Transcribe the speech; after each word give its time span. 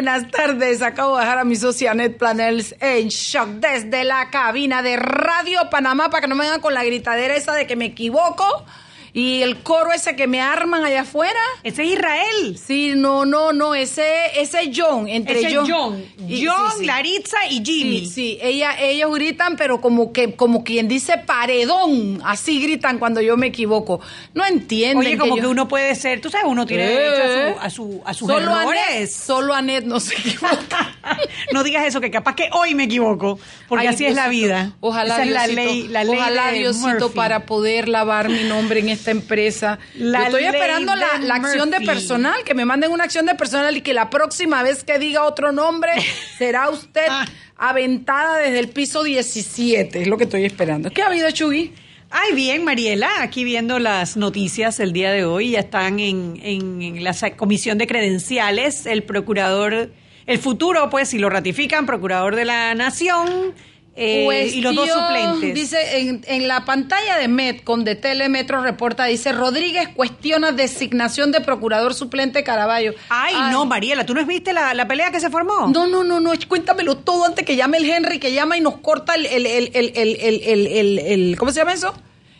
Buenas 0.00 0.30
tardes. 0.30 0.80
Acabo 0.80 1.16
de 1.16 1.24
dejar 1.24 1.40
a 1.40 1.44
mi 1.44 1.56
socia 1.56 1.90
Annette 1.90 2.16
Planels 2.16 2.74
en 2.80 3.08
shock 3.08 3.48
desde 3.60 4.02
la 4.04 4.30
cabina 4.30 4.80
de 4.80 4.96
Radio 4.96 5.68
Panamá 5.68 6.08
para 6.08 6.22
que 6.22 6.26
no 6.26 6.36
me 6.36 6.44
vengan 6.44 6.62
con 6.62 6.72
la 6.72 6.82
gritadera 6.82 7.36
esa 7.36 7.52
de 7.52 7.66
que 7.66 7.76
me 7.76 7.84
equivoco. 7.84 8.64
Y 9.12 9.42
el 9.42 9.58
coro 9.58 9.92
ese 9.92 10.14
que 10.16 10.26
me 10.26 10.40
arman 10.40 10.84
allá 10.84 11.00
afuera. 11.02 11.40
Ese 11.64 11.82
es 11.84 11.92
Israel. 11.94 12.58
Sí, 12.64 12.92
no, 12.96 13.24
no, 13.26 13.52
no, 13.52 13.74
ese, 13.74 14.04
ese 14.40 14.62
es 14.62 14.70
John, 14.74 15.08
entre 15.08 15.40
Ese 15.40 15.54
John. 15.56 15.66
John. 15.70 16.04
Y- 16.28 16.46
John, 16.46 16.70
sí, 16.72 16.78
sí. 16.80 16.86
Laritza 16.86 17.38
y 17.50 17.64
Jimmy. 17.64 18.00
Sí, 18.06 18.06
sí, 18.10 18.38
ella, 18.40 18.80
ellos 18.80 19.12
gritan, 19.14 19.56
pero 19.56 19.80
como 19.80 20.12
que, 20.12 20.34
como 20.34 20.62
quien 20.64 20.86
dice 20.88 21.18
paredón, 21.18 22.20
así 22.24 22.60
gritan 22.62 22.98
cuando 22.98 23.20
yo 23.20 23.36
me 23.36 23.48
equivoco. 23.48 24.00
No 24.34 24.44
entienden. 24.46 24.98
Oye, 24.98 25.18
como 25.18 25.34
que, 25.34 25.42
yo- 25.42 25.50
uno 25.50 25.66
puede 25.68 25.94
ser, 25.94 26.20
tú 26.20 26.30
sabes, 26.30 26.46
uno 26.48 26.64
tiene 26.66 26.86
derecho 26.86 27.58
a, 27.60 27.68
su, 27.70 27.90
a, 27.90 27.90
su, 27.90 28.02
a 28.06 28.14
sus 28.14 28.28
solo 28.28 28.50
errores. 28.60 28.80
Anet, 28.90 29.10
solo 29.10 29.54
Anet 29.54 29.84
no 29.84 29.98
se 30.00 30.14
equivoca. 30.14 30.94
no 31.52 31.64
digas 31.64 31.84
eso, 31.86 32.00
que 32.00 32.10
capaz 32.10 32.34
que 32.36 32.48
hoy 32.52 32.74
me 32.74 32.84
equivoco, 32.84 33.38
porque 33.68 33.88
Ay, 33.88 33.94
así 33.94 34.06
es 34.06 34.14
la 34.14 34.28
vida. 34.28 34.72
Ojalá 34.80 35.14
Esa 35.14 35.24
es 35.24 35.30
la 35.30 35.46
Diosito, 35.48 35.62
ley, 35.72 35.88
la 35.88 36.04
ley 36.04 36.16
ojalá 36.18 36.46
de 36.52 36.58
Diosito 36.60 36.88
Murphy. 37.00 37.16
para 37.16 37.46
poder 37.46 37.88
lavar 37.88 38.28
mi 38.28 38.44
nombre 38.44 38.80
en 38.80 38.88
esta 39.00 39.10
empresa. 39.10 39.78
La 39.96 40.20
Yo 40.20 40.24
estoy 40.26 40.44
esperando 40.44 40.94
la, 40.94 41.34
acción 41.34 41.70
de 41.70 41.80
personal, 41.80 42.44
que 42.44 42.54
me 42.54 42.64
manden 42.64 42.92
una 42.92 43.04
acción 43.04 43.26
de 43.26 43.34
personal 43.34 43.76
y 43.76 43.80
que 43.80 43.94
la 43.94 44.10
próxima 44.10 44.62
vez 44.62 44.84
que 44.84 44.98
diga 44.98 45.24
otro 45.24 45.52
nombre 45.52 45.90
será 46.38 46.70
usted 46.70 47.06
Ah. 47.08 47.26
aventada 47.56 48.38
desde 48.38 48.58
el 48.58 48.68
piso 48.68 49.02
17. 49.02 50.02
Es 50.02 50.06
lo 50.08 50.16
que 50.18 50.24
estoy 50.24 50.44
esperando. 50.44 50.90
¿Qué 50.90 51.02
ha 51.02 51.06
habido, 51.06 51.30
Chugui? 51.30 51.72
Ay, 52.10 52.34
bien, 52.34 52.64
Mariela, 52.64 53.08
aquí 53.22 53.44
viendo 53.44 53.78
las 53.78 54.16
noticias 54.16 54.80
el 54.80 54.92
día 54.92 55.12
de 55.12 55.24
hoy, 55.24 55.52
ya 55.52 55.60
están 55.60 56.00
en, 56.00 56.40
en- 56.42 56.82
en 56.82 57.04
la 57.04 57.14
comisión 57.36 57.78
de 57.78 57.86
credenciales, 57.86 58.84
el 58.86 59.04
procurador, 59.04 59.92
el 60.26 60.38
futuro, 60.38 60.90
pues, 60.90 61.08
si 61.10 61.18
lo 61.18 61.30
ratifican, 61.30 61.86
procurador 61.86 62.34
de 62.34 62.44
la 62.46 62.74
nación 62.74 63.54
eh, 64.00 64.50
y 64.54 64.60
los 64.62 64.74
dos 64.74 64.88
suplentes. 64.88 65.54
Dice 65.54 65.98
en, 65.98 66.22
en 66.26 66.48
la 66.48 66.64
pantalla 66.64 67.18
de 67.18 67.28
Metcom 67.28 67.84
de 67.84 67.94
Telemetro 67.96 68.62
reporta, 68.62 69.04
dice 69.04 69.32
Rodríguez 69.32 69.88
cuestiona 69.94 70.52
designación 70.52 71.32
de 71.32 71.40
procurador 71.40 71.94
suplente 71.94 72.42
Caraballo. 72.42 72.94
Ay, 73.10 73.34
no, 73.52 73.66
Mariela, 73.66 74.06
¿tú 74.06 74.14
no 74.14 74.24
viste 74.24 74.52
la, 74.52 74.72
la 74.74 74.88
pelea 74.88 75.10
que 75.10 75.20
se 75.20 75.28
formó? 75.30 75.68
No, 75.68 75.86
no, 75.86 76.02
no, 76.02 76.18
no, 76.20 76.32
cuéntamelo 76.48 76.96
todo 76.96 77.24
antes 77.26 77.44
que 77.44 77.56
llame 77.56 77.76
el 77.78 77.88
Henry, 77.88 78.18
que 78.18 78.32
llama 78.32 78.56
y 78.56 78.60
nos 78.60 78.78
corta 78.78 79.14
el, 79.14 79.26
el, 79.26 79.46
el, 79.46 79.70
el, 79.74 79.92
el, 79.94 80.16
el, 80.20 80.42
el, 80.42 80.66
el- 80.66 80.98
el- 80.98 81.36
¿cómo 81.38 81.52
se 81.52 81.60
llama 81.60 81.74
eso? 81.74 81.94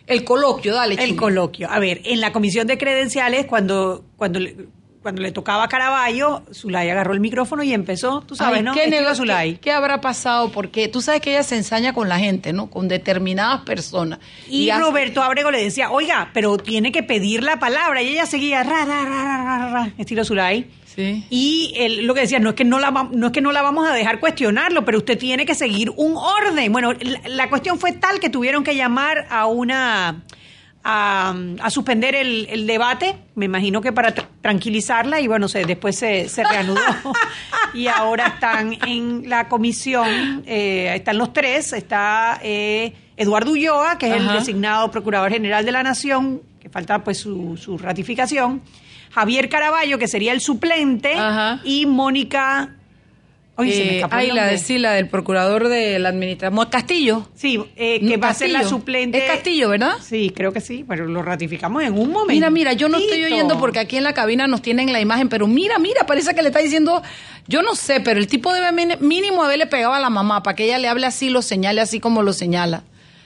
El 0.07 0.23
coloquio, 0.23 0.73
dale. 0.73 0.95
El 0.95 1.09
Chumi. 1.09 1.15
coloquio. 1.15 1.69
A 1.69 1.79
ver, 1.79 2.01
en 2.03 2.19
la 2.19 2.31
comisión 2.33 2.67
de 2.67 2.77
credenciales, 2.77 3.45
cuando, 3.45 4.03
cuando, 4.17 4.39
cuando 5.01 5.21
le 5.21 5.31
tocaba 5.31 5.63
a 5.63 5.67
Caraballo, 5.67 6.43
Zulay 6.53 6.89
agarró 6.89 7.13
el 7.13 7.19
micrófono 7.19 7.63
y 7.63 7.73
empezó, 7.73 8.21
tú 8.21 8.35
sabes, 8.35 8.57
Ay, 8.59 8.63
¿no? 8.63 8.73
¿qué, 8.73 8.83
Estilo 8.85 9.15
Zulay. 9.15 9.53
qué- 9.55 9.59
qué 9.59 9.71
habrá 9.71 9.99
pasado? 9.99 10.51
Porque 10.51 10.87
tú 10.87 11.01
sabes 11.01 11.21
que 11.21 11.31
ella 11.31 11.43
se 11.43 11.55
ensaña 11.57 11.93
con 11.93 12.07
la 12.07 12.19
gente, 12.19 12.53
¿no? 12.53 12.69
Con 12.69 12.87
determinadas 12.87 13.61
personas. 13.61 14.19
Y, 14.47 14.69
Roberto 14.71 15.23
Abrego 15.23 15.49
le 15.51 15.63
decía, 15.63 15.89
oiga, 15.91 16.29
pero 16.33 16.57
tiene 16.57 16.91
que 16.91 17.01
pedir 17.03 17.43
la 17.43 17.57
palabra. 17.59 18.01
Y 18.03 18.09
ella 18.09 18.25
seguía, 18.27 18.63
ra, 18.63 18.85
ra, 18.85 19.03
ra, 19.05 19.23
ra, 19.37 19.43
ra, 19.57 19.69
ra, 19.71 19.93
estilo 19.97 20.23
Zulay. 20.23 20.69
Sí. 20.85 21.25
Y 21.29 21.73
él 21.77 22.05
lo 22.05 22.13
que 22.13 22.19
decía, 22.21 22.39
no 22.39 22.49
es 22.49 22.55
que 22.55 22.65
no 22.65 22.77
la 22.77 22.91
no 22.91 23.27
es 23.27 23.31
que 23.31 23.39
no 23.39 23.53
la 23.53 23.61
vamos 23.61 23.87
a 23.87 23.93
dejar 23.93 24.19
cuestionarlo, 24.19 24.83
pero 24.83 24.97
usted 24.97 25.17
tiene 25.17 25.45
que 25.45 25.55
seguir 25.55 25.89
un 25.95 26.15
orden. 26.17 26.69
Bueno, 26.71 26.91
la, 26.93 27.21
la 27.29 27.49
cuestión 27.49 27.79
fue 27.79 27.93
tal 27.93 28.19
que 28.19 28.29
tuvieron 28.29 28.63
que 28.65 28.75
llamar 28.75 29.25
a 29.29 29.45
una 29.45 30.21
a, 30.83 31.33
a 31.61 31.69
suspender 31.69 32.15
el, 32.15 32.47
el 32.49 32.65
debate, 32.67 33.15
me 33.35 33.45
imagino 33.45 33.81
que 33.81 33.91
para 33.91 34.13
tr- 34.15 34.25
tranquilizarla 34.41 35.19
y 35.21 35.27
bueno, 35.27 35.47
se, 35.47 35.65
después 35.65 35.97
se, 35.97 36.27
se 36.29 36.43
reanudó. 36.43 36.79
Y 37.73 37.87
ahora 37.87 38.27
están 38.27 38.73
en 38.85 39.29
la 39.29 39.47
comisión, 39.47 40.43
eh, 40.45 40.91
están 40.93 41.17
los 41.17 41.31
tres, 41.31 41.71
está 41.71 42.37
eh, 42.43 42.93
Eduardo 43.15 43.51
Ulloa, 43.51 43.97
que 43.97 44.07
es 44.07 44.21
Ajá. 44.21 44.33
el 44.33 44.39
designado 44.39 44.91
Procurador 44.91 45.31
General 45.31 45.63
de 45.63 45.71
la 45.71 45.81
Nación, 45.81 46.41
que 46.59 46.67
falta 46.67 47.01
pues 47.01 47.19
su, 47.19 47.55
su 47.55 47.77
ratificación, 47.77 48.61
Javier 49.11 49.47
Caraballo, 49.47 49.97
que 49.97 50.09
sería 50.09 50.33
el 50.33 50.41
suplente, 50.41 51.13
Ajá. 51.13 51.61
y 51.63 51.85
Mónica... 51.85 52.75
Se 53.69 53.83
me 53.85 53.91
Eh, 53.91 53.95
el 53.95 54.01
la 54.09 54.27
nombre. 54.27 54.51
de 54.51 54.57
sí, 54.57 54.77
la 54.77 54.93
del 54.93 55.07
procurador 55.07 55.67
de 55.67 55.99
la 55.99 56.09
administración. 56.09 56.65
Castillo. 56.69 57.27
Sí, 57.35 57.59
eh, 57.75 57.99
que 57.99 58.17
Mm, 58.17 58.23
va 58.23 58.29
a 58.29 58.33
ser 58.33 58.49
la 58.49 58.59
Castillo. 58.59 58.77
suplente. 58.77 59.17
Es 59.17 59.29
Castillo, 59.31 59.69
¿verdad? 59.69 59.93
Sí, 60.01 60.31
creo 60.35 60.51
que 60.53 60.61
sí, 60.61 60.85
pero 60.87 61.05
lo 61.05 61.21
ratificamos 61.21 61.83
en 61.83 61.93
un 61.93 62.09
momento. 62.11 62.31
Mira, 62.33 62.49
mira, 62.49 62.73
yo 62.73 62.89
no 62.89 62.97
estoy 62.97 63.23
oyendo 63.25 63.57
porque 63.59 63.79
aquí 63.79 63.97
en 63.97 64.03
la 64.03 64.13
cabina 64.13 64.47
nos 64.47 64.61
tienen 64.61 64.91
la 64.93 65.01
imagen, 65.01 65.29
pero 65.29 65.47
mira, 65.47 65.77
mira, 65.79 66.05
parece 66.05 66.33
que 66.33 66.41
le 66.41 66.47
está 66.49 66.59
diciendo, 66.59 67.01
yo 67.47 67.61
no 67.61 67.75
sé, 67.75 67.99
pero 67.99 68.19
el 68.19 68.27
tipo 68.27 68.53
debe 68.53 68.71
min- 68.71 68.97
mínimo 68.99 69.43
haberle 69.43 69.67
pegado 69.67 69.93
a 69.93 69.99
la 69.99 70.09
mamá 70.09 70.41
para 70.43 70.55
que 70.55 70.65
ella 70.65 70.77
le 70.77 70.87
hable 70.87 71.05
así, 71.05 71.29
lo 71.29 71.41
señale 71.41 71.81
así 71.81 71.99
como 71.99 72.21
lo 72.23 72.33
señala. 72.33 72.83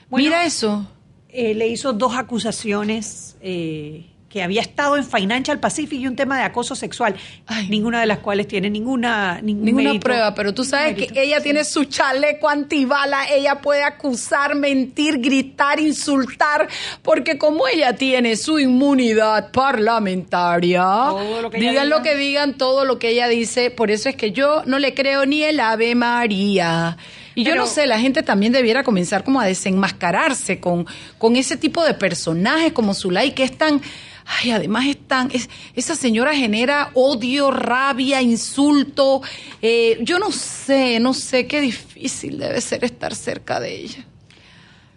Bueno, 0.08 0.24
mira 0.26 0.44
eso. 0.44 0.86
Eh, 1.28 1.54
le 1.54 1.68
hizo 1.68 1.92
dos 1.92 2.14
acusaciones 2.16 3.36
eh, 3.42 4.06
que 4.36 4.42
había 4.42 4.60
estado 4.60 4.98
en 4.98 5.04
Financial 5.06 5.58
Pacific 5.58 5.98
y 5.98 6.06
un 6.06 6.14
tema 6.14 6.36
de 6.36 6.42
acoso 6.44 6.74
sexual, 6.74 7.16
Ay. 7.46 7.70
ninguna 7.70 8.00
de 8.00 8.06
las 8.06 8.18
cuales 8.18 8.46
tiene 8.46 8.68
ninguna 8.68 9.40
ningún 9.40 9.64
Ninguna 9.64 9.84
mérito. 9.84 10.04
prueba, 10.04 10.34
pero 10.34 10.52
tú 10.52 10.62
sabes 10.62 10.92
Mérito. 10.94 11.14
que 11.14 11.22
ella 11.22 11.40
tiene 11.40 11.64
su 11.64 11.84
chaleco 11.84 12.46
antibala, 12.46 13.30
ella 13.32 13.62
puede 13.62 13.82
acusar, 13.82 14.54
mentir, 14.54 15.20
gritar, 15.22 15.80
insultar, 15.80 16.68
porque 17.00 17.38
como 17.38 17.66
ella 17.66 17.94
tiene 17.96 18.36
su 18.36 18.58
inmunidad 18.58 19.50
parlamentaria, 19.52 20.82
lo 20.84 21.48
digan 21.48 21.70
diga. 21.72 21.84
lo 21.86 22.02
que 22.02 22.14
digan, 22.14 22.58
todo 22.58 22.84
lo 22.84 22.98
que 22.98 23.08
ella 23.08 23.28
dice, 23.28 23.70
por 23.70 23.90
eso 23.90 24.10
es 24.10 24.16
que 24.16 24.32
yo 24.32 24.64
no 24.66 24.78
le 24.78 24.92
creo 24.92 25.24
ni 25.24 25.44
el 25.44 25.60
Ave 25.60 25.94
María. 25.94 26.98
Y 27.34 27.44
yo 27.44 27.54
no 27.54 27.66
sé, 27.66 27.86
la 27.86 27.98
gente 27.98 28.22
también 28.22 28.52
debiera 28.52 28.82
comenzar 28.82 29.24
como 29.24 29.40
a 29.40 29.46
desenmascararse 29.46 30.60
con, 30.60 30.86
con 31.16 31.36
ese 31.36 31.56
tipo 31.56 31.82
de 31.84 31.94
personajes 31.94 32.72
como 32.74 32.92
Zulay, 32.92 33.32
que 33.32 33.44
es 33.44 33.56
tan... 33.56 33.80
Ay, 34.26 34.50
además 34.50 34.86
es 34.86 34.98
tan... 35.06 35.30
es- 35.32 35.48
esa 35.74 35.94
señora 35.94 36.34
genera 36.34 36.90
odio, 36.94 37.50
rabia, 37.50 38.20
insulto. 38.22 39.22
eh, 39.62 39.98
yo 40.00 40.18
no 40.18 40.32
sé, 40.32 40.98
no 41.00 41.14
sé 41.14 41.46
qué 41.46 41.60
difícil 41.60 42.38
debe 42.38 42.60
ser 42.60 42.84
estar 42.84 43.14
cerca 43.14 43.60
de 43.60 43.74
ella. 43.76 44.04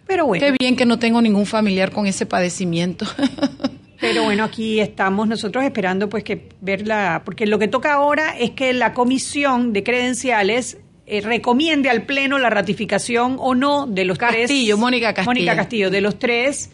Pero 0.06 0.26
bueno, 0.26 0.44
Qué 0.44 0.54
bien 0.58 0.74
que 0.74 0.84
no 0.86 0.98
tengo 0.98 1.22
ningún 1.22 1.46
familiar 1.46 1.92
con 1.92 2.06
ese 2.06 2.26
padecimiento. 2.26 3.06
pero 4.00 4.24
bueno, 4.24 4.42
aquí 4.44 4.80
estamos 4.80 5.28
nosotros 5.28 5.62
esperando 5.64 6.08
pues 6.08 6.24
que 6.24 6.48
verla, 6.60 7.22
porque 7.24 7.46
lo 7.46 7.58
que 7.60 7.68
toca 7.68 7.92
ahora 7.92 8.36
es 8.36 8.50
que 8.50 8.72
la 8.72 8.92
comisión 8.94 9.72
de 9.72 9.84
credenciales 9.84 10.78
eh, 11.06 11.20
recomiende 11.20 11.90
al 11.90 12.02
pleno 12.06 12.38
la 12.38 12.50
ratificación 12.50 13.36
o 13.38 13.54
no 13.54 13.86
de 13.86 14.04
los 14.04 14.18
tres 14.18 14.48
Castillo, 14.48 14.76
Mónica 14.76 15.14
Castillo. 15.14 15.26
Mónica 15.30 15.54
Castillo, 15.56 15.90
de 15.90 16.00
los 16.00 16.18
tres 16.18 16.70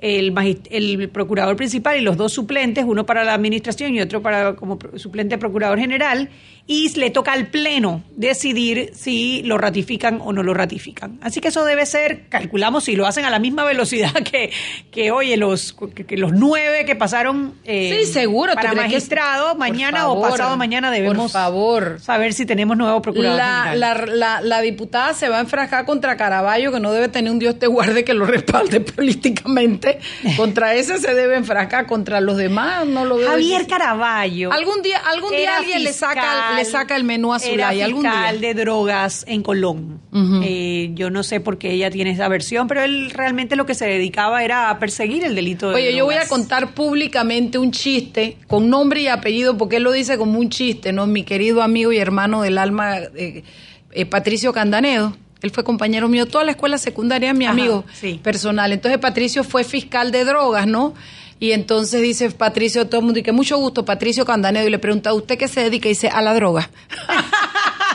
el, 0.00 0.34
el 0.70 1.08
procurador 1.10 1.56
principal 1.56 1.98
y 1.98 2.00
los 2.02 2.16
dos 2.16 2.32
suplentes, 2.32 2.84
uno 2.86 3.04
para 3.06 3.24
la 3.24 3.34
administración 3.34 3.94
y 3.94 4.00
otro 4.00 4.22
para 4.22 4.56
como 4.56 4.78
suplente 4.96 5.38
procurador 5.38 5.78
general, 5.78 6.28
y 6.66 6.88
le 6.98 7.10
toca 7.10 7.32
al 7.32 7.48
pleno 7.48 8.02
decidir 8.16 8.90
si 8.94 9.42
lo 9.42 9.58
ratifican 9.58 10.20
o 10.22 10.32
no 10.32 10.42
lo 10.44 10.54
ratifican. 10.54 11.18
Así 11.20 11.40
que 11.40 11.48
eso 11.48 11.64
debe 11.64 11.84
ser, 11.84 12.28
calculamos, 12.28 12.84
si 12.84 12.94
lo 12.94 13.06
hacen 13.06 13.24
a 13.24 13.30
la 13.30 13.40
misma 13.40 13.64
velocidad 13.64 14.12
que, 14.30 14.50
que 14.92 15.10
oye, 15.10 15.36
los, 15.36 15.72
que, 15.94 16.16
los 16.16 16.32
nueve 16.32 16.84
que 16.84 16.94
pasaron 16.94 17.54
eh, 17.64 17.98
Sí, 18.04 18.12
seguro, 18.12 18.52
¿tú 18.52 18.56
para 18.56 18.70
que- 18.70 18.76
magistrado, 18.76 19.56
mañana 19.56 20.08
o 20.08 20.20
pasado 20.22 20.56
mañana 20.56 20.90
debemos 20.92 21.16
Por 21.16 21.30
favor. 21.40 22.00
saber 22.00 22.32
si 22.34 22.46
tenemos 22.46 22.76
nuevo 22.76 23.02
procurador 23.02 23.36
La, 23.36 23.74
la, 23.74 23.94
la, 24.06 24.40
la 24.40 24.60
diputada 24.60 25.12
se 25.14 25.28
va 25.28 25.38
a 25.38 25.40
enfrascar 25.40 25.84
contra 25.86 26.16
Caraballo, 26.16 26.70
que 26.70 26.78
no 26.78 26.92
debe 26.92 27.08
tener 27.08 27.32
un 27.32 27.38
Dios 27.40 27.58
te 27.58 27.66
guarde 27.66 28.04
que 28.04 28.14
lo 28.14 28.26
respalde 28.26 28.80
políticamente. 29.30 29.89
Chiste, 29.98 30.36
contra 30.36 30.74
ese 30.74 30.98
se 30.98 31.14
debe 31.14 31.36
enfrascar, 31.36 31.86
contra 31.86 32.20
los 32.20 32.36
demás 32.36 32.86
no 32.86 33.04
lo 33.04 33.16
veo. 33.16 33.28
Javier. 33.28 33.66
Caraballo. 33.66 34.52
Algún 34.52 34.82
día, 34.82 34.98
algún 34.98 35.30
día 35.30 35.58
alguien 35.58 35.84
le 35.84 35.92
saca, 35.92 36.56
le 36.56 36.64
saca 36.64 36.96
el 36.96 37.04
menú 37.04 37.32
a 37.32 37.38
Zulay, 37.38 37.80
algún 37.82 38.02
fiscal 38.02 38.40
día. 38.40 38.54
de 38.54 38.60
drogas 38.60 39.24
en 39.28 39.42
Colón. 39.42 40.00
Eh, 40.42 40.90
yo 40.94 41.10
no 41.10 41.22
sé 41.22 41.40
por 41.40 41.58
qué 41.58 41.72
ella 41.72 41.90
tiene 41.90 42.10
esa 42.10 42.28
versión, 42.28 42.66
pero 42.66 42.82
él 42.82 43.10
realmente 43.10 43.56
lo 43.56 43.66
que 43.66 43.74
se 43.74 43.86
dedicaba 43.86 44.42
era 44.42 44.70
a 44.70 44.78
perseguir 44.78 45.24
el 45.24 45.34
delito 45.34 45.70
de 45.70 45.76
Oye, 45.76 45.94
yo 45.94 46.04
voy 46.04 46.16
a 46.16 46.26
contar 46.26 46.74
públicamente 46.74 47.58
un 47.58 47.70
chiste 47.70 48.36
con 48.46 48.68
nombre 48.68 49.02
y 49.02 49.08
apellido, 49.08 49.56
porque 49.56 49.76
él 49.76 49.84
lo 49.84 49.92
dice 49.92 50.18
como 50.18 50.38
un 50.38 50.50
chiste, 50.50 50.92
¿no? 50.92 51.06
Mi 51.06 51.22
querido 51.22 51.62
amigo 51.62 51.92
y 51.92 51.98
hermano 51.98 52.42
del 52.42 52.58
alma, 52.58 52.98
eh, 52.98 53.44
eh, 53.92 54.06
Patricio 54.06 54.52
Candanedo. 54.52 55.16
Él 55.42 55.50
fue 55.50 55.64
compañero 55.64 56.08
mío 56.08 56.26
toda 56.26 56.44
la 56.44 56.50
escuela 56.52 56.78
secundaria, 56.78 57.32
mi 57.32 57.44
Ajá, 57.46 57.52
amigo 57.52 57.84
sí. 57.94 58.20
personal. 58.22 58.72
Entonces 58.72 58.98
Patricio 58.98 59.42
fue 59.44 59.64
fiscal 59.64 60.10
de 60.12 60.24
drogas, 60.24 60.66
¿no? 60.66 60.94
Y 61.38 61.52
entonces 61.52 62.02
dice 62.02 62.30
Patricio, 62.30 62.86
todo 62.86 63.00
el 63.00 63.04
mundo, 63.06 63.20
y 63.20 63.22
que 63.22 63.32
mucho 63.32 63.56
gusto, 63.56 63.84
Patricio 63.86 64.26
Candanedo, 64.26 64.66
y 64.66 64.70
le 64.70 64.78
pregunta, 64.78 65.10
¿a 65.10 65.14
usted 65.14 65.38
qué 65.38 65.48
se 65.48 65.62
dedica? 65.62 65.88
Y 65.88 65.92
dice, 65.92 66.08
a 66.08 66.20
la 66.20 66.34
droga. 66.34 66.68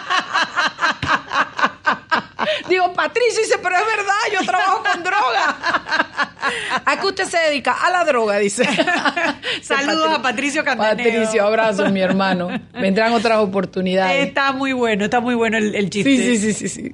Digo, 2.69 2.93
Patricio 2.93 3.41
dice, 3.41 3.57
pero 3.61 3.75
es 3.75 3.85
verdad, 3.85 4.13
yo 4.39 4.45
trabajo 4.45 4.83
con 4.83 5.03
droga. 5.03 5.57
¿A 6.85 6.99
qué 6.99 7.07
usted 7.07 7.25
se 7.25 7.37
dedica? 7.37 7.73
A 7.73 7.89
la 7.89 8.03
droga, 8.05 8.37
dice. 8.37 8.67
Saludos 9.61 10.09
a 10.11 10.21
Patricio 10.21 10.63
Candanedo. 10.63 10.97
Patricio, 11.09 11.45
abrazo, 11.45 11.89
mi 11.89 12.01
hermano. 12.01 12.49
Vendrán 12.73 13.13
otras 13.13 13.39
oportunidades. 13.39 14.27
Está 14.27 14.51
muy 14.51 14.73
bueno, 14.73 15.05
está 15.05 15.19
muy 15.19 15.35
bueno 15.35 15.57
el, 15.57 15.75
el 15.75 15.89
chiste. 15.89 16.15
Sí, 16.15 16.37
sí, 16.37 16.53
sí, 16.53 16.69
sí, 16.69 16.83
sí. 16.83 16.91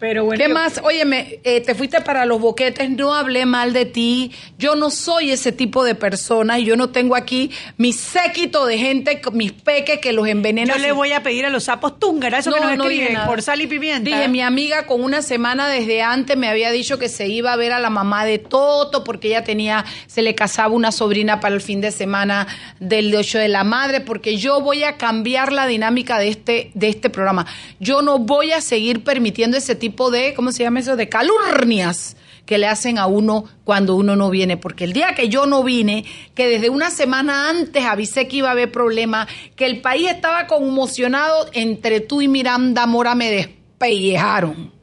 Pero 0.00 0.24
bueno. 0.24 0.42
¿Qué 0.42 0.48
yo- 0.48 0.54
más? 0.54 0.80
Óyeme, 0.82 1.40
eh, 1.44 1.60
te 1.60 1.74
fuiste 1.74 2.00
para 2.00 2.24
los 2.26 2.40
boquetes, 2.40 2.90
no 2.90 3.14
hablé 3.14 3.46
mal 3.46 3.72
de 3.72 3.84
ti. 3.86 4.32
Yo 4.58 4.74
no 4.74 4.90
soy 4.90 5.30
ese 5.30 5.52
tipo 5.52 5.84
de 5.84 5.94
persona 5.94 6.58
y 6.58 6.64
yo 6.64 6.76
no 6.76 6.90
tengo 6.90 7.14
aquí 7.14 7.50
mi 7.76 7.92
séquito 7.92 8.66
de 8.66 8.78
gente, 8.78 9.20
mis 9.32 9.52
peques 9.52 9.98
que 10.00 10.12
los 10.12 10.26
envenenan. 10.26 10.76
Yo 10.76 10.82
le 10.82 10.92
voy 10.92 11.12
a 11.12 11.22
pedir 11.22 11.46
a 11.46 11.50
los 11.50 11.64
sapos 11.64 11.98
túngara, 11.98 12.38
eso 12.38 12.52
que 12.52 12.60
nos 12.60 12.72
escriben 12.72 13.12
nada. 13.14 13.26
por 13.26 13.42
sal 13.42 13.60
y 13.60 13.66
pimienta. 13.66 14.08
Dije, 14.10 14.28
mi 14.28 14.40
amiga 14.42 14.86
con 14.88 15.04
una 15.04 15.22
semana 15.22 15.68
desde 15.68 16.02
antes 16.02 16.36
me 16.36 16.48
había 16.48 16.72
dicho 16.72 16.98
que 16.98 17.08
se 17.08 17.28
iba 17.28 17.52
a 17.52 17.56
ver 17.56 17.72
a 17.72 17.78
la 17.78 17.90
mamá 17.90 18.24
de 18.24 18.38
Toto 18.38 19.04
porque 19.04 19.28
ella 19.28 19.44
tenía, 19.44 19.84
se 20.08 20.22
le 20.22 20.34
casaba 20.34 20.74
una 20.74 20.90
sobrina 20.90 21.38
para 21.38 21.54
el 21.54 21.60
fin 21.60 21.80
de 21.80 21.92
semana 21.92 22.48
del 22.80 23.14
8 23.14 23.38
de 23.38 23.48
la 23.48 23.62
madre, 23.62 24.00
porque 24.00 24.36
yo 24.36 24.60
voy 24.60 24.82
a 24.82 24.96
cambiar 24.96 25.52
la 25.52 25.66
dinámica 25.66 26.18
de 26.18 26.28
este, 26.28 26.70
de 26.74 26.88
este 26.88 27.10
programa. 27.10 27.46
Yo 27.78 28.02
no 28.02 28.18
voy 28.18 28.50
a 28.52 28.60
seguir 28.60 29.04
permitiendo 29.04 29.56
ese 29.56 29.76
tipo 29.76 30.10
de, 30.10 30.34
¿cómo 30.34 30.50
se 30.50 30.64
llama 30.64 30.80
eso? 30.80 30.96
De 30.96 31.08
calurnias 31.08 32.16
que 32.48 32.56
le 32.56 32.66
hacen 32.66 32.96
a 32.96 33.06
uno 33.06 33.44
cuando 33.64 33.94
uno 33.94 34.16
no 34.16 34.30
viene, 34.30 34.56
porque 34.56 34.84
el 34.84 34.94
día 34.94 35.14
que 35.14 35.28
yo 35.28 35.44
no 35.44 35.62
vine, 35.62 36.06
que 36.34 36.48
desde 36.48 36.70
una 36.70 36.90
semana 36.90 37.50
antes 37.50 37.84
avisé 37.84 38.26
que 38.26 38.36
iba 38.36 38.48
a 38.48 38.52
haber 38.52 38.72
problemas, 38.72 39.28
que 39.54 39.66
el 39.66 39.82
país 39.82 40.10
estaba 40.10 40.46
conmocionado, 40.46 41.50
entre 41.52 42.00
tú 42.00 42.22
y 42.22 42.28
Miranda 42.28 42.86
Mora 42.86 43.14
me 43.14 43.30
despellejaron. 43.30 44.77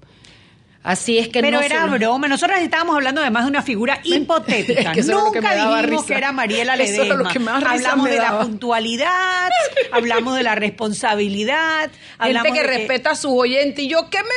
Así 0.85 1.17
es 1.17 1.29
que 1.29 1.41
Pero 1.41 1.57
no 1.57 1.63
era 1.63 1.81
se- 1.83 1.97
broma. 1.97 2.27
Nosotros 2.27 2.59
estábamos 2.59 2.95
hablando 2.95 3.19
además 3.19 3.43
de 3.45 3.49
una 3.49 3.61
figura 3.63 3.99
hipotética. 4.03 4.91
Es 4.91 5.05
que 5.07 5.11
que 5.11 5.11
Nunca 5.11 5.53
dijimos 5.55 5.81
risa. 5.83 6.03
que 6.05 6.13
era 6.13 6.31
Mariela 6.31 6.75
Ledesma. 6.75 7.31
que 7.31 7.39
hablamos 7.39 8.05
de 8.09 8.17
la 8.17 8.39
puntualidad, 8.39 9.49
hablamos 9.91 10.35
de 10.37 10.43
la 10.43 10.53
responsabilidad. 10.55 11.89
Gente 12.21 12.51
que 12.51 12.61
de 12.61 12.67
respeta 12.67 13.11
a 13.11 13.15
sus 13.15 13.31
oyentes 13.31 13.83
y 13.83 13.87
yo 13.87 14.09
que 14.09 14.19
me 14.19 14.29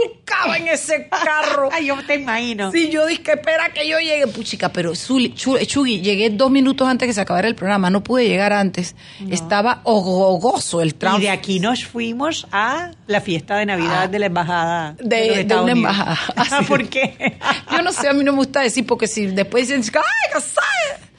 revolcaba 0.00 0.56
en 0.56 0.68
ese 0.68 1.08
carro. 1.24 1.68
Ay, 1.72 1.86
yo 1.86 1.96
te 2.06 2.14
imagino. 2.14 2.72
Sí, 2.72 2.88
yo 2.88 3.06
dije, 3.06 3.32
espera 3.32 3.68
que 3.72 3.86
yo 3.86 3.98
llegue. 3.98 4.26
Puchica, 4.28 4.70
pero 4.72 4.92
Zuli- 4.92 5.34
Chu- 5.34 5.58
Chugui, 5.66 6.00
llegué 6.00 6.30
dos 6.30 6.50
minutos 6.50 6.88
antes 6.88 7.06
que 7.06 7.12
se 7.12 7.20
acabara 7.20 7.46
el 7.46 7.54
programa. 7.54 7.90
No 7.90 8.02
pude 8.02 8.26
llegar 8.26 8.52
antes. 8.52 8.96
Estaba 9.30 9.80
ogogoso 9.84 10.80
el 10.80 10.88
Y 10.88 10.92
tráfico. 10.92 11.20
de 11.22 11.30
aquí 11.30 11.60
nos 11.60 11.84
fuimos 11.84 12.46
a 12.52 12.92
la 13.06 13.20
fiesta 13.20 13.56
de 13.56 13.66
Navidad 13.66 14.02
Ah. 14.04 14.08
de 14.08 14.18
la 14.18 14.26
embajada 14.26 14.94
de, 14.98 15.04
de 15.16 15.40
Estados 15.40 15.64
una 15.64 15.72
embajada. 15.72 15.89
Así. 16.36 16.64
¿Por 16.66 16.88
qué? 16.88 17.36
Yo 17.70 17.82
no 17.82 17.92
sé, 17.92 18.08
a 18.08 18.12
mí 18.12 18.24
no 18.24 18.32
me 18.32 18.38
gusta 18.38 18.60
decir 18.60 18.86
porque 18.86 19.06
si 19.06 19.26
después 19.26 19.68
dicen, 19.68 19.82
¡ay, 19.96 20.40
sabe! 20.40 21.09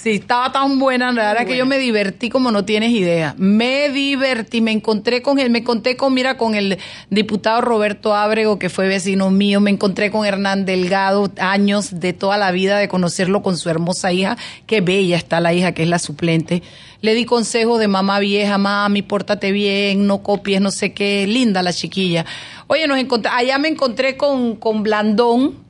Sí, 0.00 0.10
estaba 0.10 0.52
tan 0.52 0.78
buena, 0.78 1.10
la 1.10 1.32
verdad 1.32 1.44
que 1.44 1.56
yo 1.56 1.66
me 1.66 1.76
divertí 1.76 2.28
como 2.28 2.52
no 2.52 2.64
tienes 2.64 2.92
idea. 2.92 3.34
Me 3.36 3.88
divertí, 3.88 4.60
me 4.60 4.70
encontré 4.70 5.22
con 5.22 5.40
él, 5.40 5.50
me 5.50 5.58
encontré 5.58 5.96
con, 5.96 6.14
mira, 6.14 6.36
con 6.36 6.54
el 6.54 6.78
diputado 7.10 7.62
Roberto 7.62 8.14
Ábrego, 8.14 8.60
que 8.60 8.68
fue 8.68 8.86
vecino 8.86 9.32
mío, 9.32 9.60
me 9.60 9.72
encontré 9.72 10.12
con 10.12 10.24
Hernán 10.24 10.64
Delgado, 10.64 11.32
años 11.40 11.98
de 11.98 12.12
toda 12.12 12.38
la 12.38 12.52
vida 12.52 12.78
de 12.78 12.86
conocerlo 12.86 13.42
con 13.42 13.56
su 13.56 13.70
hermosa 13.70 14.12
hija, 14.12 14.36
qué 14.66 14.82
bella 14.82 15.16
está 15.16 15.40
la 15.40 15.52
hija, 15.52 15.72
que 15.72 15.82
es 15.82 15.88
la 15.88 15.98
suplente. 15.98 16.62
Le 17.00 17.14
di 17.14 17.24
consejos 17.24 17.80
de 17.80 17.88
mamá 17.88 18.20
vieja, 18.20 18.56
mami, 18.56 19.02
pórtate 19.02 19.50
bien, 19.50 20.06
no 20.06 20.22
copies, 20.22 20.60
no 20.60 20.70
sé 20.70 20.92
qué, 20.92 21.26
linda 21.26 21.64
la 21.64 21.72
chiquilla. 21.72 22.24
Oye, 22.68 22.86
nos 22.86 22.98
encontré, 22.98 23.32
allá 23.34 23.58
me 23.58 23.66
encontré 23.66 24.16
con, 24.16 24.54
con 24.54 24.84
Blandón, 24.84 25.66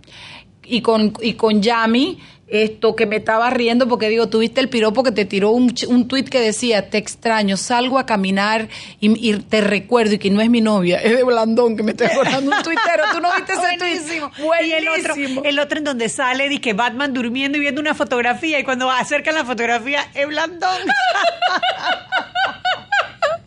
y 0.69 0.83
con, 0.83 1.15
y 1.23 1.33
con 1.33 1.63
Yami, 1.63 2.19
esto 2.50 2.97
que 2.97 3.06
me 3.06 3.17
estaba 3.17 3.50
riendo 3.50 3.89
porque 3.89 4.09
digo, 4.09 4.29
tuviste 4.29 4.61
el 4.61 4.69
piropo 4.69 5.03
que 5.03 5.12
te 5.12 5.25
tiró 5.25 5.50
un, 5.50 5.75
un 5.89 6.09
tuit 6.09 6.29
que 6.29 6.41
decía, 6.41 6.91
te 6.91 6.99
extraño, 6.99 7.56
salgo 7.56 7.99
a 7.99 8.06
caminar 8.06 8.69
y, 9.00 9.29
y 9.31 9.37
te 9.39 9.61
recuerdo 9.61 10.15
y 10.15 10.19
que 10.19 10.31
no 10.31 10.41
es 10.41 10.50
mi 10.50 10.61
novia, 10.61 10.99
es 10.99 11.17
de 11.17 11.23
Blandón 11.25 11.77
que 11.77 11.83
me 11.83 11.93
estoy 11.93 12.06
acordando 12.06 12.56
un 12.56 12.62
tuitero, 12.62 13.05
tú 13.12 13.21
no 13.21 13.29
viste 13.37 13.53
ese 13.59 13.77
Buenísimo. 13.79 14.31
tuit. 14.31 14.49
Y 14.67 14.73
el 14.73 14.89
otro, 14.89 15.15
Buenísimo. 15.15 15.43
el 15.45 15.59
otro 15.59 15.79
en 15.79 15.85
donde 15.85 16.09
sale, 16.09 16.49
dice 16.49 16.61
que 16.61 16.73
Batman 16.73 17.12
durmiendo 17.12 17.59
y 17.59 17.61
viendo 17.61 17.81
una 17.81 17.95
fotografía 17.95 18.59
y 18.59 18.65
cuando 18.65 18.91
acercan 18.91 19.35
la 19.35 19.45
fotografía 19.45 20.00
es 20.15 20.27
Blandón. 20.27 20.79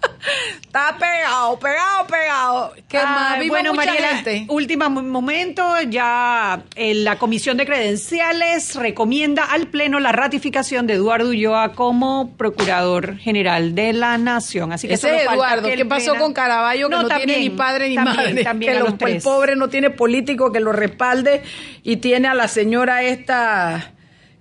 Está 0.62 0.98
pegado, 0.98 1.60
pegado, 1.60 2.08
pegado. 2.08 2.74
Qué 2.88 2.98
más, 2.98 3.48
bueno, 3.48 3.74
Mariela, 3.74 4.24
último 4.48 4.90
mo- 4.90 5.02
momento, 5.04 5.64
ya 5.90 6.62
eh, 6.76 6.94
la 6.94 7.18
Comisión 7.18 7.58
de 7.58 7.66
Credenciales 7.66 8.76
recomienda 8.76 9.46
al 9.46 9.68
Pleno 9.68 10.00
la 10.00 10.12
ratificación 10.12 10.88
de 10.88 10.94
Eduardo 10.94 11.30
Ulloa 11.30 11.74
como 11.74 12.36
Procurador 12.38 13.18
General 13.18 13.74
de 13.76 13.94
la 13.94 14.18
Nación. 14.18 14.72
Así 14.72 14.88
que 14.88 14.94
Ese 14.94 15.10
solo 15.10 15.20
Eduardo. 15.34 15.68
que 15.68 15.76
¿Qué 15.76 15.86
pasó 15.86 16.12
Plena- 16.12 16.20
con 16.22 16.34
Caraballo 16.34 16.88
que 16.90 16.96
no, 16.96 17.00
tiene 17.08 17.20
también, 17.20 17.40
ni 17.40 17.50
padre 17.50 17.90
ni 17.90 17.96
también, 17.96 18.16
madre? 18.18 18.44
También 18.44 18.74
que 18.74 18.80
los 18.80 18.94
el 19.02 19.22
pobre 19.22 19.56
no 19.56 19.70
tiene 19.70 19.90
político 19.90 20.52
que 20.52 20.60
lo 20.60 20.72
respalde 20.72 21.42
y 21.84 21.98
tiene 21.98 22.28
a 22.28 22.34
la 22.34 22.48
señora 22.48 23.04
esta 23.04 23.92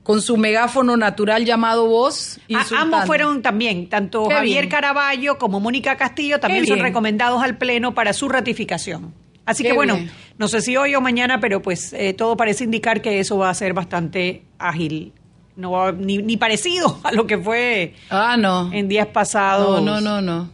con 0.02 0.22
su 0.22 0.36
megáfono 0.36 0.96
natural 0.96 1.44
llamado 1.44 1.86
voz. 1.86 2.38
Insultando. 2.48 2.96
ambos 2.96 3.06
fueron 3.06 3.42
también, 3.42 3.88
tanto 3.88 4.26
Qué 4.28 4.34
Javier 4.34 4.62
bien. 4.62 4.70
Caraballo 4.70 5.38
como 5.38 5.60
Mónica 5.60 5.96
Castillo 5.96 6.40
también 6.40 6.62
Qué 6.64 6.68
son 6.68 6.76
bien. 6.76 6.86
recomendados 6.86 7.42
al 7.42 7.58
Pleno 7.58 7.94
para 7.94 8.12
su 8.12 8.28
ratificación. 8.28 9.12
Así 9.46 9.62
Qué 9.62 9.70
que 9.70 9.74
bueno, 9.74 9.96
bien. 9.96 10.10
no 10.38 10.48
sé 10.48 10.60
si 10.62 10.76
hoy 10.76 10.94
o 10.94 11.00
mañana, 11.00 11.40
pero 11.40 11.60
pues 11.62 11.92
eh, 11.92 12.12
todo 12.14 12.36
parece 12.36 12.64
indicar 12.64 13.02
que 13.02 13.20
eso 13.20 13.36
va 13.38 13.50
a 13.50 13.54
ser 13.54 13.72
bastante 13.74 14.44
ágil. 14.58 15.12
No 15.56 15.72
va 15.72 15.92
ni, 15.92 16.18
ni 16.18 16.36
parecido 16.36 16.98
a 17.04 17.12
lo 17.12 17.26
que 17.26 17.36
fue 17.36 17.94
Ah, 18.08 18.36
no. 18.38 18.72
en 18.72 18.88
días 18.88 19.08
pasados. 19.08 19.82
No, 19.82 20.00
no, 20.00 20.20
no, 20.20 20.22
no. 20.22 20.50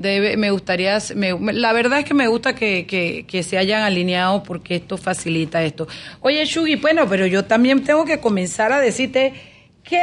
Debe, 0.00 0.38
me 0.38 0.50
gustaría, 0.50 0.96
me- 1.14 1.52
la 1.52 1.74
verdad 1.74 1.98
es 1.98 2.06
que 2.06 2.14
me 2.14 2.26
gusta 2.26 2.54
que, 2.54 2.86
que, 2.86 3.26
que 3.28 3.42
se 3.42 3.58
hayan 3.58 3.82
alineado 3.82 4.42
porque 4.42 4.76
esto 4.76 4.96
facilita 4.96 5.62
esto. 5.62 5.86
Oye, 6.22 6.42
Shugi, 6.46 6.76
bueno, 6.76 7.06
pero 7.06 7.26
yo 7.26 7.44
también 7.44 7.84
tengo 7.84 8.06
que 8.06 8.18
comenzar 8.18 8.72
a 8.72 8.80
decirte 8.80 9.34
que 9.84 10.00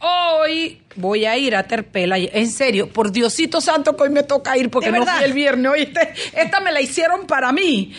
hoy 0.00 0.80
voy 0.96 1.26
a 1.26 1.36
ir 1.36 1.54
a 1.54 1.64
Terpela. 1.64 2.16
En 2.16 2.48
serio, 2.50 2.88
por 2.88 3.12
Diosito 3.12 3.60
Santo 3.60 3.94
que 3.94 4.04
hoy 4.04 4.08
me 4.08 4.22
toca 4.22 4.56
ir 4.56 4.70
porque 4.70 4.90
¿De 4.90 4.98
no 4.98 5.06
fui 5.06 5.22
el 5.22 5.34
viernes. 5.34 5.70
Oíste, 5.70 6.14
esta 6.34 6.60
me 6.60 6.72
la 6.72 6.80
hicieron 6.80 7.26
para 7.26 7.52
mí. 7.52 7.92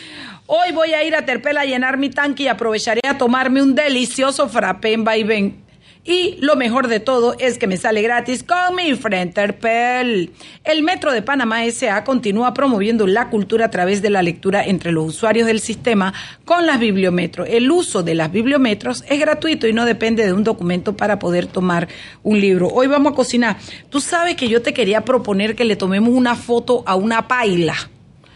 Hoy 0.48 0.72
voy 0.74 0.96
a 0.96 1.04
ir 1.04 1.16
a 1.16 1.24
Terpela 1.24 1.62
a 1.62 1.66
llenar 1.66 1.98
mi 1.98 2.10
tanque 2.10 2.44
y 2.44 2.48
aprovecharé 2.48 3.02
a 3.08 3.20
tomarme 3.20 3.62
un 3.62 3.76
delicioso 3.76 4.50
frappé 4.50 4.94
en 4.94 5.04
vaivén. 5.04 5.66
Y 6.04 6.38
lo 6.40 6.56
mejor 6.56 6.88
de 6.88 7.00
todo 7.00 7.36
es 7.38 7.60
que 7.60 7.68
me 7.68 7.78
sale 7.78 8.02
gratis 8.02 8.44
con 8.44 8.76
mi 8.76 8.96
friend 8.96 9.36
Terpel. 9.36 10.32
El 10.64 10.82
Metro 10.82 11.12
de 11.12 11.22
Panamá 11.22 11.64
S.A. 11.66 12.04
continúa 12.04 12.56
promoviendo 12.56 13.06
la 13.06 13.30
cultura 13.30 13.68
a 13.68 13.70
través 13.70 14.02
de 14.02 14.10
la 14.10 14.24
lectura 14.24 14.66
entre 14.66 14.92
los 14.92 15.06
usuarios 15.10 15.46
del 15.46 15.60
sistema 15.60 16.12
con 16.44 16.66
las 16.66 16.80
bibliometros. 16.80 17.48
El 17.48 17.70
uso 17.70 18.02
de 18.02 18.16
las 18.16 18.32
bibliometros 18.32 19.04
es 19.10 19.20
gratuito 19.20 19.68
y 19.68 19.74
no 19.74 19.86
depende 19.86 20.26
de 20.26 20.34
un 20.34 20.44
documento 20.44 20.98
para 20.98 21.20
poder 21.20 21.46
tomar 21.46 21.88
un 22.24 22.42
libro. 22.42 22.70
Hoy 22.70 22.88
vamos 22.88 23.12
a 23.14 23.16
cocinar. 23.16 23.58
Tú 23.92 24.02
sabes 24.02 24.36
que 24.36 24.50
yo 24.50 24.64
te 24.64 24.74
quería 24.74 25.06
proponer 25.06 25.56
que 25.56 25.66
le 25.66 25.76
tomemos 25.76 26.10
una 26.16 26.36
foto 26.36 26.84
a 26.88 26.96
una 26.96 27.28
paila 27.28 27.76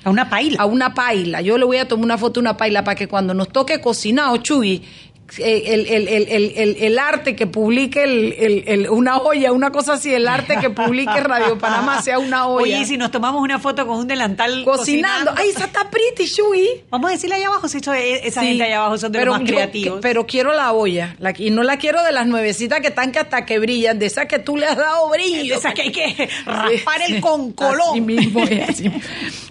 A 0.04 0.12
una 0.12 0.30
paila. 0.30 0.62
a 0.62 0.66
una 0.68 0.94
paila. 0.94 1.42
Yo 1.42 1.58
le 1.58 1.66
voy 1.66 1.78
a 1.78 1.88
tomar 1.88 2.06
una 2.06 2.18
foto 2.20 2.40
a 2.40 2.42
una 2.42 2.58
paila 2.58 2.84
para 2.84 2.94
que 2.94 3.08
cuando 3.08 3.34
nos 3.34 3.50
toque 3.50 3.82
cocinar, 3.82 4.40
Chuy, 4.44 4.84
el, 5.38 5.88
el, 5.88 6.08
el, 6.08 6.54
el, 6.56 6.78
el 6.80 7.00
arte 7.00 7.36
que 7.36 7.48
publique 7.48 8.04
el, 8.04 8.64
el, 8.68 8.90
una 8.90 9.18
olla, 9.18 9.52
una 9.52 9.72
cosa 9.72 9.94
así, 9.94 10.14
el 10.14 10.28
arte 10.28 10.58
que 10.62 10.70
publique 10.70 11.20
Radio 11.20 11.58
Panamá 11.58 12.02
sea 12.02 12.20
una 12.20 12.48
olla. 12.48 12.78
Oye, 12.78 12.86
si 12.86 12.98
nos 12.98 13.12
tomamos 13.12 13.42
una 13.42 13.60
foto 13.60 13.86
con 13.88 13.98
un 14.00 14.08
delantal 14.08 14.64
cocinando. 14.64 15.34
Ay, 15.36 15.50
esa 15.50 15.66
está 15.66 15.90
pretty, 15.90 16.26
Shui. 16.26 16.84
Vamos 16.90 17.10
a 17.10 17.14
decirle 17.14 17.36
allá 17.36 17.48
abajo 17.48 17.68
si 17.68 17.78
esto, 17.78 17.94
esa 17.94 18.42
gente 18.44 18.64
allá 18.64 18.78
abajo 18.78 18.98
son 18.98 19.12
de 19.12 19.20
pero, 19.20 19.32
los 19.32 19.42
más 19.42 19.50
creativos. 19.50 20.00
pero 20.02 20.26
quiero 20.26 20.54
la 20.54 20.72
olla. 20.72 21.16
La, 21.20 21.34
y 21.38 21.50
no 21.50 21.64
la 21.64 21.78
quiero 21.78 22.04
de 22.04 22.12
las 22.12 22.28
nuevecitas 22.28 22.80
que 22.82 22.88
están 22.88 23.12
que 23.12 23.20
hasta 23.20 23.46
que 23.46 23.60
brillan, 23.60 23.98
de 24.00 24.06
esas 24.06 24.28
que 24.28 24.40
tú 24.40 24.58
le 24.58 24.68
has 24.68 24.78
dado 24.78 25.10
brillo. 25.10 25.54
De 25.54 25.60
esas 25.60 25.74
que 25.74 25.82
hay 25.84 25.92
que 25.92 26.30
raspar 26.46 27.02
el 27.08 27.20
concolón. 27.20 27.90
Así 27.92 28.02
mismo, 28.02 28.42
así. 28.68 28.92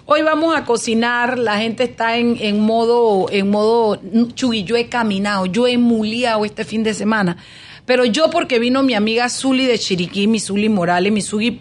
Hoy 0.05 0.21
vamos 0.21 0.55
a 0.55 0.63
cocinar, 0.65 1.37
la 1.37 1.57
gente 1.57 1.83
está 1.83 2.17
en, 2.17 2.37
en 2.39 2.59
modo, 2.59 3.27
en 3.31 3.49
modo, 3.49 3.99
Chuy, 4.35 4.63
yo 4.63 4.75
he 4.75 4.87
caminado, 4.87 5.47
yo 5.47 5.64
he 5.67 5.77
muliado 5.77 6.45
este 6.45 6.65
fin 6.65 6.83
de 6.83 6.93
semana. 6.93 7.37
Pero 7.85 8.05
yo 8.05 8.29
porque 8.29 8.59
vino 8.59 8.83
mi 8.83 8.93
amiga 8.93 9.29
Zuli 9.29 9.65
de 9.65 9.77
Chiriquí, 9.77 10.27
mi 10.27 10.39
Zuli 10.39 10.69
Morales, 10.69 11.11
mi 11.11 11.21
Zuli, 11.21 11.59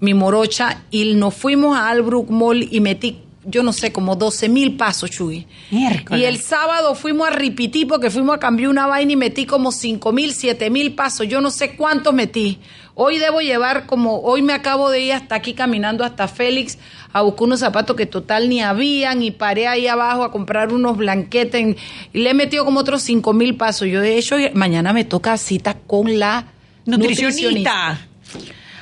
mi 0.00 0.14
morocha, 0.14 0.82
y 0.90 1.14
nos 1.14 1.34
fuimos 1.34 1.76
a 1.76 1.88
Albrook 1.88 2.30
Mall 2.30 2.68
y 2.70 2.80
metí 2.80 3.22
yo 3.48 3.62
no 3.62 3.72
sé, 3.72 3.92
como 3.92 4.16
12 4.16 4.48
mil 4.48 4.76
pasos, 4.76 5.10
Chuy. 5.10 5.46
Y 5.70 6.24
el 6.24 6.40
sábado 6.40 6.94
fuimos 6.94 7.28
a 7.28 7.30
Ripití 7.30 7.84
porque 7.84 8.10
fuimos 8.10 8.36
a 8.36 8.38
cambiar 8.40 8.70
una 8.70 8.86
vaina 8.86 9.12
y 9.12 9.16
metí 9.16 9.46
como 9.46 9.70
5 9.70 10.12
mil, 10.12 10.34
7 10.34 10.68
mil 10.68 10.94
pasos. 10.94 11.28
Yo 11.28 11.40
no 11.40 11.50
sé 11.50 11.76
cuántos 11.76 12.12
metí. 12.12 12.58
Hoy 12.98 13.18
debo 13.18 13.42
llevar 13.42 13.84
como, 13.84 14.20
hoy 14.20 14.40
me 14.40 14.54
acabo 14.54 14.88
de 14.88 15.00
ir 15.00 15.12
hasta 15.12 15.34
aquí 15.34 15.52
caminando 15.52 16.02
hasta 16.02 16.28
Félix 16.28 16.78
a 17.12 17.20
buscar 17.20 17.42
unos 17.42 17.60
zapatos 17.60 17.94
que 17.94 18.06
total 18.06 18.48
ni 18.48 18.62
habían 18.62 19.22
y 19.22 19.32
paré 19.32 19.68
ahí 19.68 19.86
abajo 19.86 20.24
a 20.24 20.32
comprar 20.32 20.72
unos 20.72 20.96
blanquetes 20.96 21.76
y 22.14 22.18
le 22.18 22.30
he 22.30 22.34
metido 22.34 22.64
como 22.64 22.80
otros 22.80 23.02
5 23.02 23.34
mil 23.34 23.54
pasos. 23.54 23.86
Yo 23.86 24.00
de 24.00 24.16
hecho 24.16 24.36
mañana 24.54 24.94
me 24.94 25.04
toca 25.04 25.36
cita 25.36 25.74
con 25.74 26.18
la 26.18 26.46
nutricionista. 26.86 28.00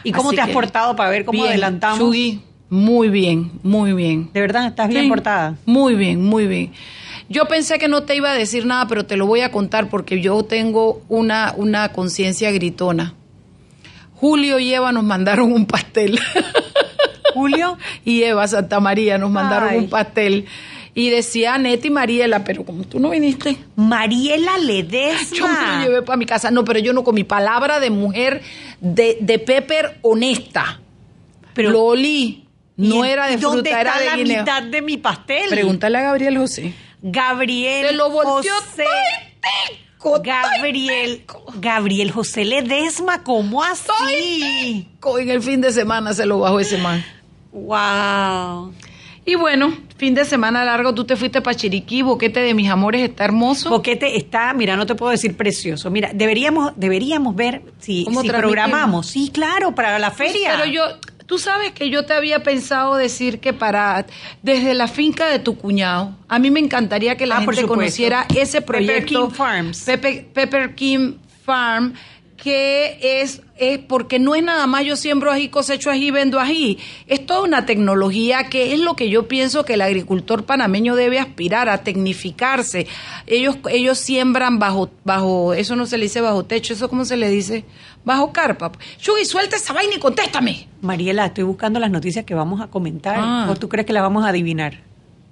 ¿Y 0.05 0.13
cómo 0.13 0.33
te 0.33 0.41
has 0.41 0.51
portado 0.51 0.95
para 0.95 1.11
ver 1.11 1.25
cómo 1.25 1.43
adelantamos? 1.45 1.99
Muy 2.71 3.09
bien, 3.09 3.51
muy 3.65 3.95
bien. 3.95 4.31
¿De 4.33 4.41
verdad? 4.41 4.69
¿Estás 4.69 4.91
bien 4.91 5.09
portada? 5.09 5.57
Muy 5.67 5.97
bien, 5.97 6.25
muy 6.25 6.47
bien. 6.47 6.73
Yo 7.29 7.47
pensé 7.47 7.81
que 7.81 7.89
no 7.89 8.05
te 8.05 8.15
iba 8.15 8.31
a 8.31 8.35
decir 8.35 8.65
nada, 8.65 8.87
pero 8.87 9.07
te 9.07 9.17
lo 9.17 9.27
voy 9.27 9.41
a 9.41 9.51
contar 9.51 9.91
porque 9.91 10.21
yo 10.21 10.45
tengo 10.45 11.03
una, 11.09 11.53
una 11.57 11.89
conciencia 11.89 12.53
gritona. 12.53 13.15
Julio 14.25 14.59
y 14.59 14.73
Eva 14.73 14.91
nos 14.91 15.05
mandaron 15.05 15.53
un 15.53 15.67
pastel. 15.67 16.19
Julio 17.35 17.77
y 18.07 18.23
Eva 18.23 18.49
Santa 18.49 18.81
María 18.81 19.19
nos 19.19 19.31
mandaron 19.31 19.77
un 19.77 19.91
pastel. 19.91 20.47
Y 20.95 21.11
decía 21.11 21.59
Neti 21.59 21.91
Mariela, 21.91 22.43
pero 22.43 22.65
como 22.65 22.85
tú 22.85 22.99
no 23.01 23.11
viniste. 23.11 23.59
Mariela 23.77 24.57
Ledesma. 24.57 25.37
Yo 25.37 25.47
me 25.47 25.55
lo 25.55 25.85
llevé 25.85 26.03
para 26.03 26.17
mi 26.17 26.25
casa. 26.25 26.51
No, 26.51 26.65
pero 26.65 26.79
yo 26.79 26.95
no 26.95 27.05
con 27.05 27.15
mi 27.15 27.25
palabra 27.25 27.81
de 27.81 27.91
mujer 27.91 28.41
de, 28.81 29.19
de 29.21 29.39
Pepper 29.39 29.99
honesta. 30.01 30.81
Pero 31.53 31.69
lo 31.69 31.83
olí. 31.83 32.47
No 32.79 33.05
era 33.05 33.27
de 33.27 33.37
fruta, 33.37 33.79
era 33.79 33.99
de 33.99 34.07
la 34.07 34.17
mitad 34.17 34.63
de 34.63 34.81
mi 34.81 34.97
pastel? 34.97 35.51
Pregúntale 35.51 35.99
a 35.99 36.03
Gabriel 36.03 36.39
José. 36.39 36.73
Gabriel 37.03 37.89
Se 37.89 37.93
lo 37.93 38.09
volteó 38.09 38.55
José. 38.55 38.87
Gabriel, 40.23 41.25
Gabriel 41.57 42.11
José 42.11 42.45
Ledesma, 42.45 43.23
¿cómo 43.23 43.63
así? 43.63 44.89
En 45.19 45.31
el 45.31 45.43
fin 45.43 45.61
de 45.61 45.73
semana 45.73 46.13
se 46.13 46.27
lo 46.27 46.41
bajó 46.41 46.61
ese 46.61 46.79
man. 46.79 47.05
Wow. 47.53 48.73
Y 49.27 49.37
bueno, 49.37 49.73
fin 49.97 50.15
de 50.15 50.27
semana 50.27 50.65
largo, 50.65 50.95
tú 50.95 51.05
te 51.05 51.17
fuiste 51.17 51.41
para 51.41 51.57
Chiriquí, 51.57 52.03
Boquete 52.03 52.41
de 52.41 52.53
mis 52.53 52.69
amores 52.69 53.09
está 53.09 53.25
hermoso. 53.25 53.71
Boquete 53.71 54.17
está, 54.17 54.53
mira, 54.53 54.77
no 54.77 54.85
te 54.85 54.95
puedo 54.95 55.13
decir 55.13 55.35
precioso. 55.35 55.91
Mira, 55.91 56.11
deberíamos, 56.13 56.73
deberíamos 56.77 57.35
ver 57.35 57.63
si, 57.79 58.05
si 58.05 58.29
programamos. 58.29 59.07
Sí, 59.07 59.31
claro, 59.33 59.75
para 59.75 59.99
la 59.99 60.11
feria. 60.11 60.53
pero 60.59 60.71
yo, 60.71 60.83
Tú 61.27 61.39
sabes 61.39 61.73
que 61.73 61.89
yo 61.89 62.05
te 62.05 62.13
había 62.13 62.43
pensado 62.43 62.97
decir 62.97 63.41
que 63.41 63.53
para 63.53 64.07
desde 64.43 64.75
la 64.75 64.89
finca 64.89 65.27
de 65.27 65.39
tu 65.39 65.57
cuñado, 65.57 66.15
a 66.29 66.39
mí 66.39 66.51
me 66.51 66.61
encantaría 66.61 67.17
que 67.17 67.27
la 67.27 67.39
ah, 67.39 67.41
gente 67.41 67.67
conociera 67.67 68.27
ese 68.35 68.61
proyecto 68.61 69.29
Pepper 69.29 69.29
King 69.29 69.37
Farms. 69.37 69.85
Pepper, 70.35 70.75
King 70.75 71.15
Farm 71.45 71.95
que 72.37 73.21
es, 73.21 73.43
es, 73.57 73.79
porque 73.79 74.19
no 74.19 74.35
es 74.35 74.43
nada 74.43 74.67
más 74.67 74.85
yo 74.85 74.97
siembro 74.97 75.31
ají, 75.31 75.49
cosecho 75.49 75.91
ají, 75.91 76.11
vendo 76.11 76.41
ají. 76.41 76.79
Es 77.07 77.25
toda 77.25 77.43
una 77.43 77.67
tecnología 77.67 78.49
que 78.49 78.75
es 78.75 78.81
lo 78.81 78.97
que 78.97 79.09
yo 79.09 79.29
pienso 79.29 79.65
que 79.65 79.75
el 79.75 79.83
agricultor 79.83 80.45
panameño 80.45 80.97
debe 80.97 81.19
aspirar 81.19 81.69
a 81.69 81.79
tecnificarse. 81.85 82.87
Ellos, 83.27 83.57
ellos 83.71 83.99
siembran 83.99 84.59
bajo, 84.59 84.91
bajo, 85.05 85.55
eso 85.55 85.77
no 85.77 85.87
se 85.87 85.97
le 85.97 86.05
dice 86.05 86.21
bajo 86.21 86.45
techo, 86.45 86.75
eso 86.75 86.89
cómo 86.89 87.05
se 87.05 87.17
le 87.17 87.29
dice, 87.29 87.65
bajo 88.05 88.33
carpa. 88.33 88.73
Chuy, 88.99 89.25
suelta 89.25 89.57
esa 89.57 89.73
vaina 89.73 89.95
y 89.97 89.99
contéstame. 89.99 90.69
Mariela, 90.81 91.27
estoy 91.27 91.45
buscando 91.45 91.79
las 91.79 91.91
noticias 91.91 92.25
que 92.25 92.35
vamos 92.35 92.61
a 92.61 92.67
comentar. 92.67 93.17
Ah. 93.19 93.49
¿O 93.51 93.55
tú 93.55 93.69
crees 93.69 93.87
que 93.87 93.93
las 93.93 94.03
vamos 94.03 94.25
a 94.25 94.29
adivinar? 94.29 94.83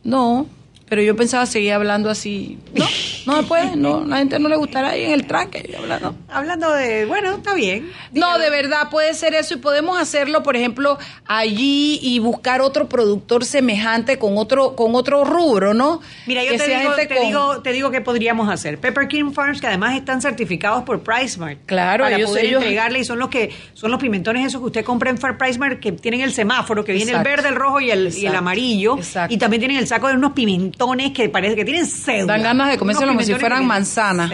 No, 0.04 0.46
pero 0.92 1.00
yo 1.00 1.16
pensaba 1.16 1.46
seguir 1.46 1.72
hablando 1.72 2.10
así. 2.10 2.58
No, 2.74 2.84
no 3.26 3.40
se 3.40 3.42
puede, 3.44 3.76
no, 3.76 4.04
la 4.04 4.18
gente 4.18 4.38
no 4.38 4.50
le 4.50 4.56
gustará 4.56 4.90
ahí 4.90 5.04
en 5.04 5.12
el 5.12 5.26
tranque. 5.26 5.74
Hablando. 5.74 6.14
hablando 6.28 6.70
de, 6.70 7.06
bueno, 7.06 7.36
está 7.36 7.54
bien. 7.54 7.90
No, 8.12 8.38
de 8.38 8.50
verdad, 8.50 8.90
puede 8.90 9.14
ser 9.14 9.32
eso 9.32 9.54
y 9.54 9.56
podemos 9.56 9.98
hacerlo, 9.98 10.42
por 10.42 10.54
ejemplo, 10.54 10.98
allí 11.24 11.98
y 12.02 12.18
buscar 12.18 12.60
otro 12.60 12.90
productor 12.90 13.46
semejante 13.46 14.18
con 14.18 14.36
otro 14.36 14.76
con 14.76 14.94
otro 14.94 15.24
rubro, 15.24 15.72
¿no? 15.72 16.02
Mira, 16.26 16.44
yo 16.44 16.58
te 16.58 16.68
digo, 16.68 16.94
te, 16.94 17.20
digo, 17.20 17.62
te 17.62 17.72
digo 17.72 17.90
que 17.90 18.02
podríamos 18.02 18.50
hacer. 18.50 18.78
Pepper 18.78 19.08
King 19.08 19.32
Farms, 19.32 19.62
que 19.62 19.68
además 19.68 19.96
están 19.96 20.20
certificados 20.20 20.82
por 20.82 21.00
PriceMart. 21.00 21.60
Claro, 21.64 22.04
para 22.04 22.18
poder 22.18 22.52
entregarle 22.52 22.98
y 22.98 23.04
son 23.04 23.18
los 23.18 23.30
que 23.30 23.50
son 23.72 23.90
los 23.90 23.98
pimentones 23.98 24.48
esos 24.48 24.60
que 24.60 24.66
usted 24.66 24.84
compra 24.84 25.08
en 25.08 25.16
Far 25.16 25.38
PriceMart 25.38 25.80
que 25.80 25.92
tienen 25.92 26.20
el 26.20 26.34
semáforo, 26.34 26.84
que 26.84 26.92
viene 26.92 27.12
el 27.12 27.22
verde, 27.22 27.48
el 27.48 27.54
rojo 27.54 27.80
y 27.80 27.90
el, 27.90 28.14
y 28.14 28.26
el 28.26 28.34
amarillo. 28.34 28.98
Exacto. 28.98 29.32
Y 29.32 29.38
también 29.38 29.62
tienen 29.62 29.78
el 29.78 29.86
saco 29.86 30.08
de 30.08 30.16
unos 30.16 30.32
pimentones 30.32 30.81
que 31.14 31.28
parece 31.28 31.56
que 31.56 31.64
tienen 31.64 31.86
cédula. 31.86 32.34
Dan 32.34 32.42
ganas 32.42 32.70
de 32.70 32.78
comerse 32.78 33.06
como 33.06 33.20
si 33.20 33.34
fueran 33.34 33.66
manzanas. 33.66 34.30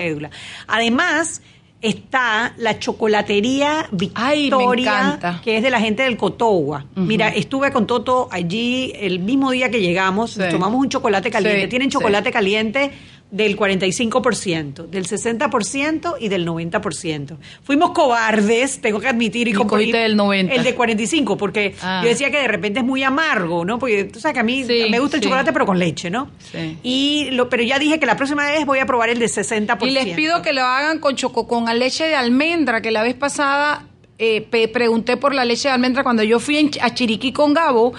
Además, 0.66 1.42
está 1.80 2.54
la 2.56 2.78
chocolatería 2.78 3.88
Victoria, 3.92 5.40
que 5.42 5.58
es 5.58 5.62
de 5.62 5.70
la 5.70 5.80
gente 5.80 6.02
del 6.02 6.16
Cotowa. 6.16 6.86
Mira, 6.96 7.28
estuve 7.28 7.70
con 7.72 7.86
Toto 7.86 8.28
allí 8.30 8.92
el 8.96 9.20
mismo 9.20 9.50
día 9.50 9.70
que 9.70 9.80
llegamos, 9.80 10.38
tomamos 10.50 10.80
un 10.80 10.88
chocolate 10.88 11.30
caliente. 11.30 11.68
Tienen 11.68 11.90
chocolate 11.90 12.30
caliente 12.30 12.90
del 13.30 13.56
45%, 13.56 14.86
del 14.86 15.06
60% 15.06 16.16
y 16.18 16.28
del 16.28 16.46
90%. 16.46 17.36
Fuimos 17.62 17.90
cobardes, 17.90 18.80
tengo 18.80 19.00
que 19.00 19.08
admitir, 19.08 19.48
y, 19.48 19.52
y 19.52 19.92
del 19.92 20.16
90. 20.16 20.54
el 20.54 20.64
de 20.64 20.74
45, 20.74 21.36
porque 21.36 21.74
ah. 21.82 22.00
yo 22.02 22.08
decía 22.08 22.30
que 22.30 22.38
de 22.38 22.48
repente 22.48 22.80
es 22.80 22.86
muy 22.86 23.02
amargo, 23.02 23.64
¿no? 23.64 23.78
Porque 23.78 24.04
tú 24.04 24.20
sabes 24.20 24.34
que 24.34 24.40
a 24.40 24.44
mí 24.44 24.64
me 24.90 24.98
gusta 24.98 25.18
el 25.18 25.22
chocolate 25.22 25.52
pero 25.52 25.66
con 25.66 25.78
leche, 25.78 26.10
¿no? 26.10 26.30
Sí. 26.50 26.78
Y 26.82 27.28
lo, 27.32 27.48
pero 27.48 27.62
ya 27.62 27.78
dije 27.78 28.00
que 28.00 28.06
la 28.06 28.16
próxima 28.16 28.46
vez 28.46 28.64
voy 28.64 28.78
a 28.78 28.86
probar 28.86 29.10
el 29.10 29.18
de 29.18 29.26
60%. 29.26 29.86
Y 29.86 29.90
les 29.90 30.14
pido 30.16 30.42
que 30.42 30.52
lo 30.52 30.62
hagan 30.62 30.98
con 30.98 31.14
choco 31.16 31.46
con 31.46 31.66
leche 31.78 32.04
de 32.04 32.14
almendra, 32.14 32.80
que 32.80 32.90
la 32.90 33.02
vez 33.02 33.14
pasada 33.14 33.84
eh, 34.20 34.68
pregunté 34.72 35.16
por 35.16 35.32
la 35.32 35.44
leche 35.44 35.68
de 35.68 35.74
almendra 35.74 36.02
cuando 36.02 36.24
yo 36.24 36.40
fui 36.40 36.68
a 36.80 36.92
Chiriquí 36.92 37.30
con 37.30 37.54
Gabo 37.54 37.92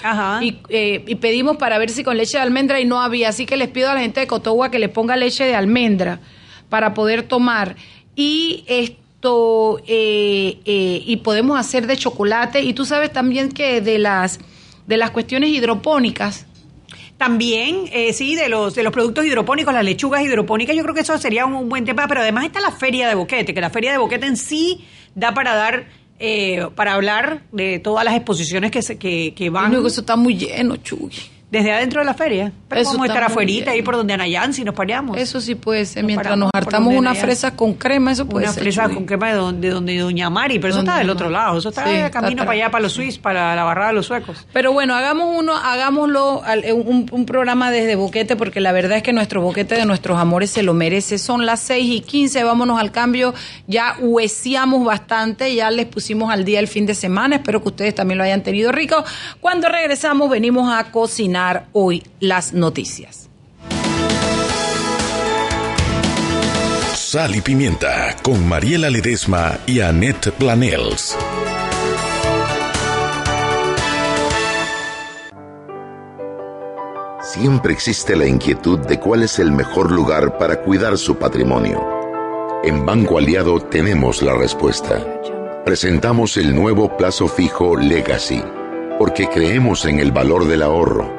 eh, 0.68 1.04
y, 1.08 1.16
pedimos 1.16 1.56
para 1.56 1.78
ver 1.78 1.92
si 1.92 2.04
con 2.04 2.18
leche 2.18 2.38
de 2.38 2.44
almendra 2.44 2.82
y 2.82 2.86
no 2.86 3.02
había. 3.02 3.30
Así 3.30 3.46
que 3.46 3.56
les 3.56 3.70
pido 3.70 3.90
a 3.90 3.94
la 3.94 4.02
gente 4.02 4.20
de 4.20 4.28
Cotogua 4.28 4.70
que 4.70 4.80
le 4.80 4.90
ponga 4.90 5.16
leche 5.16 5.46
de 5.46 5.56
almendra 5.56 6.20
para 6.68 6.94
poder 6.94 7.24
tomar. 7.24 7.78
Y 8.18 8.66
esto, 8.68 9.82
eh, 9.88 10.60
y 10.66 11.18
podemos 11.24 11.58
hacer 11.58 11.88
de 11.88 11.96
chocolate. 11.96 12.64
Y 12.64 12.74
tú 12.74 12.84
sabes 12.84 13.14
también 13.14 13.50
que 13.50 13.80
de 13.80 13.98
las, 13.98 14.42
de 14.88 14.98
las 14.98 15.12
cuestiones 15.12 15.52
hidropónicas, 15.52 16.48
también, 17.18 17.86
sí, 18.14 18.36
de 18.36 18.50
los, 18.50 18.76
de 18.76 18.84
los 18.84 18.92
productos 18.92 19.26
hidropónicos, 19.26 19.74
las 19.74 19.86
lechugas 19.86 20.22
hidropónicas, 20.22 20.76
yo 20.76 20.84
creo 20.84 20.96
que 20.96 21.02
eso 21.02 21.18
sería 21.18 21.46
un, 21.46 21.70
buen 21.70 21.86
tema, 21.86 22.08
pero 22.10 22.22
además 22.22 22.46
está 22.46 22.60
la 22.60 22.72
feria 22.72 23.08
de 23.08 23.16
boquete, 23.16 23.54
que 23.54 23.62
la 23.62 23.70
feria 23.70 23.92
de 23.94 23.98
boquete 23.98 24.26
en 24.26 24.38
sí 24.38 24.86
da 25.16 25.34
para 25.34 25.56
dar 25.56 25.99
eh, 26.20 26.68
para 26.76 26.94
hablar 26.94 27.44
de 27.52 27.80
todas 27.80 28.04
las 28.06 28.16
exposiciones 28.16 28.72
que, 28.72 28.82
se, 28.82 28.98
que, 28.98 29.34
que 29.36 29.50
van. 29.50 29.74
eso 29.86 30.02
está 30.02 30.16
muy 30.16 30.36
lleno, 30.36 30.76
Chuy. 30.78 31.12
Desde 31.51 31.72
adentro 31.72 32.01
de 32.01 32.06
la 32.06 32.13
feria. 32.13 32.51
Pero 32.68 32.82
Eso 32.82 33.03
estar 33.03 33.24
afuera, 33.24 33.72
ahí 33.72 33.82
por 33.82 33.96
donde 33.96 34.13
Anayan, 34.13 34.53
si 34.53 34.63
nos 34.63 34.75
pareamos. 34.75 35.18
Eso 35.18 35.41
sí 35.41 35.56
puede 35.56 35.86
ser. 35.86 36.03
Mientras 36.03 36.38
nos 36.38 36.51
hartamos 36.53 36.94
una 36.94 37.15
fresa 37.15 37.56
con 37.56 37.74
crema, 37.74 38.12
eso 38.12 38.27
puede 38.27 38.46
ser. 38.46 38.62
Una 38.62 38.62
fresa 38.62 38.89
con 38.89 39.06
crema 39.06 39.29
de 39.29 39.34
donde, 39.34 39.70
donde 39.70 39.98
Doña 39.98 40.29
Mari, 40.29 40.60
pero 40.60 40.74
eso 40.74 40.79
está 40.82 41.00
del 41.00 41.10
otro 41.10 41.32
lado. 41.32 41.58
Eso 41.58 41.70
está 41.70 42.12
camino 42.12 42.44
para 42.44 42.51
allá, 42.51 42.70
para 42.70 42.84
los 42.84 42.94
suizos, 42.94 43.18
para 43.18 43.56
la 43.56 43.63
barrada 43.63 43.89
de 43.89 43.96
los 43.96 44.06
suecos. 44.06 44.46
Pero 44.53 44.72
bueno, 44.72 44.94
hagamos 44.94 45.36
uno, 45.36 45.56
hagámoslo, 45.56 46.44
eh, 46.63 46.72
un, 46.72 47.08
un, 47.12 47.25
programa 47.25 47.72
desde 47.72 47.96
Boquete, 47.96 48.36
porque 48.36 48.60
la 48.60 48.72
verdad 48.72 48.98
es 48.98 49.03
que 49.03 49.13
nuestro 49.13 49.41
Boquete 49.41 49.75
de 49.75 49.86
nuestros 49.86 50.20
amores 50.20 50.51
se 50.51 50.62
lo 50.62 50.75
merece. 50.75 51.18
Son 51.18 51.48
las 51.48 51.62
6 51.62 51.86
y 51.89 52.01
15, 52.01 52.44
vámonos 52.44 52.79
al 52.79 52.91
cambio. 52.91 53.34
Ya 53.65 53.96
huesiamos 54.00 54.86
bastante, 54.86 55.56
ya 55.56 55.72
les 55.72 55.88
pusimos 55.88 56.32
al 56.32 56.46
día 56.46 56.60
el 56.60 56.68
fin 56.68 56.86
de 56.86 56.94
semana. 56.94 57.38
Espero 57.38 57.63
que 57.63 57.70
ustedes 57.70 57.96
también 57.96 58.20
lo 58.20 58.24
hayan 58.24 58.44
tenido 58.44 58.72
rico. 58.72 59.03
Cuando 59.39 59.70
regresamos, 59.70 60.29
venimos 60.29 60.72
a 60.72 60.91
cocinar 60.91 61.38
hoy 61.74 62.03
las 62.19 62.53
noticias. 62.53 63.29
Sal 66.93 67.36
y 67.36 67.41
Pimienta 67.41 68.15
con 68.22 68.48
Mariela 68.48 68.89
Ledesma 68.89 69.58
y 69.65 69.79
Annette 69.79 70.31
Planels. 70.31 71.17
Siempre 77.24 77.74
existe 77.74 78.15
la 78.15 78.27
inquietud 78.27 78.79
de 78.79 79.00
cuál 79.00 79.24
es 79.24 79.39
el 79.39 79.51
mejor 79.51 79.91
lugar 79.91 80.38
para 80.38 80.62
cuidar 80.62 80.98
su 80.98 81.15
patrimonio. 81.17 81.79
En 82.63 82.86
Banco 82.86 83.17
Aliado 83.17 83.60
tenemos 83.60 84.22
la 84.22 84.36
respuesta. 84.36 85.03
Presentamos 85.65 86.38
el 86.38 86.53
nuevo 86.53 86.96
plazo 86.98 87.27
fijo 87.27 87.75
Legacy, 87.75 88.43
porque 89.00 89.27
creemos 89.29 89.86
en 89.86 90.00
el 90.00 90.12
valor 90.12 90.48
del 90.48 90.62
ahorro, 90.62 91.19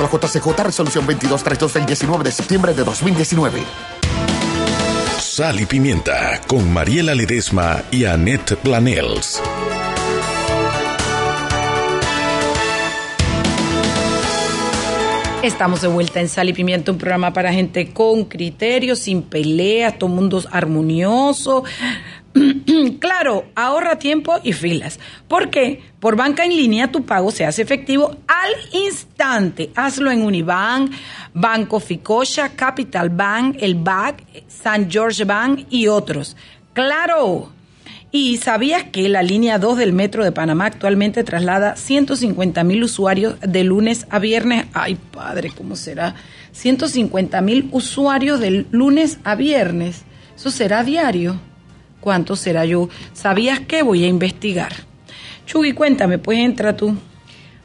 la 0.00 0.08
JCJ 0.08 0.64
Resolución 0.64 1.06
2232 1.06 1.74
del 1.74 1.86
19 1.86 2.24
de 2.24 2.32
septiembre 2.32 2.74
de 2.74 2.84
2019. 2.84 3.62
Sal 5.18 5.60
y 5.60 5.66
Pimienta 5.66 6.40
con 6.46 6.72
Mariela 6.72 7.14
Ledesma 7.14 7.82
y 7.90 8.04
Annette 8.04 8.56
Planels. 8.56 9.40
Estamos 15.42 15.80
de 15.80 15.88
vuelta 15.88 16.20
en 16.20 16.28
Sal 16.28 16.50
y 16.50 16.52
Pimienta, 16.52 16.92
un 16.92 16.98
programa 16.98 17.32
para 17.32 17.52
gente 17.52 17.92
con 17.94 18.26
criterios, 18.26 18.98
sin 18.98 19.22
peleas, 19.22 19.98
todo 19.98 20.10
mundo 20.10 20.42
armonioso. 20.50 21.64
claro, 23.00 23.46
ahorra 23.54 23.98
tiempo 23.98 24.38
y 24.42 24.52
filas. 24.52 25.00
¿Por 25.26 25.50
qué? 25.50 25.82
Por 25.98 26.16
banca 26.16 26.44
en 26.44 26.56
línea 26.56 26.92
tu 26.92 27.04
pago 27.04 27.30
se 27.30 27.44
hace 27.44 27.62
efectivo 27.62 28.16
al 28.28 28.52
instante. 28.72 29.70
Hazlo 29.74 30.10
en 30.10 30.22
Unibank, 30.22 30.92
Banco 31.34 31.80
Ficocha, 31.80 32.50
Capital 32.50 33.10
Bank, 33.10 33.56
el 33.60 33.74
BAC, 33.74 34.24
San 34.48 34.90
George 34.90 35.24
Bank 35.24 35.66
y 35.70 35.88
otros. 35.88 36.36
Claro. 36.72 37.52
¿Y 38.12 38.38
sabías 38.38 38.84
que 38.84 39.08
la 39.08 39.22
línea 39.22 39.58
2 39.58 39.78
del 39.78 39.92
Metro 39.92 40.24
de 40.24 40.32
Panamá 40.32 40.66
actualmente 40.66 41.22
traslada 41.22 41.76
150 41.76 42.64
mil 42.64 42.82
usuarios 42.82 43.36
de 43.40 43.62
lunes 43.62 44.06
a 44.10 44.18
viernes? 44.18 44.66
Ay, 44.72 44.96
padre, 44.96 45.52
¿cómo 45.56 45.76
será? 45.76 46.16
150 46.52 47.40
mil 47.40 47.68
usuarios 47.70 48.40
de 48.40 48.66
lunes 48.72 49.18
a 49.22 49.36
viernes. 49.36 50.02
¿Eso 50.34 50.50
será 50.50 50.82
diario? 50.82 51.40
¿Cuánto 52.00 52.36
será 52.36 52.64
yo? 52.64 52.88
¿Sabías 53.12 53.60
que 53.60 53.82
voy 53.82 54.04
a 54.04 54.08
investigar? 54.08 54.72
Chugui, 55.46 55.72
cuéntame, 55.72 56.18
pues 56.18 56.38
entra 56.38 56.76
tú. 56.76 56.96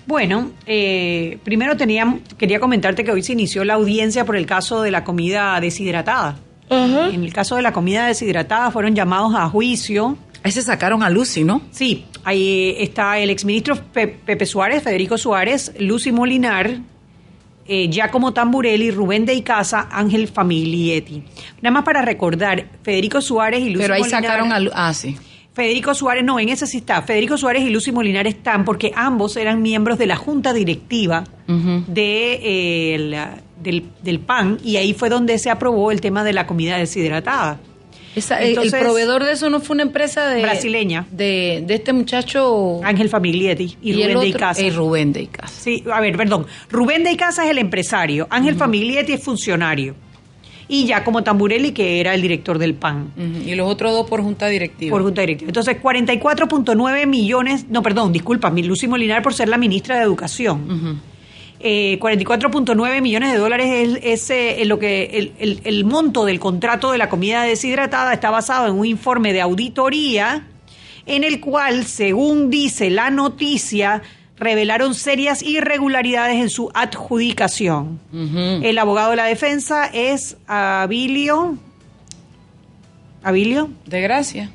Bueno, 0.06 0.51
eh, 0.65 1.39
primero 1.44 1.75
tenía, 1.77 2.20
quería 2.38 2.60
comentarte 2.60 3.04
que 3.04 3.12
hoy 3.12 3.24
se 3.24 3.34
inició 3.34 3.63
la 3.63 3.75
audiencia 3.75 4.25
por 4.25 4.36
el 4.36 4.46
caso 4.46 4.82
de 4.82 4.92
la 4.92 5.04
comida 5.04 5.60
deshidratada. 5.60 6.38
En 6.70 7.24
el 7.24 7.32
caso 7.32 7.56
de 7.56 7.62
la 7.62 7.72
comida 7.72 8.08
deshidratada 8.08 8.72
fueron 8.72 8.96
llamados 8.96 9.36
a 9.36 9.48
juicio 9.50 10.18
Ahí 10.46 10.51
se 10.51 10.62
sacaron 10.62 11.01
a 11.01 11.10
Lucy, 11.10 11.44
¿no? 11.44 11.63
Sí, 11.72 12.06
ahí 12.24 12.75
está 12.77 13.18
el 13.18 13.32
exministro 13.32 13.75
Pepe 13.92 14.46
Suárez, 14.46 14.84
Federico 14.84 15.18
Suárez, 15.18 15.74
Lucy 15.80 16.12
Molinar, 16.12 16.82
eh, 17.67 17.88
Giacomo 17.89 18.34
Tamburelli, 18.34 18.91
Rubén 18.91 19.25
de 19.25 19.34
Icaza, 19.34 19.88
Ángel 19.91 20.27
Familietti. 20.27 21.24
Nada 21.62 21.72
más 21.74 21.84
para 21.84 22.01
recordar, 22.01 22.65
Federico 22.84 23.22
Suárez 23.22 23.62
y 23.62 23.69
Lucy 23.72 23.81
Pero 23.84 23.93
ahí 23.95 24.01
Molinar- 24.01 24.10
sacaron 24.24 24.51
a 24.51 24.60
Ah, 24.74 24.93
sí. 24.93 25.17
Federico 25.53 25.93
Suárez, 25.93 26.24
no, 26.25 26.38
en 26.39 26.50
ese 26.50 26.67
sí 26.67 26.77
está. 26.79 27.01
Federico 27.01 27.38
Suárez 27.38 27.63
y 27.63 27.69
Lucy 27.69 27.91
Molinar 27.93 28.27
están 28.27 28.65
porque 28.65 28.91
ambos 28.93 29.38
eran 29.38 29.62
miembros 29.62 29.98
de 29.98 30.05
la 30.05 30.17
junta 30.17 30.53
directiva 30.53 31.24
de, 31.48 32.39
eh, 32.43 32.98
la- 33.00 33.38
del, 33.62 33.86
del 34.03 34.19
PAN 34.19 34.57
y 34.63 34.75
ahí 34.75 34.93
fue 34.93 35.10
donde 35.10 35.38
se 35.39 35.49
aprobó 35.49 35.91
el 35.91 36.01
tema 36.01 36.23
de 36.25 36.34
la 36.34 36.45
comida 36.45 36.78
deshidratada. 36.78 37.60
Esa- 38.15 38.39
el- 38.41 38.49
Entonces- 38.49 38.73
el 38.73 38.80
proveedor 38.80 39.23
de 39.25 39.34
eso 39.34 39.49
no 39.49 39.60
fue 39.60 39.73
una 39.75 39.84
empresa 39.84 40.28
de 40.30 40.41
Brasileña. 40.41 41.06
de, 41.12 41.63
de 41.67 41.75
este 41.75 41.93
muchacho 41.93 42.80
Ángel 42.84 43.10
Familietti 43.10 43.78
y, 43.82 43.93
Rubén 43.93 44.19
de 44.19 44.28
Icaza. 44.28 44.62
y 44.62 44.69
Rubén 44.71 45.13
de 45.13 45.21
Icaza. 45.23 45.47
Sí, 45.54 45.84
a 45.91 45.99
ver, 46.01 46.15
perdón. 46.15 46.45
Rubén 46.69 47.04
de 47.04 47.12
Icaza 47.12 47.43
es 47.45 47.51
el 47.51 47.58
empresario, 47.58 48.28
Ángel 48.30 48.56
Familietti 48.56 49.13
es 49.13 49.23
funcionario. 49.23 49.95
Y 50.67 50.86
Giacomo 50.86 51.23
Tamburelli, 51.23 51.73
que 51.73 51.99
era 51.99 52.15
el 52.15 52.21
director 52.23 52.58
del 52.58 52.73
PAN. 52.73 53.12
Y 53.45 53.54
los 53.54 53.69
otros 53.69 53.91
dos 53.93 54.10
por 54.10 54.23
junta 54.23 54.47
directiva. 54.47 54.89
Por 54.89 55.04
junta 55.04 55.21
directiva. 55.21 55.49
Entonces, 55.49 55.78
44.9 55.80 57.06
millones, 57.06 57.67
no, 57.69 57.84
perdón, 57.84 58.12
disculpa, 58.12 58.49
Lucy 58.49 58.88
Molinar 58.88 59.21
por 59.21 59.34
ser 59.36 59.47
la 59.49 59.58
ministra 59.60 59.97
de 59.97 60.01
Educación. 60.04 60.99
Eh, 61.60 61.98
44.9 62.02 63.02
millones 63.02 63.32
de 63.32 63.38
dólares 63.38 63.68
es, 63.72 64.00
es, 64.04 64.30
eh, 64.30 64.65
lo 64.65 64.78
que 64.78 65.06
el, 65.13 65.32
el- 65.39 65.62
el 65.63 65.86
monto 65.86 66.26
del 66.26 66.39
contrato 66.39 66.91
de 66.91 66.98
la 66.98 67.10
comida 67.10 67.44
deshidratada 67.44 68.13
está 68.13 68.30
basado 68.30 68.68
en 68.68 68.74
un 68.78 68.86
informe 68.86 69.32
de 69.34 69.41
auditoría 69.41 70.46
en 71.08 71.24
el 71.24 71.39
cual, 71.39 71.86
según 71.86 72.50
dice 72.50 72.89
la 72.89 73.10
noticia, 73.10 74.02
revelaron 74.38 74.94
serias 74.96 75.41
irregularidades 75.44 76.36
en 76.41 76.50
su 76.50 76.70
adjudicación. 76.74 78.00
El 78.63 78.78
abogado 78.78 79.12
de 79.12 79.15
la 79.15 79.26
defensa 79.26 79.86
es 79.94 80.36
Abilio. 80.48 81.58
¿Abilio? 83.24 83.70
De 83.86 84.02
gracia. 84.02 84.52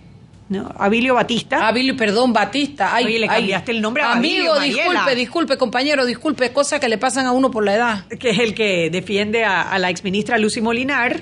No, 0.50 0.70
Abilio 0.78 1.14
Batista. 1.14 1.66
Abilio, 1.68 1.96
perdón, 1.96 2.32
Batista. 2.32 2.92
Ay, 2.94 3.04
Oye, 3.06 3.18
le 3.20 3.28
ay. 3.30 3.36
cambiaste 3.38 3.70
el 3.72 3.80
nombre 3.80 4.02
a 4.02 4.12
Amigo, 4.12 4.52
Abilio, 4.52 4.54
Mariela. 4.56 4.84
disculpe, 4.90 5.14
disculpe, 5.14 5.56
compañero, 5.56 6.04
disculpe, 6.04 6.52
cosas 6.52 6.80
que 6.80 6.88
le 6.88 6.98
pasan 6.98 7.24
a 7.26 7.32
uno 7.32 7.50
por 7.52 7.64
la 7.64 7.74
edad. 7.76 8.04
que 8.18 8.30
es 8.30 8.38
el 8.40 8.52
que 8.54 8.90
defiende 8.90 9.44
a, 9.44 9.62
a 9.62 9.78
la 9.78 9.90
exministra 9.90 10.36
Lucy 10.38 10.60
Molinar, 10.60 11.20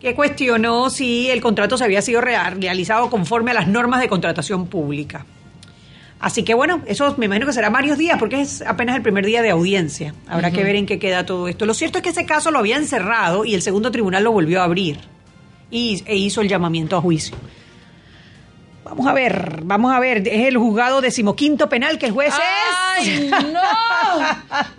que 0.00 0.14
cuestionó 0.14 0.90
si 0.90 1.30
el 1.30 1.40
contrato 1.40 1.78
se 1.78 1.84
había 1.84 2.02
sido 2.02 2.20
rea- 2.20 2.50
realizado 2.50 3.08
conforme 3.10 3.52
a 3.52 3.54
las 3.54 3.68
normas 3.68 4.00
de 4.00 4.08
contratación 4.08 4.66
pública. 4.66 5.24
Así 6.18 6.42
que 6.42 6.54
bueno, 6.54 6.82
eso 6.86 7.14
me 7.16 7.26
imagino 7.26 7.46
que 7.46 7.52
será 7.52 7.70
varios 7.70 7.96
días 7.98 8.18
porque 8.18 8.40
es 8.40 8.60
apenas 8.62 8.96
el 8.96 9.02
primer 9.02 9.24
día 9.26 9.40
de 9.42 9.50
audiencia. 9.50 10.14
Habrá 10.26 10.50
que 10.50 10.64
ver 10.64 10.74
en 10.74 10.86
qué 10.86 10.98
queda 10.98 11.24
todo 11.26 11.48
esto. 11.48 11.64
Lo 11.66 11.74
cierto 11.74 11.98
es 11.98 12.02
que 12.02 12.10
ese 12.10 12.24
caso 12.26 12.50
lo 12.50 12.58
habían 12.58 12.86
cerrado 12.86 13.44
y 13.44 13.54
el 13.54 13.62
segundo 13.62 13.90
tribunal 13.90 14.24
lo 14.24 14.32
volvió 14.32 14.62
a 14.62 14.64
abrir 14.64 14.98
y, 15.70 16.02
e 16.06 16.16
hizo 16.16 16.40
el 16.40 16.48
llamamiento 16.48 16.96
a 16.96 17.00
juicio. 17.00 17.36
Vamos 18.84 19.06
a 19.06 19.14
ver, 19.14 19.60
vamos 19.62 19.94
a 19.94 19.98
ver, 19.98 20.28
es 20.28 20.46
el 20.46 20.58
juzgado 20.58 21.00
decimoquinto 21.00 21.70
penal 21.70 21.98
que 21.98 22.06
el 22.06 22.12
juez 22.12 22.34
es... 22.34 22.40
¡Ay, 22.96 23.30
no! 23.30 23.60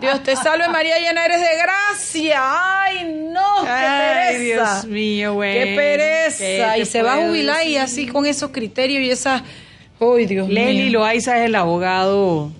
Dios 0.00 0.22
te 0.22 0.36
salve, 0.36 0.68
María, 0.68 0.96
llena 1.00 1.24
eres 1.24 1.40
de 1.40 1.48
gracia. 1.60 2.40
¡Ay, 2.40 3.30
no! 3.32 3.64
¡Qué 3.64 3.68
Ay, 3.68 4.36
pereza! 4.36 4.74
Dios 4.74 4.84
mío, 4.86 5.34
güey. 5.34 5.52
¡Qué 5.54 5.74
pereza! 5.74 6.38
¿Qué 6.38 6.70
te 6.76 6.80
Y 6.82 6.84
se 6.86 7.02
va 7.02 7.14
a 7.14 7.26
jubilar 7.26 7.66
y 7.66 7.78
así 7.78 8.06
con 8.06 8.26
esos 8.26 8.50
criterios 8.52 9.02
y 9.02 9.10
esas... 9.10 9.42
¡Ay, 10.00 10.26
Dios 10.26 10.48
Leslie 10.48 10.84
mío! 10.84 11.00
Loaiza 11.00 11.38
es 11.38 11.46
el 11.46 11.56
abogado, 11.56 12.52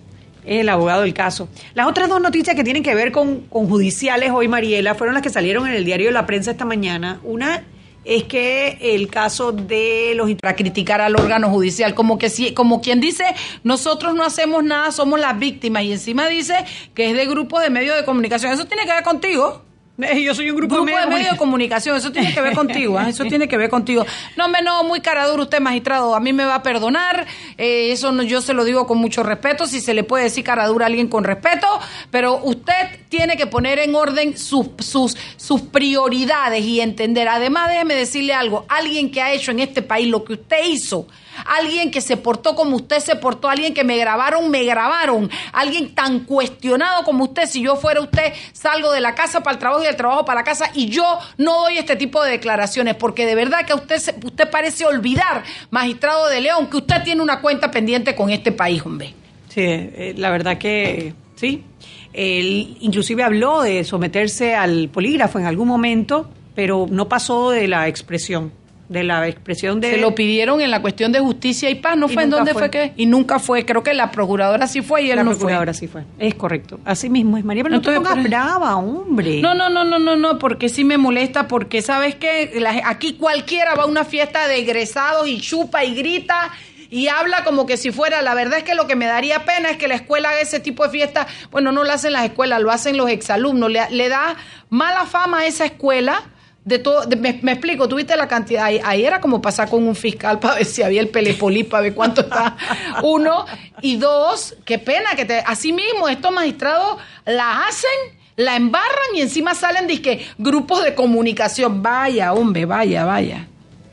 es 0.44 0.62
el 0.62 0.68
abogado 0.68 1.02
del 1.02 1.14
caso. 1.14 1.48
Las 1.74 1.86
otras 1.86 2.08
dos 2.08 2.20
noticias 2.20 2.56
que 2.56 2.64
tienen 2.64 2.82
que 2.82 2.94
ver 2.96 3.12
con, 3.12 3.42
con 3.42 3.68
judiciales 3.68 4.32
hoy, 4.32 4.48
Mariela, 4.48 4.96
fueron 4.96 5.14
las 5.14 5.22
que 5.22 5.30
salieron 5.30 5.68
en 5.68 5.74
el 5.74 5.84
diario 5.84 6.08
de 6.08 6.12
la 6.12 6.26
prensa 6.26 6.50
esta 6.50 6.64
mañana. 6.64 7.20
Una 7.22 7.62
es 8.06 8.24
que 8.24 8.78
el 8.80 9.08
caso 9.08 9.52
de 9.52 10.12
los 10.14 10.32
para 10.34 10.54
criticar 10.54 11.00
al 11.00 11.16
órgano 11.16 11.50
judicial, 11.50 11.94
como 11.94 12.18
que 12.18 12.30
si, 12.30 12.54
como 12.54 12.80
quien 12.80 13.00
dice, 13.00 13.24
nosotros 13.64 14.14
no 14.14 14.24
hacemos 14.24 14.62
nada, 14.62 14.92
somos 14.92 15.18
las 15.18 15.38
víctimas, 15.38 15.82
y 15.82 15.92
encima 15.92 16.28
dice 16.28 16.54
que 16.94 17.10
es 17.10 17.16
de 17.16 17.26
grupos 17.26 17.62
de 17.62 17.70
medios 17.70 17.96
de 17.96 18.04
comunicación. 18.04 18.52
Eso 18.52 18.66
tiene 18.66 18.84
que 18.84 18.92
ver 18.92 19.02
contigo. 19.02 19.62
Eh, 19.98 20.22
Yo 20.22 20.34
soy 20.34 20.50
un 20.50 20.56
grupo, 20.56 20.74
Grupo 20.74 20.90
de 20.90 20.92
de 20.92 20.96
medios 21.06 21.18
medios 21.18 21.32
de 21.32 21.38
comunicación, 21.38 21.96
eso 21.96 22.12
tiene 22.12 22.34
que 22.34 22.40
ver 22.42 22.54
contigo, 22.54 22.98
¿ah? 22.98 23.08
eso 23.08 23.24
tiene 23.24 23.48
que 23.48 23.56
ver 23.56 23.70
contigo. 23.70 24.04
No, 24.36 24.48
me 24.48 24.60
no, 24.60 24.84
muy 24.84 25.00
cara 25.00 25.26
duro 25.26 25.44
usted, 25.44 25.60
magistrado, 25.60 26.14
a 26.14 26.20
mí 26.20 26.32
me 26.32 26.44
va 26.44 26.56
a 26.56 26.62
perdonar, 26.62 27.26
eh, 27.56 27.92
eso 27.92 28.12
no, 28.12 28.22
yo 28.22 28.42
se 28.42 28.52
lo 28.52 28.64
digo 28.64 28.86
con 28.86 28.98
mucho 28.98 29.22
respeto, 29.22 29.66
si 29.66 29.80
se 29.80 29.94
le 29.94 30.04
puede 30.04 30.24
decir 30.24 30.44
cara 30.44 30.66
dura 30.66 30.84
a 30.84 30.88
alguien 30.88 31.08
con 31.08 31.24
respeto, 31.24 31.66
pero 32.10 32.40
usted 32.42 32.74
tiene 33.08 33.36
que 33.38 33.46
poner 33.46 33.78
en 33.78 33.94
orden 33.94 34.36
sus, 34.36 34.66
sus, 34.80 35.16
sus 35.36 35.62
prioridades 35.62 36.62
y 36.62 36.80
entender. 36.80 37.28
Además, 37.28 37.70
déjeme 37.70 37.94
decirle 37.94 38.34
algo, 38.34 38.66
alguien 38.68 39.10
que 39.10 39.22
ha 39.22 39.32
hecho 39.32 39.50
en 39.50 39.60
este 39.60 39.80
país 39.80 40.08
lo 40.08 40.24
que 40.24 40.34
usted 40.34 40.58
hizo, 40.68 41.06
alguien 41.44 41.90
que 41.90 42.00
se 42.00 42.16
portó 42.16 42.54
como 42.54 42.76
usted 42.76 43.00
se 43.00 43.16
portó, 43.16 43.48
alguien 43.48 43.74
que 43.74 43.84
me 43.84 43.96
grabaron, 43.96 44.50
me 44.50 44.64
grabaron, 44.64 45.30
alguien 45.52 45.94
tan 45.94 46.20
cuestionado 46.20 47.04
como 47.04 47.24
usted, 47.24 47.46
si 47.46 47.62
yo 47.62 47.76
fuera 47.76 48.00
usted, 48.00 48.32
salgo 48.52 48.92
de 48.92 49.00
la 49.00 49.14
casa 49.14 49.42
para 49.42 49.54
el 49.54 49.58
trabajo 49.58 49.82
y 49.82 49.86
del 49.86 49.96
trabajo 49.96 50.24
para 50.24 50.40
la 50.40 50.44
casa 50.44 50.70
y 50.74 50.88
yo 50.88 51.18
no 51.38 51.62
doy 51.62 51.78
este 51.78 51.96
tipo 51.96 52.22
de 52.22 52.32
declaraciones, 52.32 52.94
porque 52.94 53.26
de 53.26 53.34
verdad 53.34 53.64
que 53.66 53.74
usted, 53.74 54.00
usted 54.24 54.50
parece 54.50 54.84
olvidar, 54.86 55.44
magistrado 55.70 56.28
de 56.28 56.40
León, 56.40 56.68
que 56.68 56.78
usted 56.78 57.02
tiene 57.02 57.22
una 57.22 57.40
cuenta 57.40 57.70
pendiente 57.70 58.14
con 58.14 58.30
este 58.30 58.52
país, 58.52 58.82
hombre. 58.84 59.14
Sí, 59.48 59.62
eh, 59.62 60.14
la 60.16 60.30
verdad 60.30 60.58
que 60.58 61.14
sí. 61.34 61.64
Él 62.12 62.78
inclusive 62.80 63.22
habló 63.22 63.62
de 63.62 63.84
someterse 63.84 64.54
al 64.54 64.88
polígrafo 64.88 65.38
en 65.38 65.46
algún 65.46 65.68
momento, 65.68 66.30
pero 66.54 66.86
no 66.88 67.08
pasó 67.08 67.50
de 67.50 67.68
la 67.68 67.88
expresión, 67.88 68.52
de 68.88 69.02
la 69.04 69.26
expresión 69.26 69.80
de... 69.80 69.90
Se 69.90 69.96
lo 69.98 70.14
pidieron 70.14 70.60
en 70.60 70.70
la 70.70 70.80
cuestión 70.80 71.10
de 71.12 71.18
justicia 71.20 71.68
y 71.70 71.74
paz, 71.76 71.96
¿no 71.96 72.06
Y 72.08 72.14
fue 72.14 72.22
en 72.22 72.30
dónde 72.30 72.52
fue. 72.52 72.62
fue. 72.62 72.70
que? 72.70 72.92
Y 72.96 73.06
nunca 73.06 73.38
fue, 73.38 73.64
creo 73.66 73.82
que 73.82 73.94
la 73.94 74.10
procuradora 74.10 74.66
sí 74.66 74.80
fue 74.82 75.02
y 75.02 75.10
él 75.10 75.16
la 75.16 75.24
no 75.24 75.30
procuradora 75.32 75.72
fue. 75.72 75.78
sí 75.80 75.88
fue. 75.88 76.04
Es 76.18 76.34
correcto. 76.34 76.78
Así 76.84 77.10
mismo 77.10 77.36
es 77.36 77.44
María, 77.44 77.62
pero 77.64 77.74
no 77.76 77.82
te 77.82 77.88
Entonces, 77.90 78.08
pongas 78.12 78.24
pero- 78.24 78.28
brava, 78.44 78.76
hombre. 78.76 79.40
No, 79.40 79.54
no, 79.54 79.68
no, 79.68 79.84
no, 79.84 79.98
no, 79.98 80.14
no, 80.16 80.38
porque 80.38 80.68
sí 80.68 80.84
me 80.84 80.98
molesta, 80.98 81.48
porque 81.48 81.82
sabes 81.82 82.14
que 82.14 82.64
aquí 82.84 83.14
cualquiera 83.14 83.74
va 83.74 83.82
a 83.82 83.86
una 83.86 84.04
fiesta 84.04 84.46
de 84.48 84.58
egresados 84.58 85.26
y 85.28 85.40
chupa 85.40 85.84
y 85.84 85.94
grita 85.94 86.50
y 86.88 87.08
habla 87.08 87.42
como 87.42 87.66
que 87.66 87.76
si 87.76 87.90
fuera, 87.90 88.22
la 88.22 88.34
verdad 88.34 88.58
es 88.58 88.64
que 88.64 88.76
lo 88.76 88.86
que 88.86 88.94
me 88.94 89.06
daría 89.06 89.44
pena 89.44 89.70
es 89.70 89.76
que 89.76 89.88
la 89.88 89.96
escuela 89.96 90.28
haga 90.30 90.40
ese 90.40 90.60
tipo 90.60 90.84
de 90.84 90.90
fiesta, 90.90 91.26
bueno, 91.50 91.72
no 91.72 91.82
lo 91.82 91.90
hacen 91.92 92.12
las 92.12 92.24
escuelas, 92.24 92.60
lo 92.62 92.70
hacen 92.70 92.96
los 92.96 93.10
exalumnos, 93.10 93.68
le, 93.72 93.80
le 93.90 94.08
da 94.08 94.36
mala 94.70 95.04
fama 95.04 95.40
a 95.40 95.46
esa 95.46 95.64
escuela. 95.64 96.22
De 96.66 96.78
todo, 96.80 97.06
de- 97.06 97.16
me, 97.16 97.38
me 97.42 97.52
explico, 97.52 97.88
tuviste 97.88 98.14
la 98.16 98.26
cantidad, 98.28 98.64
ahí, 98.64 98.80
ahí 98.84 99.04
era 99.04 99.20
como 99.20 99.40
pasar 99.40 99.70
con 99.70 99.86
un 99.86 99.94
fiscal 99.96 100.38
para 100.40 100.56
ver 100.56 100.64
si 100.66 100.82
había 100.82 101.00
el 101.00 101.08
pelepolí, 101.08 101.62
para 101.64 101.84
ver 101.84 101.94
cuánto 101.94 102.22
está. 102.22 102.56
Uno, 103.04 103.46
y 103.82 103.96
dos, 103.96 104.56
qué 104.64 104.78
pena 104.80 105.10
que 105.16 105.24
te, 105.24 105.38
así 105.38 105.72
mismo 105.72 106.08
estos 106.08 106.32
magistrados 106.32 106.98
la 107.24 107.64
hacen 107.66 108.16
la 108.34 108.54
embarran 108.56 109.14
y 109.14 109.22
encima 109.22 109.54
salen 109.54 109.86
disque 109.86 110.26
grupos 110.36 110.84
de 110.84 110.94
comunicación. 110.94 111.82
Vaya, 111.82 112.34
hombre, 112.34 112.66
vaya, 112.66 113.04
vaya. 113.06 113.46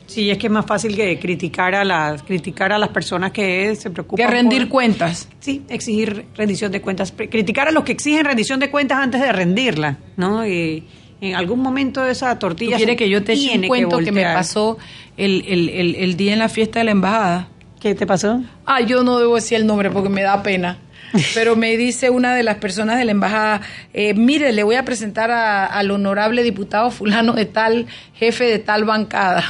Sí, 0.06 0.30
es 0.30 0.36
que 0.36 0.48
es 0.48 0.52
más 0.52 0.66
fácil 0.66 0.94
que 0.94 1.18
criticar 1.18 1.74
a 1.74 1.82
las 1.82 2.22
criticar 2.24 2.70
a 2.72 2.78
las 2.78 2.90
personas 2.90 3.30
que 3.32 3.74
se 3.74 3.88
preocupan 3.90 4.26
Que 4.26 4.30
rendir 4.30 4.62
por- 4.62 4.68
cuentas. 4.70 5.28
Sí, 5.40 5.62
exigir 5.68 6.26
rendición 6.34 6.70
de 6.72 6.82
cuentas, 6.82 7.10
criticar 7.12 7.68
a 7.68 7.70
los 7.70 7.84
que 7.84 7.92
exigen 7.92 8.24
rendición 8.26 8.60
de 8.60 8.68
cuentas 8.70 8.98
antes 8.98 9.20
de 9.22 9.32
rendirla, 9.32 9.96
¿no? 10.18 10.46
Y 10.46 10.84
en 11.24 11.34
algún 11.34 11.60
momento 11.60 12.04
esa 12.04 12.34
¿Tú 12.34 12.40
tortilla 12.40 12.76
quieres 12.76 12.94
se 12.94 12.96
que 12.96 13.08
yo 13.08 13.22
te 13.24 13.32
eche 13.34 13.58
un 13.58 13.66
cuento 13.66 13.98
que, 13.98 14.12
me 14.12 14.22
pasó 14.24 14.78
el, 15.16 15.44
el, 15.48 15.68
el, 15.70 15.94
el 15.96 16.16
día 16.16 16.32
en 16.32 16.38
la 16.38 16.48
fiesta 16.48 16.78
de 16.80 16.84
la 16.86 16.90
embajada? 16.92 17.48
¿Qué 17.80 17.94
te 17.94 18.06
pasó? 18.06 18.40
Ah, 18.66 18.80
yo 18.80 19.02
no 19.02 19.18
debo 19.18 19.34
decir 19.34 19.56
el 19.58 19.66
nombre 19.66 19.90
porque 19.90 20.08
me 20.08 20.22
da 20.22 20.42
pena. 20.42 20.78
Pero 21.34 21.54
me 21.54 21.76
dice 21.76 22.10
una 22.10 22.34
de 22.34 22.42
las 22.42 22.56
personas 22.56 22.98
de 22.98 23.04
la 23.04 23.12
embajada, 23.12 23.60
eh, 23.92 24.14
mire, 24.14 24.52
le 24.52 24.62
voy 24.64 24.74
a 24.76 24.84
presentar 24.84 25.30
a- 25.30 25.66
al 25.66 25.90
honorable 25.90 26.42
diputado 26.42 26.90
fulano 26.90 27.34
de 27.34 27.44
tal, 27.44 27.86
jefe 28.14 28.44
de 28.44 28.58
tal 28.58 28.84
bancada. 28.84 29.44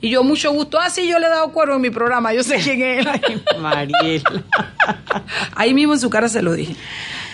Y 0.00 0.10
yo, 0.10 0.22
mucho 0.22 0.52
gusto. 0.52 0.78
Ah, 0.80 0.88
sí, 0.90 1.08
yo 1.08 1.18
le 1.18 1.26
he 1.26 1.30
dado 1.30 1.50
cuervo 1.52 1.74
en 1.74 1.80
mi 1.80 1.90
programa, 1.90 2.32
yo 2.32 2.44
sé 2.44 2.58
quién 2.58 2.80
es. 2.82 3.06
Mariela. 3.60 4.44
Ahí 5.56 5.74
mismo 5.74 5.94
en 5.94 6.00
su 6.00 6.10
cara 6.10 6.28
se 6.28 6.42
lo 6.42 6.52
dije. 6.52 6.76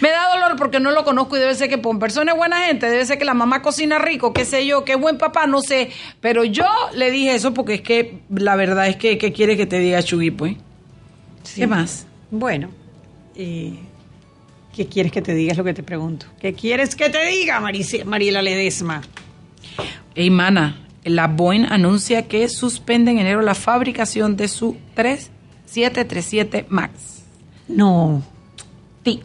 Me 0.01 0.11
da 0.11 0.31
dolor 0.33 0.57
porque 0.57 0.81
no 0.81 0.91
lo 0.91 1.05
conozco 1.05 1.37
y 1.37 1.41
debe 1.41 1.55
ser 1.55 1.69
que 1.69 1.79
por 1.79 1.99
persona 1.99 2.33
es 2.33 2.39
buena 2.39 2.67
gente, 2.67 2.89
debe 2.89 3.05
ser 3.05 3.19
que 3.19 3.25
la 3.25 3.35
mamá 3.35 3.63
cocina 3.63 3.99
rico, 3.99 4.33
qué 4.33 4.45
sé 4.45 4.67
yo, 4.67 4.85
qué 4.85 4.97
buen 4.97 5.19
papá, 5.19 5.47
no 5.47 5.61
sé. 5.61 5.91
Pero 6.21 6.45
yo 6.45 6.67
le 6.95 7.11
dije 7.11 7.35
eso 7.35 7.53
porque 7.55 7.75
es 7.75 7.83
que 7.83 8.21
la 8.31 8.57
verdad 8.57 8.89
es 8.89 8.97
que, 8.97 9.19
¿qué 9.19 9.33
quiere 9.33 9.57
que 9.57 9.67
te 9.67 9.79
diga 9.79 10.03
Chugui, 10.03 10.31
pues? 10.31 10.57
¿Qué 11.55 11.67
más? 11.67 12.07
Bueno, 12.31 12.71
eh, 13.35 13.75
¿qué 14.75 14.87
quieres 14.87 15.13
que 15.13 15.23
te 15.23 15.35
diga? 15.35 15.53
Es 15.53 15.59
lo 15.59 15.65
que 15.65 15.75
te 15.75 15.83
pregunto. 15.83 16.27
¿Qué 16.41 16.55
quieres 16.55 16.95
que 16.95 17.11
te 17.11 17.25
diga, 17.27 17.61
Mariela 18.05 18.43
Ledesma? 18.43 19.03
Ey, 20.15 20.31
mana, 20.31 20.87
la 21.05 21.27
Boeing 21.27 21.67
anuncia 21.71 22.29
que 22.29 22.49
suspende 22.49 23.11
en 23.11 23.19
enero 23.19 23.43
la 23.43 23.55
fabricación 23.55 24.37
de 24.37 24.49
su 24.49 24.77
3737 24.95 26.67
MAX. 26.69 27.23
No. 27.69 28.23
Sí. 29.05 29.21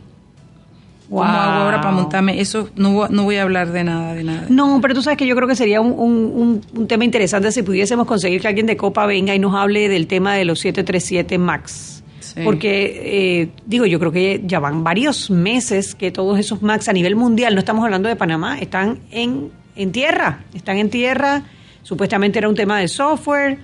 ¿Cómo 1.09 1.23
hago 1.23 1.63
ahora 1.63 1.81
para 1.81 1.93
montarme? 1.93 2.39
Eso 2.41 2.69
no, 2.75 3.07
no 3.09 3.23
voy 3.23 3.35
a 3.35 3.43
hablar 3.43 3.71
de 3.71 3.83
nada, 3.83 4.13
de 4.13 4.23
nada. 4.23 4.45
No, 4.49 4.79
pero 4.81 4.93
tú 4.93 5.01
sabes 5.01 5.17
que 5.17 5.27
yo 5.27 5.35
creo 5.35 5.47
que 5.47 5.55
sería 5.55 5.79
un, 5.81 5.91
un- 5.91 6.31
un- 6.35 6.61
un 6.79 6.87
tema 6.87 7.03
interesante 7.05 7.51
si 7.51 7.61
pudiésemos 7.63 8.07
conseguir 8.07 8.41
que 8.41 8.47
alguien 8.47 8.65
de 8.65 8.75
Copa 8.75 9.05
venga 9.05 9.35
y 9.35 9.39
nos 9.39 9.53
hable 9.55 9.87
del 9.87 10.07
tema 10.07 10.33
de 10.35 10.45
los 10.45 10.59
737 10.59 11.37
MAX. 11.37 12.03
Sí. 12.19 12.41
Porque, 12.43 13.01
eh, 13.43 13.49
digo, 13.65 13.85
yo 13.85 13.99
creo 13.99 14.11
que 14.11 14.41
ya 14.45 14.59
van 14.59 14.83
varios 14.83 15.29
meses 15.29 15.93
que 15.95 16.11
todos 16.11 16.39
esos 16.39 16.61
MAX 16.63 16.89
a 16.89 16.93
nivel 16.93 17.15
mundial, 17.15 17.53
no 17.53 17.59
estamos 17.59 17.83
hablando 17.85 18.09
de 18.09 18.15
Panamá, 18.15 18.57
están 18.59 18.99
en, 19.11 19.51
en 19.75 19.91
tierra, 19.91 20.39
están 20.55 20.77
en 20.77 20.89
tierra, 20.89 21.43
supuestamente 21.83 22.39
era 22.39 22.49
un 22.49 22.55
tema 22.55 22.79
de 22.79 22.87
software, 22.87 23.59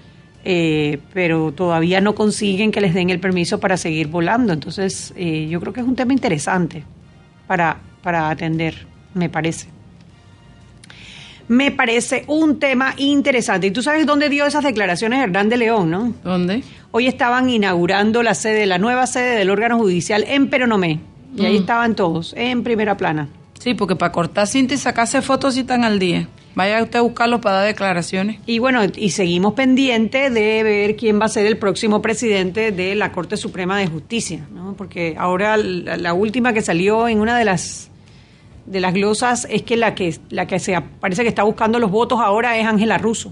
eh, 0.45 0.99
pero 1.13 1.51
todavía 1.51 2.01
no 2.01 2.13
consiguen 2.15 2.71
que 2.71 2.81
les 2.81 2.93
den 2.93 3.09
el 3.09 3.19
permiso 3.19 3.59
para 3.59 3.77
seguir 3.77 4.07
volando. 4.07 4.53
Entonces, 4.53 5.11
eh, 5.17 5.47
yo 5.49 5.59
creo 5.59 5.73
que 5.73 5.81
es 5.81 5.87
un 5.87 5.95
tema 5.95 6.13
interesante 6.13 6.83
para, 7.47 7.77
para 8.03 8.29
atender, 8.29 8.85
me 9.13 9.29
parece. 9.29 9.67
Me 11.47 11.71
parece 11.71 12.23
un 12.27 12.59
tema 12.59 12.93
interesante. 12.97 13.67
Y 13.67 13.71
tú 13.71 13.81
sabes 13.83 14.05
dónde 14.05 14.29
dio 14.29 14.45
esas 14.45 14.63
declaraciones 14.63 15.21
Hernán 15.21 15.49
de 15.49 15.57
León, 15.57 15.89
¿no? 15.91 16.13
¿Dónde? 16.23 16.63
Hoy 16.91 17.07
estaban 17.07 17.49
inaugurando 17.49 18.23
la 18.23 18.35
sede, 18.35 18.65
la 18.65 18.77
nueva 18.77 19.05
sede 19.05 19.35
del 19.37 19.49
órgano 19.49 19.77
judicial 19.77 20.23
en 20.27 20.49
Peronomé. 20.49 20.99
Y 21.35 21.45
ahí 21.45 21.57
Mm. 21.57 21.61
estaban 21.61 21.95
todos, 21.95 22.33
en 22.37 22.63
primera 22.63 22.95
plana. 22.97 23.27
Sí, 23.61 23.75
porque 23.75 23.95
para 23.95 24.11
cortar 24.11 24.47
cinta 24.47 24.73
y 24.73 24.77
sacarse 24.77 25.21
fotos 25.21 25.53
sí 25.53 25.59
están 25.59 25.83
al 25.83 25.99
día. 25.99 26.27
Vaya 26.55 26.81
usted 26.81 26.97
a 26.97 27.01
buscarlos 27.03 27.41
para 27.41 27.57
dar 27.57 27.67
declaraciones. 27.67 28.39
Y 28.47 28.57
bueno, 28.57 28.81
y 28.95 29.11
seguimos 29.11 29.53
pendientes 29.53 30.33
de 30.33 30.63
ver 30.63 30.95
quién 30.95 31.21
va 31.21 31.25
a 31.25 31.29
ser 31.29 31.45
el 31.45 31.57
próximo 31.57 32.01
presidente 32.01 32.71
de 32.71 32.95
la 32.95 33.11
Corte 33.11 33.37
Suprema 33.37 33.77
de 33.77 33.85
Justicia, 33.85 34.47
¿no? 34.51 34.73
Porque 34.73 35.15
ahora 35.15 35.57
la, 35.57 35.95
la 35.97 36.13
última 36.15 36.53
que 36.53 36.61
salió 36.63 37.07
en 37.07 37.19
una 37.21 37.37
de 37.37 37.45
las 37.45 37.89
de 38.65 38.79
las 38.79 38.93
glosas 38.95 39.45
es 39.49 39.61
que 39.61 39.77
la 39.77 39.93
que 39.93 40.17
la 40.29 40.47
que 40.47 40.57
se 40.59 40.75
parece 40.99 41.21
que 41.21 41.29
está 41.29 41.43
buscando 41.43 41.77
los 41.77 41.91
votos 41.91 42.19
ahora 42.19 42.57
es 42.57 42.65
Ángela 42.65 42.97
Russo 42.97 43.31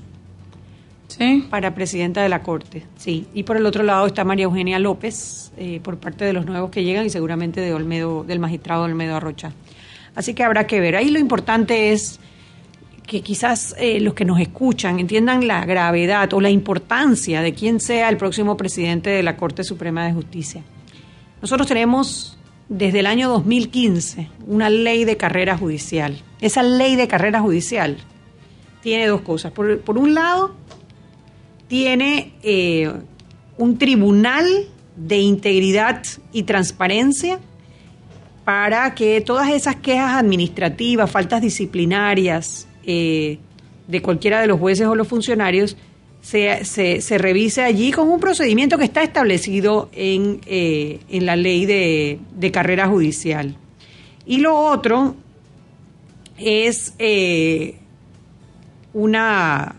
Sí. 1.08 1.48
para 1.50 1.74
presidenta 1.74 2.22
de 2.22 2.30
la 2.30 2.44
Corte, 2.44 2.86
sí. 2.98 3.26
Y 3.34 3.42
por 3.44 3.58
el 3.58 3.66
otro 3.66 3.82
lado 3.82 4.06
está 4.06 4.24
María 4.24 4.44
Eugenia 4.46 4.78
López 4.78 5.52
eh, 5.58 5.80
por 5.84 5.98
parte 5.98 6.24
de 6.24 6.34
los 6.34 6.46
nuevos 6.46 6.70
que 6.70 6.84
llegan 6.84 7.04
y 7.06 7.10
seguramente 7.10 7.62
de 7.62 7.74
Olmedo 7.74 8.24
del 8.24 8.38
magistrado 8.40 8.84
Olmedo 8.84 9.16
Arrocha. 9.16 9.52
Así 10.20 10.34
que 10.34 10.44
habrá 10.44 10.68
que 10.68 10.82
ver. 10.82 10.98
Ahí 10.98 11.12
lo 11.12 11.18
importante 11.18 11.94
es 11.94 12.20
que 13.08 13.22
quizás 13.22 13.74
eh, 13.80 14.02
los 14.02 14.14
que 14.16 14.26
nos 14.26 14.42
escuchan 14.42 15.00
entiendan 15.00 15.48
la 15.48 15.64
gravedad 15.64 16.34
o 16.34 16.42
la 16.42 16.50
importancia 16.50 17.42
de 17.42 17.54
quién 17.54 17.80
sea 17.80 18.10
el 18.10 18.18
próximo 18.18 18.58
presidente 18.58 19.10
de 19.12 19.24
la 19.24 19.38
Corte 19.38 19.64
Suprema 19.64 20.06
de 20.06 20.12
Justicia. 20.12 20.62
Nosotros 21.42 21.70
tenemos 21.70 22.38
desde 22.68 23.00
el 23.00 23.06
año 23.06 23.30
2015 23.30 24.28
una 24.46 24.70
ley 24.70 25.06
de 25.06 25.16
carrera 25.16 25.58
judicial. 25.58 26.22
Esa 26.42 26.64
ley 26.64 26.98
de 26.98 27.08
carrera 27.08 27.40
judicial 27.40 27.96
tiene 28.82 29.08
dos 29.08 29.22
cosas. 29.22 29.54
Por, 29.54 29.98
un 29.98 30.14
lado, 30.16 30.54
tiene 31.70 32.34
eh, 32.44 32.92
un 33.58 33.78
tribunal 33.78 34.46
de 34.98 35.20
integridad 35.20 36.04
y 36.34 36.44
transparencia 36.44 37.40
para 38.50 38.96
que 38.96 39.22
todas 39.22 39.52
esas 39.52 39.76
quejas 39.76 40.16
administrativas, 40.16 41.12
faltas 41.12 41.40
disciplinarias 41.40 42.68
eh, 42.84 43.38
de 43.88 44.02
cualquiera 44.02 44.42
de 44.42 44.48
los 44.48 44.60
jueces 44.60 44.88
o 44.88 44.96
los 44.96 45.08
funcionarios, 45.08 45.78
se, 46.20 46.66
se, 46.66 47.02
se 47.02 47.20
revise 47.20 47.62
allí 47.62 47.92
con 47.92 48.10
un 48.10 48.20
procedimiento 48.20 48.80
que 48.80 48.86
está 48.86 49.04
establecido 49.04 49.92
en, 49.94 50.42
eh, 50.48 51.00
en 51.10 51.28
la 51.28 51.36
ley 51.36 51.68
de, 51.68 52.18
de 52.34 52.52
carrera 52.52 52.88
judicial. 52.88 53.56
Y 54.26 54.40
lo 54.40 54.58
otro 54.58 55.14
es 56.40 56.96
eh, 56.98 57.76
una, 58.94 59.76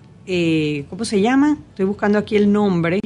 ¿cómo 0.89 1.05
se 1.05 1.21
llama? 1.21 1.59
Estoy 1.71 1.87
buscando 1.87 2.19
aquí 2.19 2.37
el 2.37 2.53
nombre. 2.53 3.01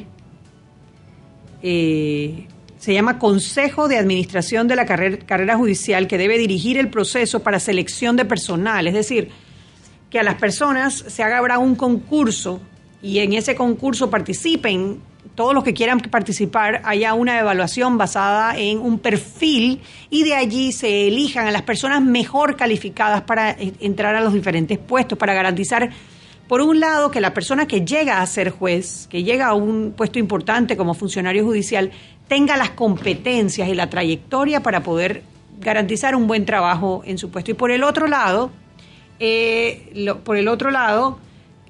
Se 2.85 2.93
llama 2.93 3.19
Consejo 3.19 3.89
de 3.89 3.97
Administración 3.97 4.69
de 4.69 4.77
la 4.77 4.85
carrera, 4.85 5.57
Judicial, 5.57 6.07
que 6.07 6.19
debe 6.19 6.37
dirigir 6.37 6.77
el 6.77 6.91
proceso 6.91 7.41
para 7.41 7.59
selección 7.59 8.15
de 8.15 8.27
personal. 8.27 8.87
Es 8.87 8.93
decir, 8.93 9.31
que 10.11 10.19
a 10.19 10.23
las 10.23 10.35
personas 10.35 10.93
se 10.93 11.23
haga 11.23 11.59
un 11.59 11.77
concurso 11.77 12.61
y 13.01 13.21
en 13.21 13.33
ese 13.33 13.55
concurso 13.55 14.11
participen 14.11 15.01
todos 15.35 15.55
los 15.55 15.65
que 15.65 15.73
quieran 15.73 15.99
participar, 15.99 16.83
haya 16.85 17.15
una 17.15 17.41
evaluación 17.41 17.97
basada 17.97 18.55
en 18.59 18.81
un 18.81 18.99
perfil 18.99 19.81
y 20.11 20.25
de 20.25 20.35
allí 20.35 20.71
se 20.71 21.09
elijan 21.09 21.47
a 21.47 21.53
las 21.53 21.63
personas 21.63 22.03
mejor 22.03 22.55
calificadas 22.55 23.23
para 23.23 23.53
eh, 23.53 23.73
entrar 23.81 24.15
a 24.15 24.21
los 24.21 24.35
diferentes 24.35 24.79
puestos, 24.79 25.17
para 25.17 25.33
garantizar, 25.33 25.89
por 26.49 26.61
un 26.61 26.79
lado, 26.79 27.11
que 27.11 27.21
la 27.21 27.33
persona 27.33 27.67
que 27.67 27.85
llega 27.85 28.21
a 28.21 28.27
ser 28.27 28.51
juez, 28.51 29.07
que 29.09 29.23
llega 29.23 29.47
a 29.47 29.55
un 29.55 29.95
puesto 29.97 30.19
importante 30.19 30.77
como 30.77 30.95
funcionario 30.95 31.45
judicial, 31.45 31.91
tenga 32.29 32.57
las 32.57 32.71
competencias 32.71 33.69
y 33.69 33.75
la 33.75 33.89
trayectoria 33.89 34.63
para 34.63 34.83
poder 34.83 35.23
garantizar 35.61 36.15
un 36.15 36.27
buen 36.27 36.45
trabajo 36.45 37.03
en 37.07 37.19
su 37.19 37.31
puesto. 37.31 37.53
Y 37.53 37.55
por 37.55 37.71
el 37.71 37.83
otro 37.83 38.07
lado, 38.07 38.51
eh, 39.21 40.11
por 40.25 40.37
el 40.37 40.49
otro 40.49 40.71
lado, 40.71 41.19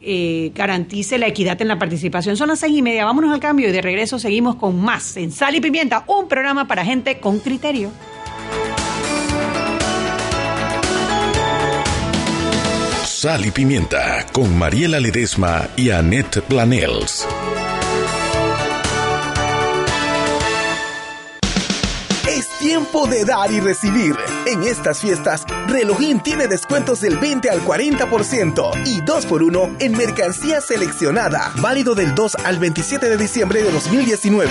eh, 0.01 0.53
garantice 0.55 1.19
la 1.19 1.29
equidad 1.29 1.61
en 1.63 1.69
la 1.69 1.79
participación. 1.79 2.37
Son 2.37 2.49
las 2.49 2.59
seis 2.59 2.77
y 2.77 2.83
media, 2.83 3.05
vámonos 3.05 3.33
al 3.33 3.41
cambio 3.41 3.69
y 3.69 3.73
de 3.73 3.81
regreso 3.81 4.19
seguimos 4.19 4.57
con 4.57 4.81
más 4.81 5.17
en 5.17 5.31
Sal 5.31 5.55
y 5.55 5.61
Pimienta, 5.61 6.05
un 6.09 6.29
programa 6.29 6.67
para 6.67 6.85
gente 6.85 7.21
con 7.21 7.39
criterio. 7.39 7.91
Sal 13.25 13.47
y 13.47 13.51
Pimienta 13.51 14.27
con 14.33 14.55
Mariela 14.55 15.01
Ledesma 15.01 15.67
y 15.79 15.89
Annette 15.89 16.43
Planels. 16.43 17.27
Tiempo 22.65 23.07
de 23.07 23.27
dar 23.27 23.53
y 23.53 23.61
recibir. 23.61 24.17
En 24.47 24.63
estas 24.63 24.99
fiestas, 24.99 25.45
Relojín 25.69 26.21
tiene 26.21 26.49
descuentos 26.49 27.03
del 27.03 27.19
20 27.19 27.51
al 27.51 27.61
40% 27.61 28.87
y 28.87 29.03
2x1 29.03 29.77
en 29.81 29.93
mercancía 29.93 30.63
seleccionada. 30.63 31.53
Válido 31.61 31.95
del 31.95 32.15
2 32.15 32.37
al 32.37 32.59
27 32.59 33.11
de 33.11 33.17
diciembre 33.19 33.63
de 33.63 33.71
2019. 33.71 34.51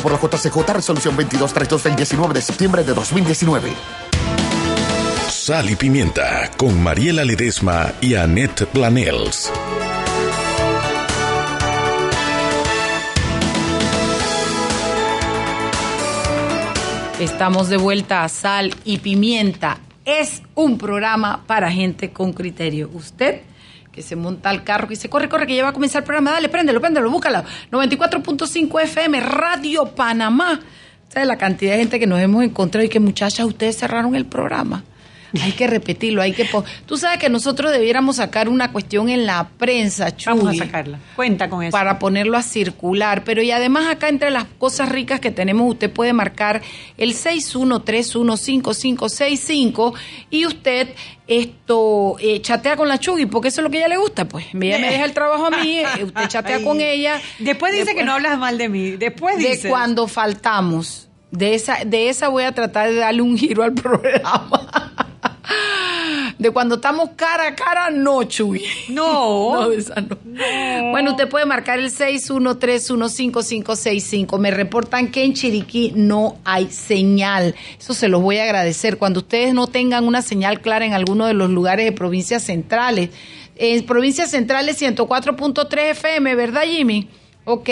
por 0.00 0.12
la 0.12 0.18
JCJ 0.18 0.72
Resolución 0.72 1.16
2232 1.16 1.84
del 1.84 1.96
19 1.96 2.34
de 2.34 2.42
septiembre 2.42 2.84
de 2.84 2.94
2019. 2.94 3.72
Sal 5.28 5.70
y 5.70 5.76
Pimienta 5.76 6.50
con 6.56 6.82
Mariela 6.82 7.24
Ledesma 7.24 7.92
y 8.00 8.14
Annette 8.14 8.66
Planels. 8.66 9.50
Estamos 17.20 17.68
de 17.68 17.78
vuelta 17.78 18.22
a 18.22 18.28
Sal 18.28 18.74
y 18.84 18.98
Pimienta. 18.98 19.78
Es 20.04 20.42
un 20.54 20.78
programa 20.78 21.42
para 21.46 21.70
gente 21.70 22.12
con 22.12 22.32
criterio. 22.32 22.90
Usted 22.94 23.42
se 24.02 24.16
monta 24.16 24.50
al 24.50 24.64
carro, 24.64 24.88
y 24.90 24.96
se 24.96 25.08
corre, 25.08 25.28
corre, 25.28 25.46
que 25.46 25.56
ya 25.56 25.62
va 25.62 25.70
a 25.70 25.72
comenzar 25.72 26.02
el 26.02 26.04
programa, 26.04 26.32
dale, 26.32 26.48
préndelo, 26.48 26.80
préndelo, 26.80 27.10
búscalo. 27.10 27.44
94.5 27.70 28.82
FM, 28.82 29.20
Radio 29.20 29.86
Panamá. 29.86 30.60
¿Sabes 31.08 31.26
la 31.26 31.38
cantidad 31.38 31.72
de 31.72 31.78
gente 31.78 31.98
que 31.98 32.06
nos 32.06 32.20
hemos 32.20 32.44
encontrado 32.44 32.84
y 32.84 32.88
que 32.88 33.00
muchachas, 33.00 33.46
ustedes 33.46 33.78
cerraron 33.78 34.14
el 34.14 34.26
programa? 34.26 34.84
Hay 35.42 35.52
que 35.52 35.66
repetirlo, 35.66 36.22
hay 36.22 36.32
que... 36.32 36.48
Tú 36.86 36.96
sabes 36.96 37.18
que 37.18 37.28
nosotros 37.28 37.70
debiéramos 37.70 38.16
sacar 38.16 38.48
una 38.48 38.72
cuestión 38.72 39.08
en 39.08 39.26
la 39.26 39.48
prensa, 39.58 40.16
Chuy, 40.16 40.34
Vamos 40.34 40.54
a 40.54 40.64
sacarla. 40.64 40.98
Cuenta 41.16 41.50
con 41.50 41.62
eso. 41.62 41.72
Para 41.72 41.98
ponerlo 41.98 42.36
a 42.36 42.42
circular. 42.42 43.24
Pero 43.24 43.42
y 43.42 43.50
además 43.50 43.88
acá 43.88 44.08
entre 44.08 44.30
las 44.30 44.44
cosas 44.44 44.88
ricas 44.88 45.20
que 45.20 45.30
tenemos, 45.30 45.70
usted 45.70 45.90
puede 45.90 46.12
marcar 46.12 46.62
el 46.96 47.14
61315565 47.14 49.94
y 50.30 50.46
usted 50.46 50.88
esto 51.26 52.16
eh, 52.20 52.40
chatea 52.40 52.76
con 52.76 52.88
la 52.88 52.98
Chugui, 52.98 53.26
porque 53.26 53.48
eso 53.48 53.60
es 53.60 53.64
lo 53.64 53.70
que 53.70 53.78
ella 53.78 53.88
le 53.88 53.98
gusta, 53.98 54.26
pues. 54.26 54.46
Ella 54.54 54.78
me 54.78 54.90
deja 54.90 55.04
el 55.04 55.12
trabajo 55.12 55.46
a 55.46 55.50
mí, 55.50 55.78
eh, 55.80 56.04
usted 56.04 56.26
chatea 56.26 56.64
con 56.64 56.80
ella. 56.80 57.20
Después 57.38 57.72
dice 57.72 57.94
que 57.94 58.02
no 58.02 58.12
hablas 58.12 58.38
mal 58.38 58.56
de 58.56 58.68
mí. 58.68 58.92
Después 58.92 59.36
dice. 59.36 59.64
De 59.64 59.68
cuando 59.68 60.08
faltamos. 60.08 61.07
De 61.30 61.54
esa, 61.54 61.84
de 61.84 62.08
esa 62.08 62.28
voy 62.28 62.44
a 62.44 62.52
tratar 62.52 62.90
de 62.90 62.96
darle 62.96 63.22
un 63.22 63.36
giro 63.36 63.62
al 63.62 63.74
programa. 63.74 64.94
De 66.38 66.50
cuando 66.52 66.76
estamos 66.76 67.10
cara 67.16 67.48
a 67.48 67.56
cara, 67.56 67.90
no, 67.90 68.22
Chuy. 68.22 68.62
No. 68.90 69.54
no, 69.54 69.72
esa 69.72 70.00
no. 70.00 70.16
Bueno, 70.90 71.10
usted 71.10 71.28
puede 71.28 71.44
marcar 71.46 71.80
el 71.80 71.90
613155565. 71.90 74.38
Me 74.38 74.52
reportan 74.52 75.10
que 75.10 75.24
en 75.24 75.34
Chiriquí 75.34 75.92
no 75.96 76.38
hay 76.44 76.70
señal. 76.70 77.56
Eso 77.78 77.92
se 77.92 78.06
los 78.06 78.22
voy 78.22 78.38
a 78.38 78.44
agradecer. 78.44 78.98
Cuando 78.98 79.18
ustedes 79.20 79.52
no 79.52 79.66
tengan 79.66 80.06
una 80.06 80.22
señal 80.22 80.60
clara 80.60 80.86
en 80.86 80.92
alguno 80.92 81.26
de 81.26 81.34
los 81.34 81.50
lugares 81.50 81.86
de 81.86 81.92
provincias 81.92 82.44
centrales. 82.44 83.10
En 83.56 83.84
provincias 83.84 84.30
centrales 84.30 84.80
104.3 84.80 85.90
FM, 85.90 86.36
¿verdad, 86.36 86.62
Jimmy? 86.62 87.08
Ok, 87.50 87.70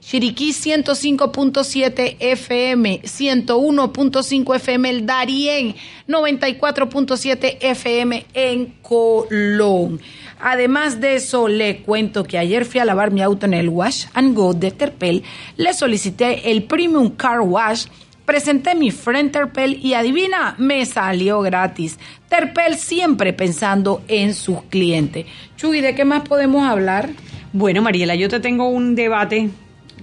Chiriquí 0.00 0.50
105.7 0.50 2.16
FM, 2.18 3.02
101.5 3.02 4.56
FM 4.56 4.90
el 4.90 5.06
Darién, 5.06 5.76
94.7 6.08 7.58
FM 7.60 8.26
en 8.34 8.74
Colón. 8.82 10.00
Además 10.40 11.00
de 11.00 11.14
eso, 11.14 11.46
le 11.46 11.82
cuento 11.82 12.24
que 12.24 12.36
ayer 12.36 12.64
fui 12.64 12.80
a 12.80 12.84
lavar 12.84 13.12
mi 13.12 13.22
auto 13.22 13.46
en 13.46 13.54
el 13.54 13.68
Wash 13.68 14.06
and 14.12 14.34
Go 14.34 14.54
de 14.54 14.72
Terpel, 14.72 15.22
le 15.56 15.72
solicité 15.72 16.50
el 16.50 16.64
Premium 16.64 17.10
Car 17.10 17.42
Wash, 17.42 17.86
presenté 18.24 18.74
mi 18.74 18.90
friend 18.90 19.30
Terpel 19.30 19.78
y 19.80 19.94
adivina, 19.94 20.56
me 20.58 20.84
salió 20.84 21.42
gratis. 21.42 21.96
Terpel 22.28 22.76
siempre 22.76 23.32
pensando 23.32 24.02
en 24.08 24.34
sus 24.34 24.62
clientes. 24.62 25.26
Chuy, 25.56 25.80
¿de 25.80 25.94
qué 25.94 26.04
más 26.04 26.22
podemos 26.28 26.66
hablar? 26.66 27.10
Bueno, 27.52 27.82
Mariela, 27.82 28.14
yo 28.14 28.28
te 28.30 28.40
tengo 28.40 28.68
un 28.68 28.94
debate 28.94 29.50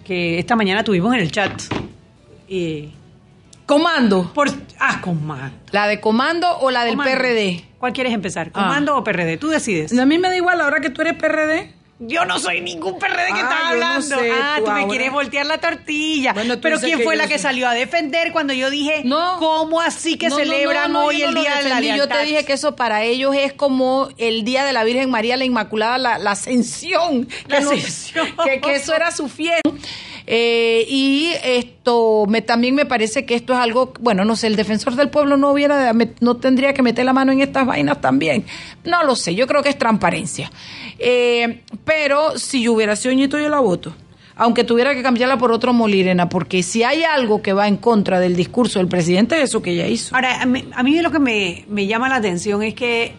que 0.04 0.38
esta 0.38 0.56
mañana 0.56 0.84
tuvimos 0.84 1.14
en 1.16 1.20
el 1.20 1.32
chat. 1.32 1.52
Eh, 2.48 2.92
comando. 3.66 4.32
Por, 4.34 4.50
ah, 4.80 5.02
comando. 5.02 5.56
¿La 5.72 5.88
de 5.88 6.00
comando 6.00 6.48
o 6.60 6.70
la 6.70 6.84
del 6.86 6.96
PRD? 6.96 7.64
¿Cuál 7.80 7.94
quieres 7.94 8.14
empezar? 8.14 8.52
¿Comando 8.52 8.96
o 8.96 9.04
PRD? 9.04 9.38
Tú 9.38 9.48
decides. 9.48 9.98
A 9.98 10.06
mí 10.06 10.20
me 10.20 10.30
da 10.30 10.36
igual 10.36 10.62
ahora 10.62 10.80
que 10.80 10.92
tú 10.92 11.02
eres 11.02 11.16
PRD. 11.16 11.74
Yo 12.02 12.24
no 12.24 12.40
soy 12.40 12.62
ningún 12.62 12.98
PRD 12.98 13.26
que 13.28 13.34
Ah, 13.34 13.38
está 13.42 13.56
yo 13.58 13.64
no 13.64 13.68
hablando. 13.86 14.02
sé, 14.02 14.32
ah, 14.34 14.54
tú 14.60 14.64
tú, 14.66 14.72
me 14.72 14.80
ahora. 14.80 14.90
quieres 14.90 15.12
voltear 15.12 15.46
la 15.46 15.58
tortilla. 15.58 16.32
Bueno, 16.32 16.56
tú 16.56 16.62
Pero 16.62 16.80
¿quién 16.80 17.02
fue 17.04 17.18
la 17.18 17.28
que 17.28 17.38
salió 17.38 17.68
a 17.68 17.74
defender 17.74 18.32
cuando 18.32 18.54
yo 18.54 18.70
dije, 18.70 19.02
No. 19.04 19.36
¿cómo 19.40 19.82
así 19.82 20.18
que 20.18 20.30
No, 20.30 20.38
celebran 20.38 20.96
hoy 20.96 21.22
el 21.24 21.34
Día 21.34 21.56
de 21.58 21.70
la. 21.70 21.82
Lealtad? 21.82 21.98
Yo 21.98 22.08
te 22.08 22.26
dije 22.26 22.46
que 22.46 22.54
eso 22.54 22.76
para 22.78 23.04
ellos 23.04 23.36
es 23.36 23.52
como 23.52 24.08
el 24.18 24.46
Día 24.46 24.64
de 24.64 24.72
la 24.72 24.86
Virgen 24.86 25.10
María 25.10 25.36
la 25.36 25.44
Inmaculada, 25.44 25.98
la, 25.98 26.18
la 26.20 26.32
ascensión. 26.32 27.28
La 27.48 27.58
que 27.60 27.64
ascensión. 27.66 28.28
que, 28.46 28.62
que 28.62 28.76
eso 28.76 28.96
era 28.96 29.12
su 29.12 29.28
fiesta. 29.28 29.70
Eh, 30.32 30.86
y 30.88 31.32
esto 31.44 32.26
me, 32.28 32.44
también 32.44 32.76
me 32.76 32.86
parece 32.86 33.26
que 33.26 33.34
esto 33.34 33.54
es 33.54 33.60
algo, 33.60 33.94
bueno, 34.00 34.26
no 34.26 34.36
sé, 34.36 34.46
el 34.46 34.56
defensor 34.56 34.96
del 34.96 35.10
pueblo 35.10 35.38
no 35.38 35.52
hubiera, 35.52 35.92
no 36.20 36.38
tendría 36.38 36.72
que 36.76 36.84
meter 36.84 37.04
la 37.04 37.14
mano 37.14 37.32
en 37.32 37.42
estas 37.42 37.66
vainas 37.66 38.00
también. 38.00 38.46
No 38.84 39.04
lo 39.04 39.16
sé, 39.16 39.34
yo 39.34 39.48
creo 39.48 39.64
que 39.64 39.70
es 39.70 39.78
transparencia. 39.80 40.52
Eh, 41.00 41.64
pero 41.84 42.38
si 42.38 42.62
yo 42.62 42.74
hubiera 42.74 42.96
sido 42.96 43.16
ñito, 43.16 43.40
yo 43.40 43.50
la 43.50 43.60
voto 43.60 43.92
aunque 44.36 44.64
tuviera 44.64 44.96
que 44.96 45.04
cambiarla 45.04 45.38
por 45.38 45.52
otro 45.52 45.74
Molirena, 45.74 46.30
porque 46.30 46.64
si 46.64 46.82
hay 46.82 47.04
algo 47.04 47.42
que 47.42 47.52
va 47.52 47.68
en 47.68 47.76
contra 47.76 48.22
del 48.22 48.38
discurso 48.38 48.80
del 48.80 48.88
presidente, 48.88 49.36
es 49.36 49.50
eso 49.50 49.62
que 49.62 49.72
ella 49.72 49.86
hizo. 49.86 50.16
Ahora, 50.16 50.42
a 50.42 50.46
mí, 50.46 51.02
lo 51.02 51.12
que 51.12 51.20
me, 51.20 51.66
me 51.68 51.88
llama 51.88 52.08
la 52.08 52.16
atención 52.16 52.64
es 52.64 52.74
que 52.74 53.16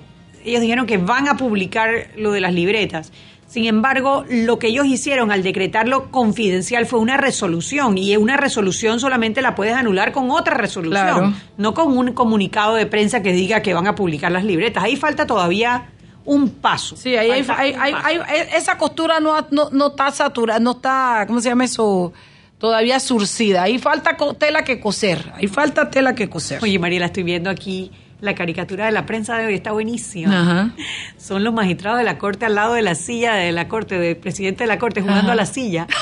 ellos 0.47 0.63
dijeron 0.63 0.87
que 0.87 0.97
van 0.97 1.29
a 1.29 1.37
publicar 1.37 2.09
lo 2.17 2.33
de 2.33 2.41
las 2.41 2.55
libretas. 2.55 3.13
Sin 3.51 3.65
embargo, 3.65 4.25
lo 4.29 4.61
que 4.61 4.69
ellos 4.69 4.87
hicieron 4.87 5.33
al 5.33 5.43
decretarlo 5.43 6.13
confidencial 6.13 6.87
fue 6.87 7.01
una 7.01 7.17
resolución 7.17 7.99
y 7.99 8.17
una 8.17 8.37
resolución 8.37 9.01
solamente 9.01 9.43
la 9.43 9.57
puedes 9.57 9.75
anular 9.75 10.13
con 10.13 10.31
otra 10.31 10.55
resolución, 10.55 11.35
no 11.57 11.75
con 11.75 11.99
un 11.99 12.13
comunicado 12.13 12.77
de 12.77 12.87
prensa 12.87 13.25
que 13.25 13.33
diga 13.33 13.61
que 13.61 13.75
van 13.75 13.89
a 13.89 13.97
publicar 13.97 14.31
las 14.31 14.45
libretas. 14.45 14.85
Ahí 14.85 14.95
falta 14.95 15.27
todavía 15.27 15.89
un 16.25 16.51
paso. 16.51 16.95
Sí, 16.97 17.17
ahí 17.17 17.29
hay, 17.33 17.75
hay, 17.77 18.21
esa 18.55 18.79
costura 18.79 19.19
no, 19.19 19.35
no, 19.51 19.87
está 19.89 20.13
saturada, 20.13 20.61
no 20.61 20.71
está, 20.71 21.25
¿cómo 21.27 21.41
se 21.41 21.49
llama 21.49 21.65
eso? 21.65 22.13
Todavía 22.59 23.01
surcida. 23.01 23.65
Ahí 23.65 23.81
falta 23.81 24.17
tela 24.39 24.63
que 24.63 24.79
coser. 24.79 25.33
Ahí 25.35 25.49
falta 25.49 25.91
tela 25.91 26.15
que 26.15 26.31
coser. 26.31 26.63
Oye, 26.63 26.79
María, 26.79 27.01
la 27.01 27.07
estoy 27.07 27.25
viendo 27.25 27.51
aquí. 27.51 27.91
La 28.21 28.35
caricatura 28.35 28.87
de 28.87 28.93
la 28.93 29.07
prensa 29.07 29.37
de 29.39 29.47
hoy 29.47 29.55
está 29.55 29.73
buenísima. 29.73 30.75
Son 31.19 31.43
los 31.43 31.55
magistrados 31.55 31.99
de 31.99 32.05
la 32.05 32.19
corte 32.19 32.47
al 32.47 32.55
lado 32.55 32.75
de 32.75 32.83
la 32.83 32.95
silla 32.95 33.35
de 33.35 33.53
la 33.53 33.69
corte, 33.69 33.99
del 33.99 34.17
presidente 34.17 34.65
de 34.65 34.69
la 34.69 34.79
corte 34.79 35.01
jugando 35.01 35.33
a 35.33 35.35
la 35.35 35.47
silla. 35.47 35.87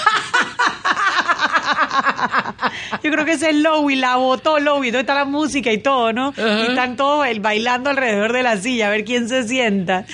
Yo 3.03 3.11
creo 3.11 3.25
que 3.25 3.33
ese 3.33 3.51
es 3.51 3.57
Lowy, 3.57 3.97
la 3.97 4.17
votó 4.17 4.59
Lowy, 4.59 4.91
donde 4.91 5.01
está 5.01 5.15
la 5.15 5.25
música 5.25 5.73
y 5.73 5.79
todo, 5.79 6.13
¿no? 6.13 6.33
Y 6.37 6.67
están 6.69 6.97
todos 6.97 7.27
bailando 7.41 7.91
alrededor 7.91 8.33
de 8.33 8.43
la 8.43 8.57
silla, 8.57 8.89
a 8.89 8.91
ver 8.91 9.05
quién 9.05 9.29
se 9.29 9.47
sienta. 9.47 10.05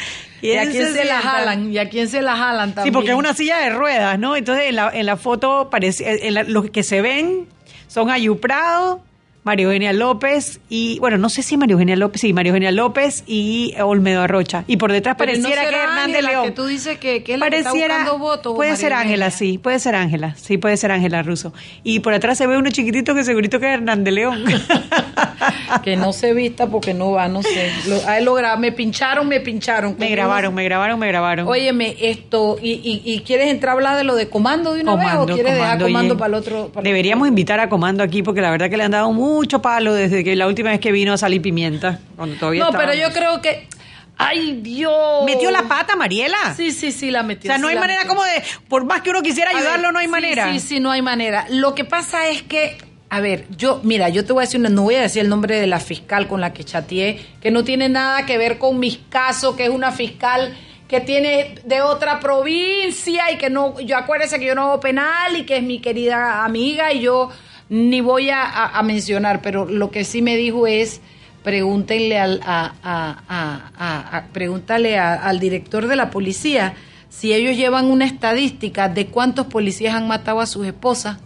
¿Y 0.42 0.52
a 0.56 0.70
quién 0.70 0.92
se, 0.92 1.04
la 1.06 1.20
jalan? 1.20 1.72
¿Y 1.72 1.78
a 1.78 1.88
quién 1.88 2.08
se 2.08 2.20
la 2.20 2.36
jalan 2.36 2.74
también? 2.74 2.92
Sí, 2.92 2.94
porque 2.94 3.12
es 3.12 3.16
una 3.16 3.32
silla 3.32 3.58
de 3.60 3.70
ruedas, 3.70 4.18
¿no? 4.18 4.36
Entonces 4.36 4.66
en 4.68 4.76
la, 4.76 4.90
en 4.92 5.06
la 5.06 5.16
foto 5.16 5.70
parece, 5.70 6.28
en 6.28 6.52
los 6.52 6.70
que 6.70 6.82
se 6.82 7.00
ven 7.00 7.46
son 7.86 8.10
Ayuprado, 8.10 9.02
María 9.44 9.66
Eugenia 9.66 9.92
López 9.92 10.61
y, 10.70 10.98
bueno, 11.00 11.18
no 11.18 11.28
sé 11.28 11.42
si 11.42 11.59
María 11.59 11.74
Eugenia 11.74 11.96
López, 11.96 12.22
sí, 12.22 12.33
María 12.33 12.50
Eugenia 12.50 12.72
López 12.72 13.24
y 13.26 13.74
Olmedo 13.78 14.22
Arrocha. 14.22 14.64
Y 14.66 14.78
por 14.78 14.90
detrás 14.90 15.16
pareciera 15.16 15.68
que 15.68 15.76
Hernández 15.76 16.24
León. 16.24 16.44
Que 16.46 16.50
tú 16.50 16.64
dices 16.64 16.98
que, 16.98 17.22
que 17.22 17.35
es 17.35 17.38
la 17.38 17.46
pareciera, 17.46 17.98
está 17.98 18.12
votos. 18.12 18.54
Puede 18.57 18.74
ser 18.76 18.94
Ángela, 18.94 19.30
sí, 19.30 19.59
puede 19.59 19.78
ser 19.78 19.96
Ángela, 19.96 20.35
sí, 20.37 20.57
puede 20.57 20.78
ser 20.78 20.92
Ángela 20.92 21.22
Russo. 21.22 21.52
Y 21.83 22.00
por 22.00 22.14
atrás 22.14 22.38
se 22.38 22.46
ve 22.46 22.57
uno 22.57 22.70
chiquitito 22.70 23.14
que 23.14 23.22
segurito 23.22 23.61
que 23.61 23.66
es 23.66 23.74
Hernández 23.74 24.14
León. 24.14 24.44
que 25.83 25.96
no 25.96 26.12
se 26.12 26.33
vista 26.33 26.68
porque 26.68 26.94
no 26.94 27.12
va, 27.12 27.28
no 27.28 27.42
sé. 27.42 27.70
Lo, 27.87 27.96
a 28.09 28.18
él 28.18 28.24
lo 28.24 28.35
me 28.59 28.72
pincharon, 28.72 29.28
me 29.28 29.40
pincharon. 29.40 29.96
Me 29.98 30.09
grabaron, 30.09 30.54
me 30.54 30.64
grabaron, 30.64 30.98
me 30.98 31.09
grabaron. 31.09 31.46
Óyeme, 31.48 31.96
esto, 32.00 32.57
y, 32.61 33.02
y, 33.04 33.20
quieres 33.20 33.48
entrar 33.48 33.70
a 33.70 33.72
hablar 33.74 33.96
de 33.96 34.04
lo 34.04 34.14
de 34.14 34.28
comando 34.28 34.74
de 34.74 34.83
una 34.83 34.96
vez 34.96 35.14
o 35.14 35.26
quieres 35.26 35.54
dejar 35.54 35.80
comando 35.80 36.16
para 36.16 36.28
el 36.28 36.35
otro? 36.35 36.70
deberíamos 36.83 37.28
invitar 37.28 37.61
a 37.61 37.68
comando 37.68 38.02
aquí 38.02 38.22
porque 38.22 38.40
la 38.40 38.50
verdad 38.50 38.70
que 38.70 38.76
le 38.76 38.85
han 38.85 38.90
dado 38.90 39.12
mucho 39.34 39.60
palo 39.60 39.92
desde 39.92 40.24
que 40.24 40.36
la 40.36 40.46
última 40.46 40.70
vez 40.70 40.80
que 40.80 40.92
vino 40.92 41.12
a 41.12 41.18
salir 41.18 41.42
pimienta. 41.42 41.98
Cuando 42.16 42.36
todavía 42.36 42.64
no, 42.64 42.72
pero 42.72 42.94
yo 42.94 43.10
creo 43.12 43.40
que. 43.40 43.68
¡Ay, 44.16 44.60
Dios! 44.62 45.24
¿Metió 45.26 45.50
la 45.50 45.62
pata, 45.62 45.96
Mariela? 45.96 46.54
Sí, 46.56 46.70
sí, 46.70 46.92
sí, 46.92 47.10
la 47.10 47.22
metió. 47.22 47.50
O 47.50 47.52
sea, 47.52 47.58
no 47.58 47.68
hay 47.68 47.76
manera 47.76 48.06
como 48.06 48.22
de. 48.22 48.42
Por 48.68 48.84
más 48.84 49.02
que 49.02 49.10
uno 49.10 49.22
quisiera 49.22 49.50
ayudarlo, 49.50 49.90
no 49.90 49.98
hay 49.98 50.08
manera. 50.08 50.52
Sí, 50.52 50.60
sí, 50.60 50.80
no 50.80 50.90
hay 50.90 51.02
manera. 51.02 51.46
Lo 51.50 51.74
que 51.74 51.84
pasa 51.84 52.28
es 52.28 52.42
que. 52.42 52.78
A 53.10 53.20
ver, 53.20 53.46
yo, 53.56 53.80
mira, 53.84 54.08
yo 54.08 54.24
te 54.24 54.32
voy 54.32 54.42
a 54.42 54.46
decir, 54.46 54.60
no 54.60 54.82
voy 54.82 54.96
a 54.96 55.02
decir 55.02 55.22
el 55.22 55.28
nombre 55.28 55.60
de 55.60 55.66
la 55.66 55.78
fiscal 55.78 56.26
con 56.26 56.40
la 56.40 56.52
que 56.52 56.64
chateé, 56.64 57.24
que 57.40 57.50
no 57.50 57.62
tiene 57.62 57.88
nada 57.88 58.26
que 58.26 58.38
ver 58.38 58.58
con 58.58 58.80
mis 58.80 58.98
casos, 59.08 59.54
que 59.54 59.64
es 59.64 59.70
una 59.70 59.92
fiscal 59.92 60.56
que 60.88 61.00
tiene 61.00 61.54
de 61.64 61.82
otra 61.82 62.20
provincia 62.20 63.30
y 63.30 63.38
que 63.38 63.50
no, 63.50 63.80
yo 63.80 63.96
acuérdese 63.96 64.38
que 64.38 64.46
yo 64.46 64.54
no 64.54 64.62
hago 64.62 64.80
penal 64.80 65.36
y 65.36 65.44
que 65.44 65.56
es 65.56 65.62
mi 65.62 65.80
querida 65.80 66.44
amiga 66.44 66.92
y 66.92 67.00
yo 67.00 67.30
ni 67.68 68.00
voy 68.00 68.31
a, 68.31 68.81
mencionar, 68.85 69.40
pero 69.42 69.64
lo 69.64 69.90
que 69.90 70.05
sí 70.05 70.22
me 70.22 70.37
dijo 70.37 70.66
es 70.66 71.00
pregúntenle 71.42 72.18
al, 72.18 72.40
a, 72.44 74.24
pregúntale 74.33 74.98
al 74.98 75.40
director 75.40 75.87
de 75.87 75.96
la 75.96 76.11
policía 76.11 76.74
si 77.09 77.33
ellos 77.33 77.57
llevan 77.57 77.87
una 77.87 78.07
estadística 78.07 78.88
de 78.88 79.07
cuántos 79.07 79.46
policías 79.46 79.94
han 79.94 80.09
matado 80.09 80.40
a 80.40 80.46
sus 80.46 80.66
esposas 80.66 81.18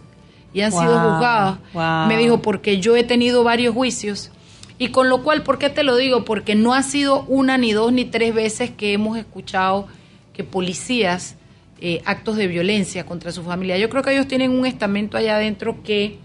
y 0.53 0.61
han 0.61 0.71
sido 0.71 0.99
juzgados. 0.99 1.59
Me 2.07 2.17
dijo, 2.17 2.41
porque 2.41 2.79
yo 2.79 2.95
he 2.95 3.03
tenido 3.03 3.43
varios 3.43 3.73
juicios. 3.73 4.31
Y 4.77 4.89
con 4.89 5.09
lo 5.09 5.23
cual, 5.23 5.43
¿por 5.43 5.57
qué 5.57 5.69
te 5.69 5.83
lo 5.83 5.97
digo? 5.97 6.23
Porque 6.25 6.55
no 6.55 6.73
ha 6.73 6.83
sido 6.83 7.23
una, 7.23 7.57
ni 7.57 7.73
dos, 7.73 7.91
ni 7.91 8.05
tres 8.05 8.33
veces 8.33 8.71
que 8.71 8.93
hemos 8.93 9.17
escuchado 9.17 9.87
que 10.33 10.43
policías, 10.43 11.35
eh, 11.81 12.01
actos 12.05 12.37
de 12.37 12.47
violencia 12.47 13.05
contra 13.05 13.31
su 13.31 13.43
familia. 13.43 13.77
Yo 13.77 13.89
creo 13.89 14.03
que 14.03 14.11
ellos 14.11 14.27
tienen 14.27 14.51
un 14.51 14.65
estamento 14.65 15.17
allá 15.17 15.35
adentro 15.35 15.81
que 15.83 16.17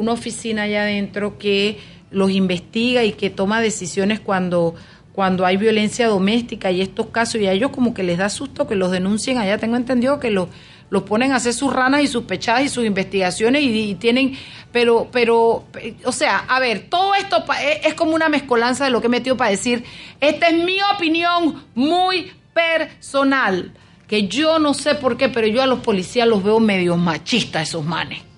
una 0.00 0.12
oficina 0.12 0.62
allá 0.62 0.82
adentro 0.82 1.36
que 1.36 1.78
los 2.10 2.30
investiga 2.30 3.04
y 3.04 3.12
que 3.12 3.28
toma 3.28 3.60
decisiones 3.60 4.18
cuando, 4.18 4.74
cuando 5.12 5.44
hay 5.44 5.58
violencia 5.58 6.08
doméstica 6.08 6.70
y 6.70 6.80
estos 6.80 7.08
casos, 7.08 7.38
y 7.38 7.46
a 7.46 7.52
ellos 7.52 7.70
como 7.70 7.92
que 7.92 8.02
les 8.02 8.16
da 8.16 8.30
susto 8.30 8.66
que 8.66 8.76
los 8.76 8.90
denuncien 8.90 9.36
allá. 9.36 9.58
Tengo 9.58 9.76
entendido 9.76 10.18
que 10.18 10.30
los, 10.30 10.48
los 10.88 11.02
ponen 11.02 11.32
a 11.32 11.36
hacer 11.36 11.52
sus 11.52 11.70
ranas 11.70 12.02
y 12.02 12.06
sus 12.06 12.24
pechadas 12.24 12.62
y 12.64 12.68
sus 12.70 12.86
investigaciones 12.86 13.62
y, 13.62 13.94
tienen, 13.96 14.38
pero, 14.72 15.08
pero, 15.12 15.64
o 16.04 16.12
sea, 16.12 16.38
a 16.48 16.58
ver, 16.60 16.86
todo 16.88 17.14
esto 17.14 17.44
es, 17.62 17.86
es 17.88 17.94
como 17.94 18.14
una 18.14 18.30
mezcolanza 18.30 18.86
de 18.86 18.90
lo 18.90 19.02
que 19.02 19.08
he 19.08 19.10
metido 19.10 19.36
para 19.36 19.50
decir, 19.50 19.84
esta 20.18 20.48
es 20.48 20.64
mi 20.64 20.78
opinión 20.94 21.62
muy 21.74 22.32
personal, 22.54 23.74
que 24.08 24.28
yo 24.28 24.58
no 24.58 24.72
sé 24.72 24.94
por 24.94 25.18
qué, 25.18 25.28
pero 25.28 25.46
yo 25.46 25.62
a 25.62 25.66
los 25.66 25.80
policías 25.80 26.26
los 26.26 26.42
veo 26.42 26.58
medio 26.58 26.96
machistas 26.96 27.68
esos 27.68 27.84
manes. 27.84 28.29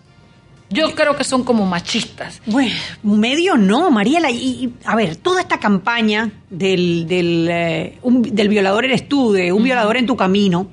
Yo 0.73 0.95
creo 0.95 1.17
que 1.17 1.25
son 1.25 1.45
como 1.45 1.67
machistas. 1.67 2.41
Bueno, 2.47 2.75
medio 3.03 3.57
no, 3.57 3.91
Mariela. 3.91 4.31
Y, 4.31 4.73
a 4.85 4.97
ver, 4.97 5.17
toda 5.17 5.41
esta 5.41 5.59
campaña 5.59 6.31
del, 6.51 7.07
del, 7.07 7.49
eh, 7.51 7.99
del 8.03 8.49
violador 8.49 8.85
eres 8.85 9.09
tú, 9.09 9.33
de 9.33 9.53
un 9.53 9.63
violador 9.63 9.97
en 9.97 10.07
tu 10.07 10.17
camino, 10.17 10.69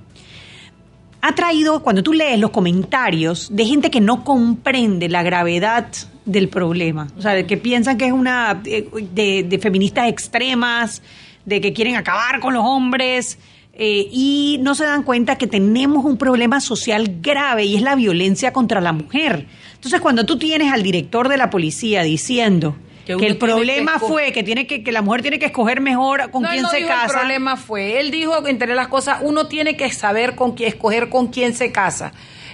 ha 1.21 1.35
traído, 1.35 1.83
cuando 1.83 2.01
tú 2.01 2.13
lees 2.13 2.39
los 2.39 2.51
comentarios 2.51 3.49
de 3.51 3.65
gente 3.65 3.91
que 3.91 3.99
no 3.99 4.23
comprende 4.23 5.09
la 5.09 5.21
gravedad 5.21 5.87
del 6.25 6.47
problema, 6.47 7.07
o 7.17 7.21
sea, 7.21 7.45
que 7.45 7.57
piensan 7.57 7.97
que 7.97 8.05
es 8.05 8.13
una 8.13 8.53
de, 8.53 9.45
de 9.47 9.59
feministas 9.59 10.07
extremas, 10.07 11.01
de 11.43 11.59
que 11.59 11.73
quieren 11.73 11.95
acabar 11.95 12.39
con 12.39 12.53
los 12.53 12.63
hombres, 12.63 13.37
eh, 13.81 14.09
y 14.11 14.59
no 14.61 14.75
se 14.75 14.83
dan 14.83 15.03
cuenta 15.03 15.37
que 15.37 15.47
tenemos 15.47 16.03
un 16.03 16.17
problema 16.17 16.59
social 16.59 17.19
grave 17.21 17.63
y 17.63 17.77
es 17.77 17.81
la 17.81 17.95
violencia 17.95 18.51
contra 18.51 18.81
la 18.81 18.91
mujer. 18.91 19.47
Entonces, 19.79 20.01
cuando 20.01 20.25
tú 20.25 20.37
tienes 20.37 20.73
al 20.73 20.83
director 20.83 21.29
de 21.29 21.37
la 21.37 21.49
policía 21.49 22.03
diciendo 22.03 22.75
que, 23.05 23.13
el 23.13 23.37
problema 23.37 23.97
fue 23.97 24.33
que 24.33 24.43
tiene 24.43 24.67
que, 24.67 24.83
que 24.83 24.91
la 24.91 25.01
mujer 25.01 25.21
tiene 25.21 25.39
que 25.39 25.45
escoger 25.45 25.79
mejor 25.79 26.29
con 26.31 26.43
quién 26.43 26.65
se 26.67 26.85
casa. 26.85 27.05
El 27.05 27.19
problema 27.19 27.55
fue, 27.55 28.01
él 28.01 28.11
dijo 28.11 28.43
que 28.43 28.49
entre 28.49 28.75
las 28.75 28.89
cosas 28.89 29.19
uno 29.21 29.47
tiene 29.47 29.77
que 29.77 29.89
saber 29.91 30.35
con 30.35 30.51
quién 30.51 30.69
escoger 30.69 31.07
con 31.07 31.27
quién 31.27 31.55
se 31.55 31.71
casa. 31.71 32.11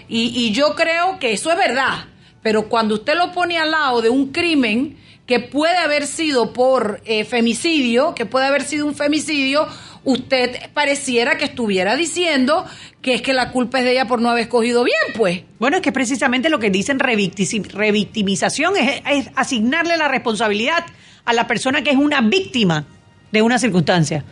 Y, 0.07 0.31
y 0.35 0.51
yo 0.51 0.75
creo 0.75 1.17
que 1.17 1.33
eso 1.33 1.51
es 1.51 1.57
verdad. 1.57 2.05
Pero 2.43 2.69
cuando 2.69 2.93
usted 2.93 3.15
lo 3.17 3.31
pone 3.31 3.57
al 3.57 3.71
lado 3.71 4.03
de 4.03 4.09
un 4.09 4.31
crimen 4.31 4.97
que 5.25 5.39
puede 5.39 5.75
haber 5.77 6.05
sido 6.05 6.53
por 6.53 7.01
eh, 7.05 7.25
femicidio, 7.25 8.13
que 8.13 8.27
puede 8.27 8.45
haber 8.45 8.63
sido 8.63 8.85
un 8.85 8.93
femicidio, 8.93 9.67
usted 10.05 10.71
pareciera 10.73 11.37
que 11.37 11.45
estuviera 11.45 11.95
diciendo 11.95 12.63
que 13.01 13.15
es 13.15 13.21
que 13.21 13.33
la 13.33 13.51
culpa 13.51 13.79
es 13.79 13.85
de 13.85 13.91
ella 13.91 14.07
por 14.07 14.21
no 14.21 14.29
haber 14.29 14.43
escogido 14.43 14.83
bien, 14.83 14.97
pues. 15.17 15.41
Bueno, 15.59 15.77
es 15.77 15.81
que 15.81 15.91
precisamente 15.91 16.49
lo 16.49 16.59
que 16.59 16.69
dicen 16.69 16.99
revictimización 16.99 18.73
es, 18.77 19.29
asignarle 19.35 19.97
la 19.97 20.07
responsabilidad 20.07 20.85
a 21.25 21.33
la 21.33 21.47
persona 21.47 21.83
que 21.83 21.89
es 21.89 21.97
una 21.97 22.21
víctima 22.21 22.85
de 23.31 23.41
una 23.41 23.59
circunstancia. 23.59 24.23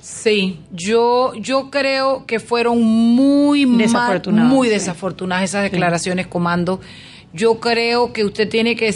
Sí, 0.00 0.58
yo, 0.72 1.32
yo 1.34 1.70
creo 1.70 2.26
que 2.26 2.40
fueron 2.40 2.82
muy 2.82 3.64
desafortunadas, 3.64 4.50
muy 4.50 4.68
desafortunadas 4.68 5.44
esas 5.44 5.62
declaraciones, 5.62 6.26
comando. 6.26 6.80
Yo 7.34 7.60
creo 7.60 8.12
que 8.12 8.24
usted 8.24 8.48
tiene 8.48 8.76
que, 8.76 8.92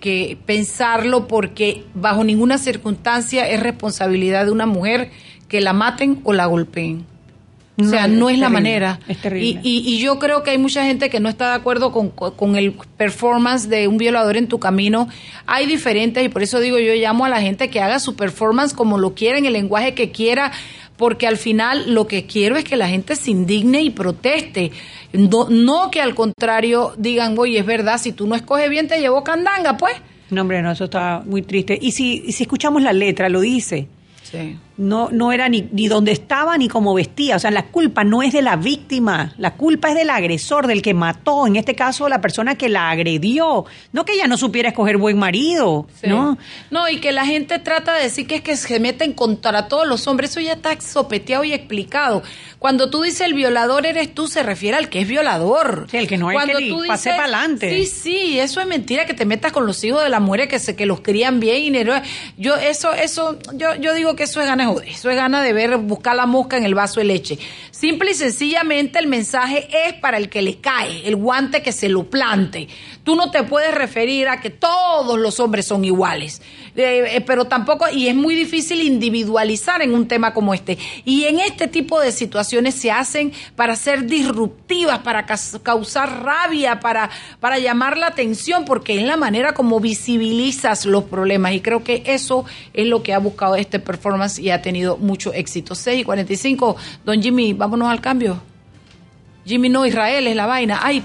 que 0.00 0.38
pensarlo 0.46 1.28
porque 1.28 1.84
bajo 1.94 2.24
ninguna 2.24 2.58
circunstancia 2.58 3.48
es 3.48 3.60
responsabilidad 3.60 4.46
de 4.46 4.50
una 4.50 4.66
mujer 4.66 5.10
que 5.48 5.60
la 5.60 5.72
maten 5.72 6.20
o 6.24 6.32
la 6.32 6.46
golpeen. 6.46 7.04
o 7.78 7.84
sea, 7.84 8.08
no 8.08 8.30
es, 8.30 8.38
la 8.38 8.48
manera. 8.48 9.00
Es 9.06 9.18
terrible. 9.18 9.60
Y, 9.62 9.78
y, 9.86 9.98
yo 9.98 10.18
creo 10.18 10.42
que 10.42 10.50
hay 10.50 10.58
mucha 10.58 10.84
gente 10.84 11.10
que 11.10 11.20
no 11.20 11.28
está 11.28 11.50
de 11.50 11.56
acuerdo 11.56 11.92
con, 11.92 12.10
con, 12.10 12.56
el 12.56 12.72
performance 12.96 13.68
de 13.68 13.86
un 13.86 13.98
violador 13.98 14.36
en 14.36 14.48
tu 14.48 14.58
camino. 14.58 15.08
Hay 15.46 15.66
diferentes, 15.66 16.24
y 16.24 16.28
por 16.28 16.42
eso 16.42 16.58
digo, 16.60 16.78
yo 16.78 16.94
llamo 16.94 17.26
a 17.26 17.28
la 17.28 17.40
gente 17.40 17.68
que 17.68 17.80
haga 17.80 17.98
su 17.98 18.16
performance 18.16 18.72
como 18.72 18.98
lo 18.98 19.14
quiera, 19.14 19.38
en 19.38 19.44
el 19.44 19.52
lenguaje 19.52 19.94
que 19.94 20.10
quiera, 20.10 20.52
porque 20.96 21.26
al 21.26 21.36
final 21.36 21.92
lo 21.92 22.06
que 22.06 22.26
quiero 22.26 22.56
es 22.56 22.64
que 22.64 22.76
la 22.76 22.88
gente 22.88 23.16
se 23.16 23.30
indigne 23.30 23.82
y 23.82 23.90
proteste, 23.90 24.72
no, 25.12 25.48
no 25.48 25.90
que 25.90 26.00
al 26.00 26.14
contrario 26.14 26.94
digan, 26.96 27.38
oye, 27.38 27.58
es 27.58 27.66
verdad, 27.66 27.98
si 27.98 28.12
tú 28.12 28.26
no 28.26 28.34
escoges 28.34 28.70
bien 28.70 28.88
te 28.88 29.00
llevo 29.00 29.22
candanga, 29.22 29.76
pues. 29.76 29.94
No, 30.30 30.42
hombre, 30.42 30.62
no, 30.62 30.72
eso 30.72 30.84
está 30.84 31.22
muy 31.24 31.42
triste. 31.42 31.78
Y 31.80 31.92
si, 31.92 32.24
y 32.26 32.32
si 32.32 32.44
escuchamos 32.44 32.82
la 32.82 32.92
letra, 32.92 33.28
lo 33.28 33.40
dice. 33.40 33.86
Sí. 34.22 34.58
No, 34.78 35.08
no 35.10 35.32
era 35.32 35.48
ni, 35.48 35.68
ni 35.72 35.88
dónde 35.88 36.12
estaba 36.12 36.58
ni 36.58 36.68
cómo 36.68 36.92
vestía. 36.92 37.36
O 37.36 37.38
sea, 37.38 37.50
la 37.50 37.64
culpa 37.66 38.04
no 38.04 38.22
es 38.22 38.32
de 38.34 38.42
la 38.42 38.56
víctima, 38.56 39.32
la 39.38 39.54
culpa 39.54 39.88
es 39.88 39.94
del 39.94 40.10
agresor, 40.10 40.66
del 40.66 40.82
que 40.82 40.92
mató, 40.92 41.46
en 41.46 41.56
este 41.56 41.74
caso 41.74 42.08
la 42.10 42.20
persona 42.20 42.56
que 42.56 42.68
la 42.68 42.90
agredió. 42.90 43.64
No 43.92 44.04
que 44.04 44.12
ella 44.12 44.26
no 44.26 44.36
supiera 44.36 44.68
escoger 44.68 44.98
buen 44.98 45.18
marido, 45.18 45.86
Sí. 46.00 46.08
¿no? 46.08 46.36
No, 46.70 46.88
y 46.90 47.00
que 47.00 47.12
la 47.12 47.24
gente 47.24 47.58
trata 47.58 47.94
de 47.94 48.02
decir 48.02 48.26
que 48.26 48.36
es 48.36 48.42
que 48.42 48.56
se 48.56 48.78
meten 48.78 49.14
contra 49.14 49.66
todos 49.68 49.86
los 49.88 50.06
hombres, 50.06 50.30
eso 50.30 50.40
ya 50.40 50.52
está 50.52 50.78
sopeteado 50.80 51.44
y 51.44 51.52
explicado. 51.54 52.22
Cuando 52.58 52.90
tú 52.90 53.02
dices 53.02 53.20
el 53.22 53.34
violador 53.34 53.86
eres 53.86 54.14
tú, 54.14 54.28
se 54.28 54.42
refiere 54.42 54.76
al 54.76 54.88
que 54.88 55.00
es 55.00 55.08
violador. 55.08 55.86
Sí, 55.90 55.98
el 55.98 56.06
que 56.08 56.18
no 56.18 56.28
hay 56.28 56.36
Cuando 56.36 56.58
que 56.58 56.68
tú 56.68 56.82
pase 56.86 57.10
dices- 57.10 57.22
pa'lante. 57.22 57.70
Sí, 57.70 57.86
sí, 57.86 58.38
eso 58.40 58.60
es 58.60 58.66
mentira 58.66 59.06
que 59.06 59.14
te 59.14 59.24
metas 59.24 59.52
con 59.52 59.66
los 59.66 59.82
hijos 59.84 60.02
de 60.02 60.08
la 60.10 60.20
mujer 60.20 60.48
que 60.48 60.58
se 60.58 60.74
que 60.76 60.84
los 60.86 61.00
crían 61.00 61.40
bien 61.40 61.62
y 61.76 61.84
no- 61.84 62.00
yo 62.36 62.56
eso 62.56 62.92
eso 62.92 63.38
yo 63.54 63.74
yo 63.76 63.94
digo 63.94 64.16
que 64.16 64.24
eso 64.24 64.40
es 64.40 64.46
gana 64.46 64.64
de 64.64 64.65
eso 64.74 65.10
es 65.10 65.16
gana 65.16 65.42
de 65.42 65.52
ver 65.52 65.76
buscar 65.78 66.16
la 66.16 66.26
mosca 66.26 66.56
en 66.56 66.64
el 66.64 66.74
vaso 66.74 67.00
de 67.00 67.06
leche. 67.06 67.38
Simple 67.70 68.10
y 68.10 68.14
sencillamente 68.14 68.98
el 68.98 69.06
mensaje 69.06 69.68
es 69.86 69.94
para 69.94 70.16
el 70.16 70.28
que 70.28 70.42
le 70.42 70.60
cae, 70.60 71.06
el 71.06 71.16
guante 71.16 71.62
que 71.62 71.72
se 71.72 71.88
lo 71.88 72.04
plante. 72.04 72.68
Tú 73.06 73.14
no 73.14 73.30
te 73.30 73.44
puedes 73.44 73.72
referir 73.72 74.26
a 74.26 74.40
que 74.40 74.50
todos 74.50 75.16
los 75.16 75.38
hombres 75.38 75.64
son 75.64 75.84
iguales, 75.84 76.42
Eh, 76.74 77.16
eh, 77.16 77.20
pero 77.20 77.44
tampoco, 77.44 77.86
y 77.90 78.08
es 78.08 78.16
muy 78.16 78.34
difícil 78.34 78.82
individualizar 78.82 79.80
en 79.80 79.94
un 79.94 80.08
tema 80.08 80.34
como 80.34 80.52
este. 80.52 80.76
Y 81.04 81.24
en 81.24 81.38
este 81.38 81.68
tipo 81.68 82.00
de 82.00 82.10
situaciones 82.10 82.74
se 82.74 82.90
hacen 82.90 83.32
para 83.54 83.76
ser 83.76 84.06
disruptivas, 84.06 84.98
para 84.98 85.24
causar 85.24 86.24
rabia, 86.24 86.80
para, 86.80 87.08
para 87.38 87.60
llamar 87.60 87.96
la 87.96 88.08
atención, 88.08 88.64
porque 88.64 88.98
es 88.98 89.04
la 89.04 89.16
manera 89.16 89.54
como 89.54 89.78
visibilizas 89.78 90.84
los 90.84 91.04
problemas. 91.04 91.52
Y 91.52 91.60
creo 91.60 91.84
que 91.84 92.02
eso 92.06 92.44
es 92.74 92.88
lo 92.88 93.04
que 93.04 93.14
ha 93.14 93.18
buscado 93.18 93.54
este 93.54 93.78
performance 93.78 94.40
y 94.40 94.50
ha 94.50 94.60
tenido 94.62 94.96
mucho 94.96 95.32
éxito. 95.32 95.76
6 95.76 96.00
y 96.00 96.04
45, 96.04 96.76
don 97.04 97.22
Jimmy, 97.22 97.52
vámonos 97.52 97.88
al 97.88 98.00
cambio. 98.00 98.42
Jimmy 99.46 99.68
no, 99.68 99.86
Israel 99.86 100.26
es 100.26 100.34
la 100.34 100.46
vaina. 100.46 100.80
Ay, 100.82 101.04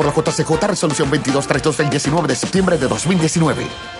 por 0.00 0.06
la 0.06 0.14
JCJ, 0.14 0.66
resolución 0.66 1.10
2232 1.10 1.76
del 1.76 1.90
19 1.90 2.28
de 2.28 2.34
septiembre 2.34 2.78
de 2.78 2.88
2019. 2.88 3.99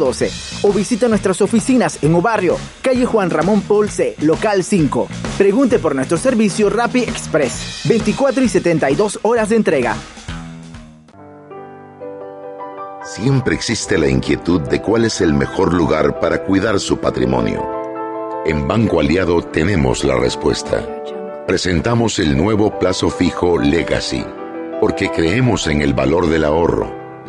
o 0.00 0.72
visita 0.72 1.08
nuestras 1.08 1.40
oficinas 1.40 1.98
en 2.02 2.14
Obarrio, 2.14 2.56
calle 2.82 3.04
Juan 3.04 3.30
Ramón 3.30 3.60
Polce, 3.60 4.16
local 4.20 4.64
5. 4.64 5.08
Pregunte 5.36 5.78
por 5.78 5.94
nuestro 5.94 6.16
servicio 6.16 6.70
Rappi 6.70 7.00
Express, 7.00 7.82
24 7.84 8.42
y 8.42 8.48
72 8.48 9.20
horas 9.22 9.50
de 9.50 9.56
entrega. 9.56 9.96
Siempre 13.04 13.54
existe 13.54 13.98
la 13.98 14.08
inquietud 14.08 14.60
de 14.60 14.80
cuál 14.80 15.04
es 15.04 15.20
el 15.20 15.34
mejor 15.34 15.74
lugar 15.74 16.20
para 16.20 16.44
cuidar 16.44 16.78
su 16.80 16.98
patrimonio. 16.98 17.66
En 18.46 18.66
Banco 18.66 19.00
Aliado 19.00 19.42
tenemos 19.42 20.04
la 20.04 20.16
respuesta. 20.16 20.86
Presentamos 21.46 22.18
el 22.18 22.36
nuevo 22.36 22.78
plazo 22.78 23.10
fijo 23.10 23.58
Legacy, 23.58 24.24
porque 24.80 25.10
creemos 25.10 25.66
en 25.66 25.82
el 25.82 25.92
valor 25.92 26.28
del 26.28 26.44
ahorro, 26.44 26.99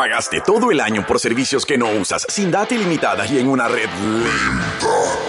Pagaste 0.00 0.40
todo 0.40 0.70
el 0.70 0.80
año 0.80 1.06
por 1.06 1.20
servicios 1.20 1.66
que 1.66 1.76
no 1.76 1.90
usas, 1.90 2.24
sin 2.26 2.50
data 2.50 2.74
ilimitada 2.74 3.26
y 3.26 3.38
en 3.38 3.46
una 3.46 3.68
red 3.68 3.90
lenta. 4.00 4.70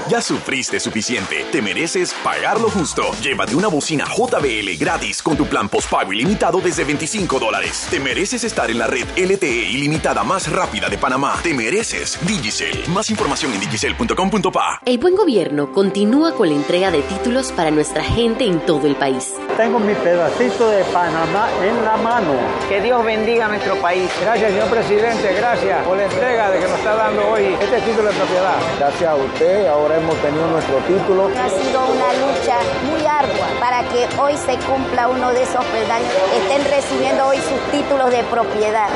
Ya 0.08 0.22
sufriste 0.22 0.80
suficiente. 0.80 1.46
Te 1.52 1.62
mereces 1.62 2.14
pagar 2.24 2.60
lo 2.60 2.70
justo. 2.70 3.12
Llévate 3.22 3.56
una 3.56 3.68
bocina 3.68 4.06
JBL 4.06 4.78
gratis 4.80 5.22
con 5.22 5.36
tu 5.36 5.46
plan 5.46 5.68
postpago 5.68 6.14
ilimitado 6.14 6.62
desde 6.62 6.86
25 6.86 7.40
dólares. 7.40 7.88
Te 7.90 8.00
mereces 8.00 8.46
estar 8.46 8.72
en 8.72 8.80
la 8.80 8.88
red 8.88 9.06
LTE 9.18 9.70
ilimitada 9.72 10.24
más 10.24 10.50
rápida 10.50 10.88
de 10.88 10.98
Panamá. 10.98 11.40
Te 11.44 11.54
mereces 11.54 12.18
Digicel. 12.26 12.84
Más 12.94 13.10
información 13.10 13.54
en 13.54 13.60
digicel.com.pa. 13.60 14.82
El 14.86 14.98
buen 14.98 15.16
gobierno 15.16 15.72
continúa 15.74 16.34
con 16.34 16.48
la 16.50 16.56
entrega 16.56 16.92
de 16.92 17.02
títulos 17.02 17.52
para 17.52 17.72
nuestra 17.72 18.04
gente 18.04 18.46
en 18.46 18.66
todo 18.66 18.88
el 18.88 18.96
país. 18.96 19.34
Tengo 19.58 19.80
mi 19.80 19.94
pedacito 19.96 20.70
de 20.70 20.84
Panamá 20.86 21.50
en 21.62 21.84
la 21.84 21.98
mano. 21.98 22.34
Que 22.70 22.82
Dios 22.82 23.04
bendiga 23.06 23.46
a 23.46 23.50
nuestro 23.50 23.76
país. 23.82 24.10
Gracias, 24.22 24.61
señor 24.62 24.70
presidente. 24.70 25.34
Gracias 25.34 25.86
por 25.86 25.98
la 25.98 26.04
entrega 26.04 26.52
de 26.52 26.60
que 26.60 26.68
nos 26.68 26.78
está 26.78 26.96
dando 26.96 27.30
hoy 27.30 27.58
este 27.60 27.82
título 27.82 28.10
de 28.10 28.16
propiedad. 28.16 28.56
Gracias 28.78 29.10
a 29.10 29.16
usted, 29.16 29.68
ahora 29.68 29.98
hemos 29.98 30.16
tenido 30.18 30.48
nuestro 30.48 30.78
título. 30.80 31.30
Ha 31.30 31.50
sido 31.50 31.86
una 31.88 32.14
lucha 32.14 32.58
muy 32.90 33.06
ardua 33.06 33.48
para 33.60 33.84
que 33.90 34.08
hoy 34.20 34.38
se 34.38 34.58
cumpla 34.66 35.08
uno 35.08 35.32
de 35.34 35.44
esos 35.44 35.64
peldaños. 35.66 36.12
Estén 36.36 36.72
recibiendo 36.72 37.28
hoy 37.28 37.38
sus 37.38 37.72
títulos 37.72 38.12
de 38.12 38.24
propiedad. 38.24 38.90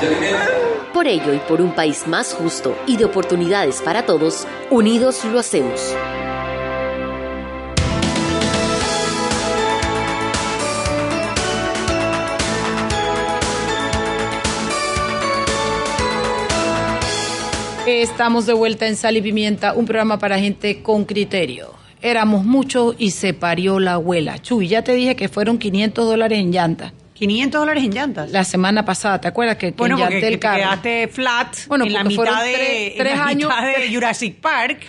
Por 0.92 1.06
ello 1.06 1.32
y 1.32 1.38
por 1.38 1.62
un 1.62 1.74
país 1.74 2.06
más 2.06 2.34
justo 2.34 2.76
y 2.86 2.98
de 2.98 3.06
oportunidades 3.06 3.80
para 3.80 4.04
todos, 4.04 4.46
unidos 4.68 5.24
lo 5.24 5.38
hacemos. 5.38 5.94
Estamos 18.00 18.46
de 18.46 18.54
vuelta 18.54 18.88
en 18.88 18.96
Sal 18.96 19.18
y 19.18 19.22
Pimienta, 19.22 19.74
un 19.74 19.84
programa 19.84 20.18
para 20.18 20.38
gente 20.38 20.82
con 20.82 21.04
criterio. 21.04 21.74
Éramos 22.00 22.42
muchos 22.42 22.96
y 22.98 23.10
se 23.10 23.34
parió 23.34 23.78
la 23.80 23.94
abuela. 23.94 24.40
Chuy, 24.40 24.66
ya 24.66 24.82
te 24.82 24.94
dije 24.94 25.14
que 25.14 25.28
fueron 25.28 25.58
500 25.58 26.06
dólares 26.06 26.38
en 26.38 26.52
llanta. 26.52 26.94
500 27.28 27.60
dólares 27.60 27.84
en 27.84 27.90
llantas. 27.92 28.30
La 28.32 28.42
semana 28.44 28.84
pasada, 28.84 29.20
¿te 29.20 29.28
acuerdas 29.28 29.56
que, 29.56 29.68
que 29.72 29.76
Bueno, 29.76 29.96
porque 29.96 30.14
llanté 30.14 30.20
que 30.20 30.26
el 30.28 30.34
te 30.34 30.38
carro? 30.40 30.56
quedaste 30.58 31.08
flat 31.08 31.56
Bueno, 31.68 31.84
en 31.84 31.92
la 31.92 32.02
mitad 32.04 32.42
de, 32.44 32.94
tres- 32.96 33.12
en 33.12 33.18
la 33.18 33.24
años- 33.26 33.48
mitad 33.50 33.66
de 33.80 33.88
Jurassic 33.94 34.34
Park. 34.40 34.80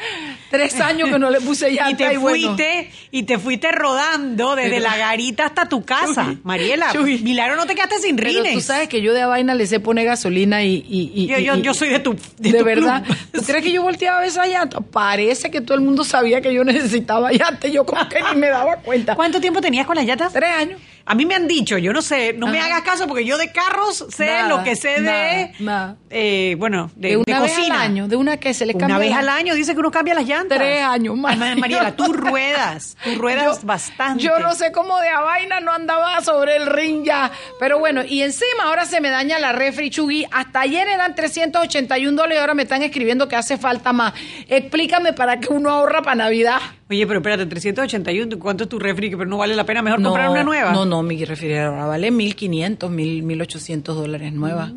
Tres 0.49 0.79
años 0.81 1.09
que 1.09 1.19
no 1.19 1.29
le 1.29 1.41
puse 1.41 1.69
llanta 1.71 1.91
y 1.91 1.95
te 1.95 2.13
y 2.13 2.17
bueno. 2.17 2.47
fuiste 2.47 2.91
y 3.11 3.23
te 3.23 3.37
fuiste 3.37 3.71
rodando 3.71 4.55
desde 4.55 4.71
Pero- 4.71 4.83
la 4.83 4.97
garita 4.97 5.45
hasta 5.45 5.69
tu 5.69 5.83
casa. 5.85 6.25
Chuy, 6.25 6.39
Mariela, 6.43 6.91
Chuy. 6.91 7.19
milagro 7.19 7.55
no 7.55 7.65
te 7.67 7.75
quedaste 7.75 7.99
sin 7.99 8.15
Pero 8.15 8.29
rines. 8.29 8.53
tú 8.53 8.61
sabes 8.61 8.89
que 8.89 9.01
yo 9.01 9.13
de 9.13 9.21
a 9.21 9.27
vaina 9.27 9.53
le 9.53 9.67
sé 9.67 9.79
poner 9.79 10.05
gasolina 10.05 10.63
y... 10.63 10.83
y- 10.89 11.11
y- 11.13 11.27
Yo- 11.43 11.55
yo- 11.57 11.73
soy 11.75 11.89
de 11.89 11.99
tu- 11.99 12.15
de 12.37 12.51
De, 12.51 12.57
tu 12.59 12.65
verdad. 12.65 13.03
club. 13.03 13.17
¿Tú 13.31 13.41
crees 13.43 13.63
que 13.63 13.71
yo 13.71 13.83
volteaba 13.83 14.25
esa 14.25 14.45
llanta? 14.47 14.79
Parece 14.81 15.51
que 15.51 15.61
todo 15.61 15.75
el 15.75 15.81
mundo 15.81 16.03
sabía 16.03 16.41
que 16.41 16.53
yo 16.53 16.63
necesitaba 16.65 17.31
llanta. 17.31 17.67
y 17.67 17.73
Yo 17.73 17.85
como 17.85 18.09
que 18.09 18.21
ni 18.33 18.39
me 18.39 18.47
daba 18.49 18.77
cuenta. 18.77 19.15
¿Cuánto 19.15 19.39
tiempo 19.39 19.61
tenías 19.61 19.85
con 19.85 19.95
las 19.95 20.05
llantas? 20.05 20.33
Tres 20.33 20.49
años. 20.49 20.79
A 21.05 21.15
mí 21.15 21.25
me 21.25 21.35
han 21.35 21.49
dicho, 21.49 21.77
yo 21.77 21.91
no 21.91 22.01
sé, 22.01 22.31
no 22.31 22.47
me 22.47 22.61
hagas 22.61 22.81
caso 22.83 23.07
porque 23.07 23.25
yo 23.25 23.37
de 23.37 23.51
carros 23.51 24.05
sé 24.09 24.25
Nada, 24.27 24.47
lo 24.47 24.63
que 24.63 24.77
sé 24.77 25.01
de, 25.01 25.51
nada. 25.59 25.97
eh, 26.09 26.55
bueno, 26.57 26.91
de, 26.95 27.09
De 27.09 27.17
una 27.17 27.25
de 27.39 27.43
vez 27.45 27.55
cocina. 27.57 27.75
al 27.75 27.81
año, 27.81 28.07
de 28.07 28.15
una 28.15 28.37
que 28.37 28.53
se 28.53 28.65
le 28.65 28.73
Una 28.73 28.79
cambia 28.87 28.97
vez 28.99 29.09
la- 29.09 29.17
al 29.19 29.29
año 29.29 29.53
dice 29.53 29.73
que 29.73 29.79
uno 29.79 29.91
cambia 29.91 30.13
las 30.13 30.25
llantas. 30.25 30.57
Tres 30.57 30.81
años 30.81 31.17
más. 31.17 31.37
Mariela, 31.37 31.91
tú 31.97 32.13
ruedas, 32.13 32.95
tú 33.03 33.15
ruedas 33.15 33.65
bastante. 33.65 34.23
Yo 34.23 34.39
no 34.39 34.55
sé 34.55 34.71
cómo 34.71 34.97
de 34.99 35.09
a 35.09 35.19
vaina 35.19 35.59
no 35.59 35.73
andaba 35.73 36.21
sobre 36.21 36.55
el 36.55 36.67
ring 36.67 37.03
ya. 37.03 37.31
Pero 37.59 37.79
bueno, 37.79 38.01
y 38.07 38.21
encima 38.21 38.63
ahora 38.63 38.85
se 38.85 39.01
me 39.01 39.09
daña 39.09 39.39
la 39.39 39.51
refri 39.51 39.89
Chugui. 39.89 40.25
Hasta 40.31 40.61
ayer 40.61 40.87
eran 40.87 41.15
381 41.15 42.15
dólares 42.15 42.37
y 42.37 42.39
ahora 42.39 42.53
me 42.53 42.63
están 42.63 42.81
escribiendo 42.81 43.27
que 43.27 43.35
hace 43.35 43.57
falta 43.57 43.91
más. 43.91 44.13
Explícame 44.47 45.11
para 45.11 45.39
qué 45.41 45.49
uno 45.51 45.69
ahorra 45.69 46.01
para 46.01 46.15
Navidad. 46.15 46.59
Oye, 46.89 47.07
pero 47.07 47.19
espérate, 47.19 47.45
381, 47.45 48.37
¿cuánto 48.39 48.63
es 48.63 48.69
tu 48.69 48.77
refri? 48.77 49.09
Pero 49.09 49.25
no 49.25 49.37
vale 49.37 49.55
la 49.55 49.65
pena 49.65 49.81
mejor 49.81 50.03
comprar 50.03 50.29
una 50.29 50.43
nueva. 50.43 50.73
No, 50.73 50.85
no, 50.85 51.01
mi 51.01 51.23
refrigeradora 51.23 51.85
vale 51.85 52.11
1500, 52.11 52.89
1000, 52.89 53.23
1800 53.23 53.95
dólares 53.95 54.33
nueva. 54.33 54.71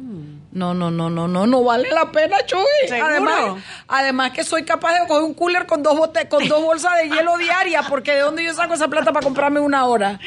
No, 0.56 0.72
no, 0.72 0.90
no, 0.90 1.10
no, 1.10 1.28
no, 1.28 1.46
no 1.46 1.62
vale 1.62 1.90
la 1.90 2.10
pena, 2.10 2.38
Chuy. 2.46 2.64
¿Seguro? 2.88 3.06
Además, 3.06 3.62
además 3.88 4.30
que 4.30 4.42
soy 4.42 4.64
capaz 4.64 4.94
de 4.98 5.06
coger 5.06 5.24
un 5.24 5.34
cooler 5.34 5.66
con 5.66 5.82
dos 5.82 5.98
bote, 5.98 6.28
con 6.28 6.48
dos 6.48 6.62
bolsas 6.62 6.92
de 6.96 7.10
hielo 7.10 7.36
diaria, 7.38 7.82
porque 7.82 8.12
de 8.12 8.20
dónde 8.20 8.42
yo 8.42 8.54
saco 8.54 8.72
esa 8.72 8.88
plata 8.88 9.12
para 9.12 9.22
comprarme 9.22 9.60
una 9.60 9.84
hora. 9.84 10.18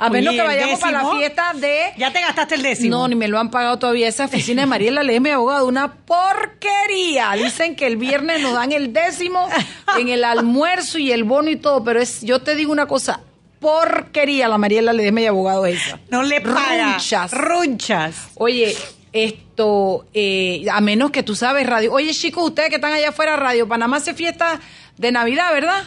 A 0.00 0.10
menos 0.10 0.34
que 0.34 0.40
¿el 0.40 0.46
vayamos 0.46 0.80
para 0.80 1.04
la 1.04 1.10
fiesta 1.12 1.52
de 1.54 1.92
Ya 1.98 2.12
te 2.12 2.20
gastaste 2.20 2.56
el 2.56 2.62
décimo. 2.62 2.96
no, 2.96 3.06
ni 3.06 3.14
me 3.14 3.28
lo 3.28 3.38
han 3.38 3.52
pagado 3.52 3.78
todavía. 3.78 4.08
Esa 4.08 4.24
oficina 4.24 4.62
de 4.62 4.66
Mariela 4.66 5.04
le 5.04 5.20
mi 5.20 5.30
abogado. 5.30 5.66
Una 5.66 5.94
porquería. 5.94 7.34
Dicen 7.34 7.76
que 7.76 7.86
el 7.86 7.96
viernes 7.96 8.42
nos 8.42 8.54
dan 8.54 8.72
el 8.72 8.92
décimo 8.92 9.48
en 9.96 10.08
el 10.08 10.24
almuerzo 10.24 10.98
y 10.98 11.12
el 11.12 11.22
bono 11.22 11.48
y 11.48 11.54
todo. 11.56 11.84
Pero 11.84 12.00
es, 12.00 12.22
yo 12.22 12.42
te 12.42 12.56
digo 12.56 12.72
una 12.72 12.86
cosa. 12.86 13.20
Porquería 13.60 14.48
la 14.48 14.58
Mariela 14.58 14.92
le 14.92 15.12
mi 15.12 15.26
abogado 15.26 15.64
esa. 15.64 16.00
No 16.10 16.24
le 16.24 16.40
paga. 16.40 16.94
Runchas. 16.94 17.32
Runchas. 17.32 18.14
Oye, 18.34 18.76
esto, 19.12 20.06
eh, 20.14 20.64
a 20.70 20.80
menos 20.80 21.10
que 21.10 21.22
tú 21.22 21.34
sabes 21.34 21.66
radio. 21.66 21.92
Oye, 21.92 22.12
chicos, 22.12 22.44
ustedes 22.44 22.68
que 22.68 22.76
están 22.76 22.92
allá 22.92 23.10
afuera, 23.10 23.36
Radio 23.36 23.66
Panamá 23.68 23.96
hace 23.98 24.14
fiesta 24.14 24.60
de 24.96 25.12
Navidad, 25.12 25.52
¿verdad? 25.52 25.84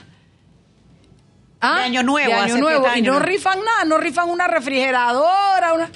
Ah, 1.62 1.80
De 1.80 1.84
Año 1.86 2.04
Nuevo, 2.04 2.30
de 2.30 2.34
año 2.34 2.58
nuevo. 2.58 2.84
de 2.86 2.90
Y 2.90 2.92
Año 3.00 3.12
no 3.14 3.20
Nuevo. 3.20 3.26
rifan 3.26 3.60
nada, 3.60 3.86
no 3.86 3.98
rifan 3.98 4.30
una 4.30 4.48
refrigeradora, 4.48 5.74
una 5.74 5.90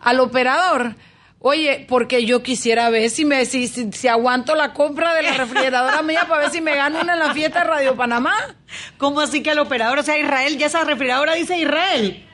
al 0.00 0.20
operador. 0.20 0.94
Oye, 1.42 1.86
porque 1.88 2.24
yo 2.26 2.42
quisiera 2.42 2.90
ver 2.90 3.08
si 3.10 3.24
me 3.24 3.44
si, 3.46 3.68
si, 3.68 3.92
si 3.92 4.08
aguanto 4.08 4.54
la 4.54 4.72
compra 4.74 5.14
de 5.14 5.22
la 5.22 5.32
refrigeradora 5.34 6.02
mía 6.02 6.26
para 6.28 6.42
ver 6.42 6.50
si 6.50 6.60
me 6.60 6.74
gano 6.74 7.00
una 7.00 7.14
en 7.14 7.18
la 7.18 7.32
fiesta 7.34 7.60
de 7.60 7.64
Radio 7.66 7.96
Panamá. 7.96 8.34
¿Cómo 8.98 9.20
así 9.20 9.42
que 9.42 9.50
el 9.50 9.58
operador, 9.58 9.98
o 9.98 10.02
sea, 10.02 10.18
Israel, 10.18 10.56
ya 10.58 10.66
esa 10.66 10.84
refrigeradora 10.84 11.34
dice 11.34 11.58
Israel? 11.58 12.26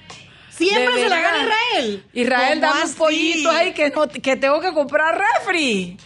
Siempre 0.57 1.03
se 1.03 1.09
la 1.09 1.21
gana 1.21 1.39
Israel. 1.43 2.05
Israel, 2.13 2.61
¿Cómo 2.61 2.73
dame 2.73 2.85
un 2.85 2.95
pollito 2.95 3.51
ahí 3.51 3.73
que, 3.73 3.91
no, 3.91 4.09
que 4.09 4.37
tengo 4.37 4.61
que 4.61 4.73
comprar 4.73 5.19
refri. 5.19 5.97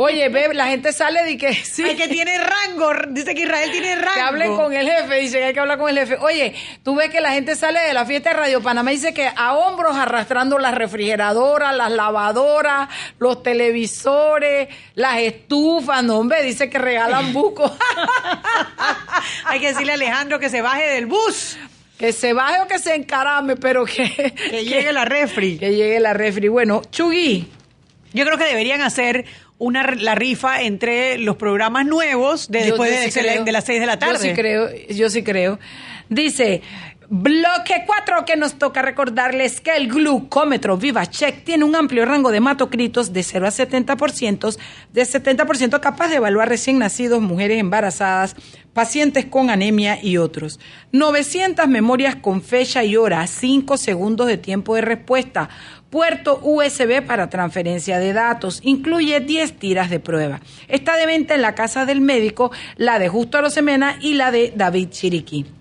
Oye, 0.00 0.28
ve, 0.28 0.54
la 0.54 0.68
gente 0.68 0.92
sale 0.92 1.24
de 1.24 1.36
que 1.36 1.52
sí. 1.52 1.82
Ay, 1.82 1.96
que 1.96 2.06
tiene 2.06 2.38
rango. 2.38 2.92
Dice 3.08 3.34
que 3.34 3.42
Israel 3.42 3.68
tiene 3.72 3.96
rango. 3.96 4.14
Que 4.14 4.20
hablen 4.20 4.54
con 4.54 4.72
el 4.72 4.88
jefe, 4.88 5.16
dice 5.16 5.38
que 5.38 5.44
hay 5.46 5.52
que 5.52 5.58
hablar 5.58 5.76
con 5.76 5.88
el 5.88 5.98
jefe. 5.98 6.16
Oye, 6.20 6.54
tú 6.84 6.94
ves 6.94 7.10
que 7.10 7.20
la 7.20 7.32
gente 7.32 7.56
sale 7.56 7.80
de 7.80 7.92
la 7.92 8.06
fiesta 8.06 8.30
de 8.30 8.36
Radio 8.36 8.62
Panamá 8.62 8.92
y 8.92 8.94
dice 8.94 9.12
que 9.12 9.28
a 9.34 9.56
hombros 9.56 9.96
arrastrando 9.96 10.56
las 10.60 10.72
refrigeradoras, 10.72 11.74
las 11.74 11.90
lavadoras, 11.90 12.88
los 13.18 13.42
televisores, 13.42 14.68
las 14.94 15.18
estufas, 15.18 16.04
no, 16.04 16.18
hombre, 16.18 16.44
dice 16.44 16.70
que 16.70 16.78
regalan 16.78 17.32
bucos. 17.32 17.72
Hay 19.46 19.58
que 19.58 19.72
decirle 19.72 19.90
a 19.90 19.94
Alejandro 19.96 20.38
que 20.38 20.48
se 20.48 20.62
baje 20.62 20.86
del 20.90 21.06
bus. 21.06 21.58
Que 21.98 22.12
se 22.12 22.32
baje 22.32 22.60
o 22.62 22.66
que 22.68 22.78
se 22.78 22.94
encarame, 22.94 23.56
pero 23.56 23.84
que... 23.84 24.32
Que 24.50 24.64
llegue 24.64 24.92
la 24.92 25.04
refri. 25.04 25.58
Que 25.58 25.74
llegue 25.74 25.98
la 26.00 26.12
refri. 26.14 26.48
Bueno, 26.48 26.82
Chugui. 26.90 27.48
Yo 28.14 28.24
creo 28.24 28.38
que 28.38 28.44
deberían 28.44 28.80
hacer 28.80 29.24
una 29.58 29.82
la 29.94 30.14
rifa 30.14 30.62
entre 30.62 31.18
los 31.18 31.36
programas 31.36 31.84
nuevos 31.84 32.48
de 32.48 32.60
Yo- 32.60 32.64
después 32.66 32.90
de, 32.90 32.96
las 33.52 33.64
6 33.64 33.80
de 33.80 33.86
la 33.86 33.98
tarde. 33.98 34.14
Yo 34.14 34.20
sí 34.20 34.32
creo, 34.34 34.70
yo 34.88 35.10
sí 35.10 35.22
creo. 35.24 35.58
Dice, 36.08 36.62
bloque 37.10 37.84
4 37.86 38.26
que 38.26 38.36
nos 38.36 38.58
toca 38.58 38.82
recordarles 38.82 39.62
que 39.62 39.74
el 39.76 39.88
glucómetro 39.88 40.76
VivaCheck 40.76 41.42
tiene 41.42 41.64
un 41.64 41.74
amplio 41.74 42.04
rango 42.04 42.30
de 42.30 42.36
hematocritos 42.36 43.14
de 43.14 43.22
0 43.22 43.46
a 43.46 43.50
70%, 43.50 44.58
de 44.92 45.02
70% 45.02 45.80
capaz 45.80 46.08
de 46.08 46.16
evaluar 46.16 46.50
recién 46.50 46.78
nacidos, 46.78 47.22
mujeres 47.22 47.60
embarazadas, 47.60 48.36
pacientes 48.74 49.24
con 49.24 49.48
anemia 49.48 49.98
y 50.02 50.18
otros. 50.18 50.60
900 50.92 51.66
memorias 51.66 52.16
con 52.16 52.42
fecha 52.42 52.84
y 52.84 52.96
hora, 52.96 53.26
5 53.26 53.78
segundos 53.78 54.26
de 54.26 54.36
tiempo 54.36 54.74
de 54.74 54.82
respuesta. 54.82 55.48
Puerto 55.88 56.38
USB 56.42 57.02
para 57.06 57.30
transferencia 57.30 57.98
de 57.98 58.12
datos. 58.12 58.60
Incluye 58.62 59.20
10 59.20 59.58
tiras 59.58 59.88
de 59.88 60.00
prueba. 60.00 60.40
Está 60.68 60.98
de 60.98 61.06
venta 61.06 61.34
en 61.34 61.40
la 61.40 61.54
casa 61.54 61.86
del 61.86 62.02
médico, 62.02 62.52
la 62.76 62.98
de 62.98 63.08
Justo 63.08 63.38
Arosemena 63.38 63.98
y 64.02 64.12
la 64.12 64.30
de 64.30 64.52
David 64.54 64.90
Chiriquí. 64.90 65.57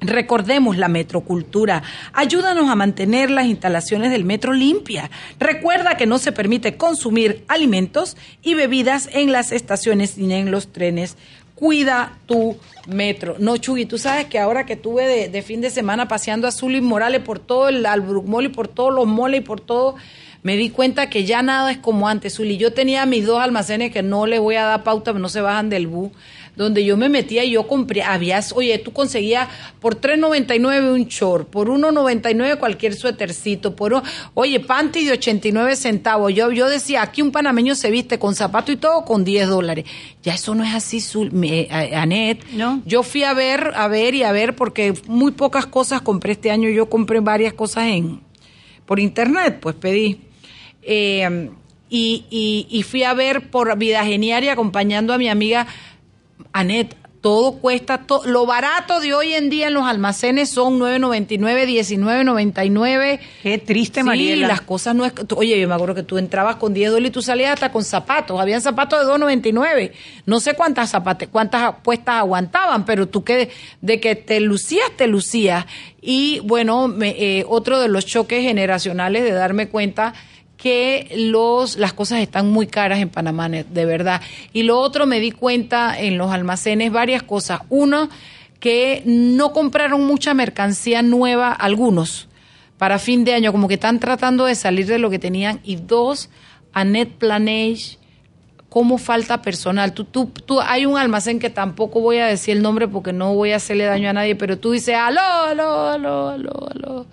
Recordemos 0.00 0.78
la 0.78 0.88
metrocultura. 0.88 1.82
Ayúdanos 2.14 2.70
a 2.70 2.74
mantener 2.74 3.30
las 3.30 3.46
instalaciones 3.46 4.10
del 4.10 4.24
metro 4.24 4.54
limpias. 4.54 5.10
Recuerda 5.38 5.96
que 5.96 6.06
no 6.06 6.18
se 6.18 6.32
permite 6.32 6.76
consumir 6.76 7.44
alimentos 7.48 8.16
y 8.42 8.54
bebidas 8.54 9.10
en 9.12 9.30
las 9.30 9.52
estaciones 9.52 10.16
ni 10.16 10.32
en 10.32 10.50
los 10.50 10.72
trenes. 10.72 11.18
Cuida 11.54 12.16
tu 12.24 12.56
metro. 12.88 13.36
No, 13.38 13.58
Chugui, 13.58 13.84
tú 13.84 13.98
sabes 13.98 14.24
que 14.24 14.38
ahora 14.38 14.64
que 14.64 14.76
tuve 14.76 15.28
de, 15.28 15.42
fin 15.42 15.60
de 15.60 15.68
semana 15.68 16.08
paseando 16.08 16.48
a 16.48 16.52
Zully 16.52 16.80
Morales 16.80 17.20
por 17.20 17.38
todo 17.38 17.68
el 17.68 17.84
Albrook 17.84 18.26
Mall 18.26 18.46
y 18.46 18.48
por 18.48 18.68
todos 18.68 18.94
los 18.94 19.06
moles 19.06 19.42
y 19.42 19.44
por 19.44 19.60
todo, 19.60 19.96
me 20.42 20.56
di 20.56 20.70
cuenta 20.70 21.10
que 21.10 21.26
ya 21.26 21.42
nada 21.42 21.70
es 21.70 21.76
como 21.76 22.08
antes, 22.08 22.36
Zully. 22.36 22.56
Yo 22.56 22.72
tenía 22.72 23.04
mis 23.04 23.26
dos 23.26 23.42
almacenes 23.42 23.92
que 23.92 24.02
no 24.02 24.24
les 24.24 24.40
voy 24.40 24.54
a 24.54 24.64
dar 24.64 24.82
pauta, 24.82 25.12
no 25.12 25.28
se 25.28 25.42
bajan 25.42 25.68
del 25.68 25.86
bus 25.86 26.10
donde 26.56 26.84
yo 26.84 26.96
me 26.96 27.08
metía 27.08 27.44
y 27.44 27.52
yo 27.52 27.66
compré, 27.66 28.02
habías, 28.02 28.52
oye, 28.52 28.78
tú 28.78 28.92
conseguías 28.92 29.48
por 29.80 30.00
3.99 30.00 30.92
un 30.92 31.04
short, 31.06 31.48
por 31.48 31.68
1.99 31.68 32.58
cualquier 32.58 32.94
suétercito, 32.94 33.74
por, 33.76 34.02
oye, 34.34 34.60
panty 34.60 35.04
de 35.04 35.12
89 35.12 35.76
centavos. 35.76 36.34
Yo, 36.34 36.50
yo 36.52 36.68
decía, 36.68 37.02
aquí 37.02 37.22
un 37.22 37.32
panameño 37.32 37.74
se 37.74 37.90
viste 37.90 38.18
con 38.18 38.34
zapato 38.34 38.72
y 38.72 38.76
todo 38.76 39.04
con 39.04 39.24
10 39.24 39.48
dólares. 39.48 39.84
Ya 40.22 40.34
eso 40.34 40.54
no 40.54 40.64
es 40.64 40.74
así, 40.74 41.02
me- 41.32 41.68
Anet. 41.70 42.44
No. 42.52 42.82
Yo 42.84 43.02
fui 43.02 43.24
a 43.24 43.32
ver, 43.34 43.72
a 43.74 43.88
ver 43.88 44.14
y 44.14 44.22
a 44.22 44.32
ver, 44.32 44.54
porque 44.56 44.92
muy 45.06 45.32
pocas 45.32 45.66
cosas 45.66 46.02
compré 46.02 46.32
este 46.32 46.50
año. 46.50 46.68
Yo 46.68 46.90
compré 46.90 47.20
varias 47.20 47.54
cosas 47.54 47.84
en 47.86 48.20
por 48.86 48.98
internet, 49.00 49.58
pues 49.60 49.76
pedí. 49.76 50.20
Eh, 50.82 51.50
y, 51.88 52.24
y, 52.30 52.66
y 52.70 52.82
fui 52.84 53.02
a 53.02 53.14
ver 53.14 53.50
por 53.50 53.76
Vida 53.76 54.04
Geniaria 54.04 54.52
acompañando 54.52 55.12
a 55.12 55.18
mi 55.18 55.28
amiga 55.28 55.66
Anet. 56.52 56.96
Todo 57.20 57.56
cuesta, 57.58 57.98
to- 58.06 58.22
lo 58.24 58.46
barato 58.46 58.98
de 58.98 59.12
hoy 59.12 59.34
en 59.34 59.50
día 59.50 59.66
en 59.66 59.74
los 59.74 59.84
almacenes 59.84 60.48
son 60.48 60.78
9.99, 60.80 61.66
19.99. 61.66 63.20
Qué 63.42 63.58
triste, 63.58 64.00
Sí, 64.00 64.06
Mariela. 64.06 64.48
las 64.48 64.62
cosas 64.62 64.94
no 64.94 65.04
es... 65.04 65.12
Oye, 65.36 65.60
yo 65.60 65.68
me 65.68 65.74
acuerdo 65.74 65.94
que 65.94 66.02
tú 66.02 66.16
entrabas 66.16 66.56
con 66.56 66.72
10 66.72 66.90
dólares 66.92 67.10
y 67.10 67.12
tú 67.12 67.20
salías 67.22 67.52
hasta 67.52 67.72
con 67.72 67.84
zapatos. 67.84 68.40
Habían 68.40 68.62
zapatos 68.62 69.06
de 69.06 69.12
2.99. 69.12 69.92
No 70.26 70.40
sé 70.40 70.54
cuántas 70.54 70.90
zapate, 70.90 71.26
cuántas 71.26 71.62
apuestas 71.62 72.14
aguantaban, 72.16 72.84
pero 72.86 73.06
tú 73.06 73.22
que 73.22 73.50
de 73.82 74.00
que 74.00 74.14
te 74.16 74.40
lucías, 74.40 74.90
te 74.96 75.06
lucías. 75.06 75.66
Y 76.00 76.40
bueno, 76.44 76.88
me- 76.88 77.10
eh, 77.40 77.44
otro 77.46 77.80
de 77.80 77.88
los 77.88 78.06
choques 78.06 78.42
generacionales 78.42 79.24
de 79.24 79.32
darme 79.32 79.68
cuenta 79.68 80.14
que 80.60 81.10
los, 81.16 81.78
las 81.78 81.94
cosas 81.94 82.20
están 82.20 82.50
muy 82.50 82.66
caras 82.66 82.98
en 82.98 83.08
Panamá, 83.08 83.48
de 83.48 83.84
verdad. 83.86 84.20
Y 84.52 84.64
lo 84.64 84.78
otro, 84.78 85.06
me 85.06 85.18
di 85.18 85.30
cuenta 85.30 85.98
en 85.98 86.18
los 86.18 86.30
almacenes 86.30 86.92
varias 86.92 87.22
cosas. 87.22 87.60
Uno, 87.70 88.10
que 88.60 89.02
no 89.06 89.54
compraron 89.54 90.06
mucha 90.06 90.34
mercancía 90.34 91.00
nueva, 91.00 91.50
algunos, 91.50 92.28
para 92.76 92.98
fin 92.98 93.24
de 93.24 93.32
año, 93.32 93.52
como 93.52 93.68
que 93.68 93.74
están 93.74 94.00
tratando 94.00 94.44
de 94.44 94.54
salir 94.54 94.86
de 94.86 94.98
lo 94.98 95.08
que 95.08 95.18
tenían. 95.18 95.60
Y 95.64 95.76
dos, 95.76 96.28
a 96.74 96.84
Net 96.84 97.08
Planage, 97.08 97.96
cómo 98.68 98.98
falta 98.98 99.40
personal. 99.40 99.94
Tú, 99.94 100.04
tú, 100.04 100.26
tú, 100.26 100.60
hay 100.60 100.84
un 100.84 100.98
almacén 100.98 101.38
que 101.38 101.48
tampoco 101.48 102.00
voy 102.00 102.18
a 102.18 102.26
decir 102.26 102.54
el 102.54 102.62
nombre 102.62 102.86
porque 102.86 103.14
no 103.14 103.34
voy 103.34 103.52
a 103.52 103.56
hacerle 103.56 103.84
daño 103.84 104.10
a 104.10 104.12
nadie, 104.12 104.36
pero 104.36 104.58
tú 104.58 104.72
dices, 104.72 104.94
aló, 104.94 105.20
aló, 105.20 105.88
aló, 105.88 106.28
aló, 106.28 106.68
aló. 106.70 107.06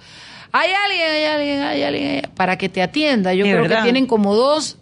Hay 0.57 0.71
alguien, 0.71 1.09
hay 1.09 1.23
alguien, 1.25 1.61
hay 1.61 1.83
alguien, 1.83 2.21
para 2.35 2.57
que 2.57 2.69
te 2.69 2.81
atienda. 2.81 3.33
Yo 3.33 3.43
creo 3.45 3.61
verdad. 3.61 3.77
que 3.77 3.83
tienen 3.83 4.05
como 4.05 4.35
dos 4.35 4.77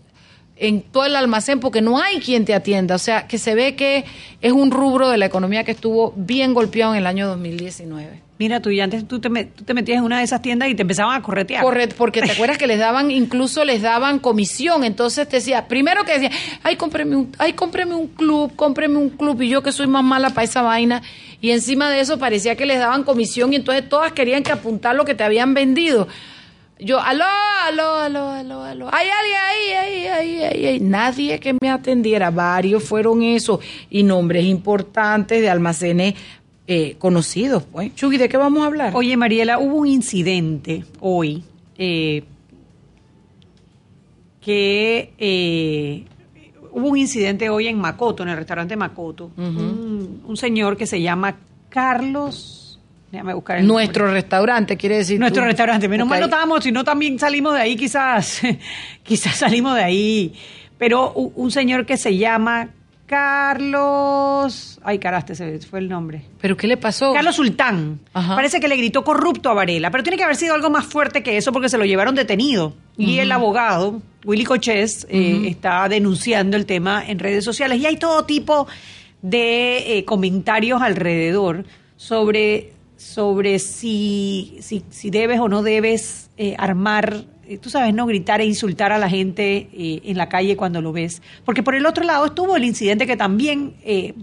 en 0.58 0.82
todo 0.82 1.06
el 1.06 1.16
almacén 1.16 1.60
porque 1.60 1.82
no 1.82 2.00
hay 2.00 2.20
quien 2.20 2.46
te 2.46 2.54
atienda. 2.54 2.96
O 2.96 3.00
sea, 3.00 3.28
que 3.28 3.38
se 3.38 3.56
ve 3.56 3.76
que 3.76 4.06
es 4.42 4.52
un 4.52 4.72
rubro 4.72 5.10
de 5.10 5.18
la 5.18 5.26
economía 5.26 5.64
que 5.64 5.72
estuvo 5.72 6.14
bien 6.16 6.54
golpeado 6.54 6.94
en 6.94 7.00
el 7.00 7.08
año 7.08 7.28
2019. 7.28 8.25
Mira, 8.38 8.60
tú 8.60 8.70
y 8.70 8.82
antes 8.82 9.08
tú 9.08 9.20
te, 9.20 9.30
metías 9.30 9.98
en 9.98 10.04
una 10.04 10.18
de 10.18 10.26
esas 10.26 10.42
tiendas 10.42 10.68
y 10.68 10.76
te 10.76 10.82
empezaban 10.82 11.16
a 11.16 11.22
corretear. 11.22 11.64
Correcto, 11.64 11.96
porque 11.98 12.22
te 12.22 12.34
acuerdas 12.34 12.58
que 12.58 12.68
les 12.68 12.80
daban, 12.80 13.10
incluso 13.10 13.64
les 13.64 13.82
daban 13.82 14.20
comisión. 14.20 14.84
Entonces 14.84 15.28
te 15.30 15.38
decía, 15.38 15.70
primero 15.70 16.04
que 16.04 16.20
decía, 16.20 16.32
ay, 16.62 16.76
cómpreme 16.76 17.16
un, 17.16 17.32
ay, 17.38 17.54
cómpreme 17.54 17.96
un 17.96 18.08
club, 18.08 18.54
cómpreme 18.58 18.98
un 18.98 19.10
club, 19.10 19.42
y 19.42 19.48
yo 19.48 19.64
que 19.64 19.72
soy 19.72 19.88
más 19.88 20.04
mala 20.04 20.32
para 20.32 20.44
esa 20.44 20.62
vaina. 20.62 21.02
Y 21.40 21.52
encima 21.52 21.90
de 21.90 22.02
eso 22.02 22.20
parecía 22.20 22.58
que 22.58 22.66
les 22.66 22.80
daban 22.80 23.04
comisión 23.04 23.54
y 23.54 23.58
entonces 23.58 23.88
todas 23.88 24.12
querían 24.12 24.44
que 24.44 24.52
apuntar 24.52 24.96
lo 24.96 25.06
que 25.06 25.16
te 25.16 25.24
habían 25.24 25.54
vendido. 25.54 26.10
Yo, 26.78 27.00
aló, 27.00 27.24
aló, 27.68 27.96
aló, 27.96 28.30
aló, 28.32 28.64
aló. 28.64 28.90
Hay 28.92 29.08
alguien 29.08 29.40
ahí, 29.42 30.08
ahí, 30.08 30.08
ahí, 30.42 30.66
ahí. 30.66 30.80
Nadie 30.82 31.40
que 31.40 31.56
me 31.62 31.70
atendiera. 31.70 32.32
Varios 32.32 32.84
fueron 32.84 33.24
esos. 33.24 33.60
Y 33.90 34.04
nombres 34.04 34.44
importantes 34.44 35.42
de 35.42 35.50
almacenes 35.50 36.16
eh, 36.68 36.96
conocidos, 36.98 37.64
pues. 37.72 37.94
Chugui, 37.96 38.18
¿de 38.18 38.28
qué 38.30 38.38
vamos 38.38 38.64
a 38.64 38.66
hablar? 38.68 38.96
Oye, 38.96 39.16
Mariela, 39.18 39.60
hubo 39.60 39.76
un 39.78 39.88
incidente 39.88 40.84
hoy 41.00 41.44
eh, 41.78 42.24
que 44.42 45.14
eh, 45.18 46.06
hubo 46.72 46.90
un 46.90 46.98
incidente 46.98 47.50
hoy 47.50 47.68
en 47.68 47.80
Macoto, 47.80 48.24
en 48.24 48.30
el 48.30 48.38
restaurante 48.38 48.76
Macoto. 48.76 49.32
un, 49.38 50.22
un 50.26 50.38
señor 50.38 50.78
que 50.78 50.86
se 50.86 51.02
llama 51.02 51.38
Carlos. 51.70 52.80
Déjame 53.12 53.34
buscar 53.34 53.60
el 53.60 53.68
Nuestro 53.68 54.12
restaurante, 54.12 54.76
quiere 54.78 54.98
decir. 54.98 55.20
Nuestro 55.20 55.44
tú. 55.44 55.48
restaurante. 55.48 55.88
Menos 55.88 56.08
mal 56.08 56.20
no 56.20 56.26
estábamos, 56.26 56.64
si 56.64 56.72
no 56.72 56.84
también 56.84 57.18
salimos 57.18 57.54
de 57.54 57.62
ahí, 57.62 57.76
quizás, 57.76 58.42
quizás 59.04 59.36
salimos 59.36 59.76
de 59.76 59.84
ahí. 59.84 60.34
Pero 60.78 61.14
un 61.14 61.52
señor 61.52 61.86
que 61.86 61.96
se 61.96 62.18
llama 62.18 62.70
Carlos. 63.06 64.80
Ay, 64.84 65.00
caraste, 65.00 65.36
se 65.36 65.60
fue 65.60 65.80
el 65.80 65.90
nombre. 65.90 66.24
¿Pero 66.42 66.58
qué 66.58 66.68
le 66.68 66.78
pasó? 66.78 67.14
Carlos 67.14 67.36
Sultán. 67.36 68.00
Parece 68.12 68.60
que 68.60 68.68
le 68.68 68.76
gritó 68.78 69.04
corrupto 69.04 69.50
a 69.50 69.54
Varela, 69.54 69.92
pero 69.92 70.04
tiene 70.04 70.18
que 70.18 70.24
haber 70.24 70.36
sido 70.36 70.56
algo 70.56 70.70
más 70.70 70.86
fuerte 70.86 71.22
que 71.22 71.38
eso 71.38 71.52
porque 71.52 71.70
se 71.70 71.78
lo 71.78 71.86
llevaron 71.86 72.16
detenido. 72.16 72.74
Y 72.98 73.20
el 73.20 73.32
abogado, 73.32 74.02
Willy 74.24 74.44
Cochés, 74.44 75.06
eh, 75.10 75.44
está 75.48 75.88
denunciando 75.90 76.58
el 76.58 76.66
tema 76.66 77.04
en 77.06 77.20
redes 77.20 77.44
sociales. 77.44 77.80
Y 77.80 77.86
hay 77.86 77.98
todo 77.98 78.26
tipo 78.26 78.68
de 79.22 79.98
eh, 79.98 80.06
comentarios 80.06 80.82
alrededor 80.82 81.66
sobre, 81.98 82.74
sobre 82.96 83.60
si, 83.60 84.58
si, 84.62 84.84
si 84.90 85.10
debes 85.10 85.40
o 85.40 85.48
no 85.48 85.64
debes 85.64 86.30
eh, 86.38 86.56
armar, 86.58 87.26
tú 87.62 87.70
sabes, 87.70 87.94
no 87.94 88.06
gritar 88.06 88.42
e 88.42 88.46
insultar 88.46 88.92
a 88.92 88.98
la 88.98 89.10
gente 89.10 89.70
eh, 89.74 90.02
en 90.04 90.18
la 90.18 90.28
calle 90.30 90.56
cuando 90.58 90.82
lo 90.82 90.92
ves. 90.92 91.22
Porque 91.44 91.64
por 91.64 91.76
el 91.76 91.86
otro 91.86 92.04
lado 92.04 92.26
estuvo 92.28 92.56
el 92.56 92.64
incidente 92.64 93.06
que 93.08 93.18
también... 93.18 93.74
eh, 93.84 94.14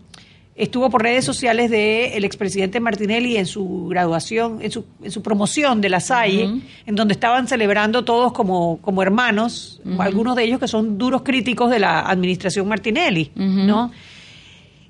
estuvo 0.55 0.91
por 0.91 1.03
redes 1.03 1.25
sociales 1.25 1.71
del 1.71 2.13
el 2.13 2.25
expresidente 2.27 2.79
Martinelli 2.79 3.39
en 3.39 3.47
su 3.47 3.87
graduación, 3.89 4.59
en 4.61 4.71
su, 4.71 4.85
en 5.03 5.11
su 5.11 5.23
promoción 5.23 5.81
de 5.81 5.89
la 5.89 5.99
Salle, 5.99 6.45
Ujú. 6.47 6.61
en 6.85 6.95
donde 6.95 7.15
estaban 7.15 7.49
celebrando 7.49 8.05
todos 8.05 8.33
como, 8.35 8.79
como 8.83 9.03
hermanos, 9.03 9.81
algunos 9.99 10.37
de 10.37 10.45
ellos 10.45 10.61
que 10.61 10.69
son 10.69 10.99
duros 10.99 11.23
críticos 11.23 11.71
de 11.71 11.79
la 11.79 12.01
administración 12.01 12.69
Martinelli, 12.69 13.31
¿no? 13.35 13.91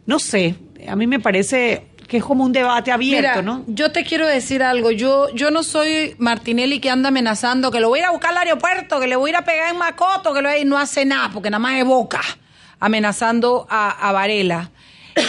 No 0.05 0.19
sé, 0.19 0.57
a 0.87 0.97
mí 0.97 1.07
me 1.07 1.21
parece 1.21 1.85
que 2.13 2.19
es 2.19 2.25
como 2.25 2.45
un 2.45 2.53
debate 2.53 2.93
abierto, 2.93 3.41
Mira, 3.41 3.41
¿no? 3.43 3.65
yo 3.69 3.91
te 3.91 4.05
quiero 4.05 4.27
decir 4.27 4.63
algo. 4.63 4.91
Yo, 4.91 5.35
yo 5.35 5.51
no 5.51 5.63
soy 5.63 6.15
Martinelli 6.19 6.79
que 6.79 6.91
anda 6.91 7.09
amenazando 7.09 7.71
que 7.71 7.81
lo 7.81 7.89
voy 7.89 8.01
a 8.01 8.03
ir 8.03 8.07
a 8.09 8.11
buscar 8.11 8.33
al 8.33 8.37
aeropuerto, 8.47 9.01
que 9.01 9.07
le 9.07 9.17
voy 9.17 9.31
a 9.31 9.33
ir 9.33 9.37
a 9.37 9.45
pegar 9.47 9.71
en 9.73 9.79
Macoto, 9.79 10.35
que 10.35 10.43
lo 10.43 10.51
voy 10.51 10.59
a 10.59 10.61
ir- 10.61 10.67
no 10.67 10.77
hace 10.77 11.07
nada, 11.07 11.31
porque 11.33 11.49
nada 11.49 11.59
más 11.61 11.81
evoca 11.81 12.21
amenazando 12.81 13.67
a, 13.71 14.09
a 14.09 14.13
Varela. 14.13 14.71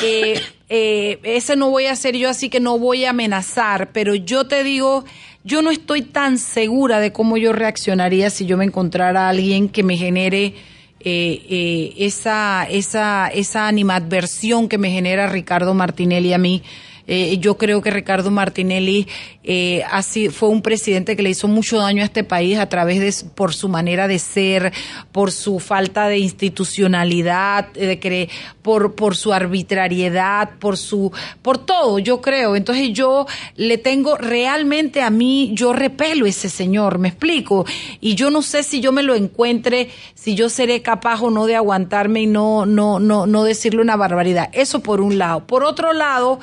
Eh, 0.03 0.41
eh, 0.69 1.19
ese 1.23 1.55
no 1.55 1.69
voy 1.69 1.85
a 1.85 1.93
hacer 1.93 2.17
yo, 2.17 2.29
así 2.29 2.49
que 2.49 2.59
no 2.59 2.77
voy 2.77 3.05
a 3.05 3.11
amenazar, 3.11 3.91
pero 3.93 4.13
yo 4.15 4.45
te 4.45 4.63
digo, 4.65 5.05
yo 5.45 5.61
no 5.61 5.71
estoy 5.71 6.01
tan 6.01 6.37
segura 6.37 6.99
de 6.99 7.13
cómo 7.13 7.37
yo 7.37 7.53
reaccionaría 7.53 8.29
si 8.29 8.45
yo 8.45 8.57
me 8.57 8.65
encontrara 8.65 9.27
a 9.27 9.29
alguien 9.29 9.69
que 9.69 9.83
me 9.83 9.95
genere 9.95 10.55
eh, 11.03 11.41
eh, 11.49 11.93
esa, 11.97 12.63
esa, 12.69 13.27
esa 13.27 13.67
animadversión 13.67 14.69
que 14.69 14.77
me 14.77 14.89
genera 14.89 15.27
Ricardo 15.27 15.73
Martinelli 15.73 16.33
a 16.33 16.37
mí. 16.37 16.63
Eh, 17.05 17.37
yo 17.39 17.57
creo 17.57 17.81
que 17.81 17.91
Ricardo 17.91 18.31
Martinelli 18.31 19.07
eh, 19.43 19.83
así 19.91 20.29
fue 20.29 20.47
un 20.47 20.61
presidente 20.61 21.17
que 21.17 21.23
le 21.23 21.31
hizo 21.31 21.49
mucho 21.49 21.77
daño 21.79 22.01
a 22.01 22.05
este 22.05 22.23
país 22.23 22.57
a 22.57 22.69
través 22.69 22.99
de 23.01 23.29
por 23.31 23.53
su 23.53 23.67
manera 23.67 24.07
de 24.07 24.19
ser, 24.19 24.71
por 25.11 25.31
su 25.31 25.59
falta 25.59 26.07
de 26.07 26.19
institucionalidad, 26.19 27.67
eh, 27.75 27.87
de 27.87 27.99
cre- 27.99 28.29
por 28.61 28.95
por 28.95 29.17
su 29.17 29.33
arbitrariedad, 29.33 30.51
por 30.59 30.77
su 30.77 31.11
por 31.41 31.57
todo, 31.57 31.99
yo 31.99 32.21
creo. 32.21 32.55
Entonces 32.55 32.91
yo 32.93 33.25
le 33.57 33.77
tengo 33.77 34.15
realmente 34.15 35.01
a 35.01 35.09
mí 35.09 35.51
yo 35.53 35.73
repelo 35.73 36.25
ese 36.25 36.49
señor, 36.49 36.99
me 36.99 37.09
explico, 37.09 37.65
y 37.99 38.15
yo 38.15 38.29
no 38.29 38.41
sé 38.41 38.63
si 38.63 38.79
yo 38.79 38.91
me 38.93 39.03
lo 39.03 39.15
encuentre, 39.15 39.89
si 40.13 40.35
yo 40.35 40.47
seré 40.49 40.81
capaz 40.81 41.21
o 41.21 41.29
no 41.29 41.45
de 41.47 41.55
aguantarme 41.57 42.21
y 42.21 42.27
no 42.27 42.65
no 42.65 42.99
no 42.99 43.25
no 43.27 43.43
decirle 43.43 43.81
una 43.81 43.97
barbaridad. 43.97 44.49
Eso 44.53 44.79
por 44.81 45.01
un 45.01 45.17
lado. 45.17 45.45
Por 45.45 45.63
otro 45.65 45.91
lado, 45.93 46.39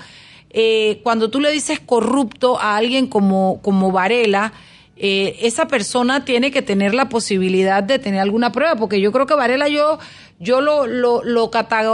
eh, 0.51 1.01
cuando 1.03 1.31
tú 1.31 1.41
le 1.41 1.51
dices 1.51 1.81
corrupto 1.81 2.59
a 2.61 2.77
alguien 2.77 3.07
como, 3.07 3.61
como 3.63 3.93
Varela, 3.93 4.53
eh, 4.97 5.39
esa 5.43 5.67
persona 5.67 6.25
tiene 6.25 6.51
que 6.51 6.61
tener 6.61 6.93
la 6.93 7.09
posibilidad 7.09 7.83
de 7.83 7.99
tener 7.99 8.21
alguna 8.21 8.53
prueba, 8.53 8.77
porque 8.77 9.01
yo 9.01 9.13
creo 9.13 9.27
que 9.27 9.35
Varela 9.35 9.69
yo, 9.69 9.99
yo 10.39 10.61
lo, 10.61 10.87
lo, 10.87 11.23
lo 11.25 11.51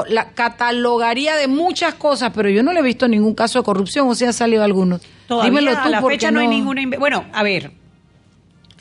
la- 0.09 0.31
catalogaría 0.31 1.37
de 1.37 1.47
muchas 1.47 1.95
cosas, 1.95 2.33
pero 2.35 2.49
yo 2.49 2.63
no 2.63 2.73
le 2.73 2.81
he 2.81 2.83
visto 2.83 3.07
ningún 3.07 3.35
caso 3.35 3.61
de 3.61 3.65
corrupción, 3.65 4.09
o 4.09 4.15
sea, 4.15 4.31
ha 4.31 4.33
salido 4.33 4.65
alguno. 4.65 4.99
Todavía 5.29 5.51
Dímelo 5.51 5.73
tú, 5.73 5.79
a 5.87 5.89
la 5.89 6.03
fecha 6.03 6.31
no, 6.31 6.41
hay 6.41 6.49
ninguna... 6.49 6.83
Bueno, 6.99 7.25
a 7.33 7.43
ver, 7.43 7.73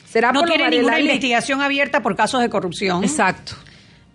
¿Será 0.08 0.32
no 0.32 0.44
tiene 0.44 0.70
ninguna 0.70 0.98
investigación 0.98 1.60
abierta 1.60 2.02
por 2.02 2.16
casos 2.16 2.40
de 2.40 2.48
corrupción. 2.48 3.04
Exacto. 3.04 3.54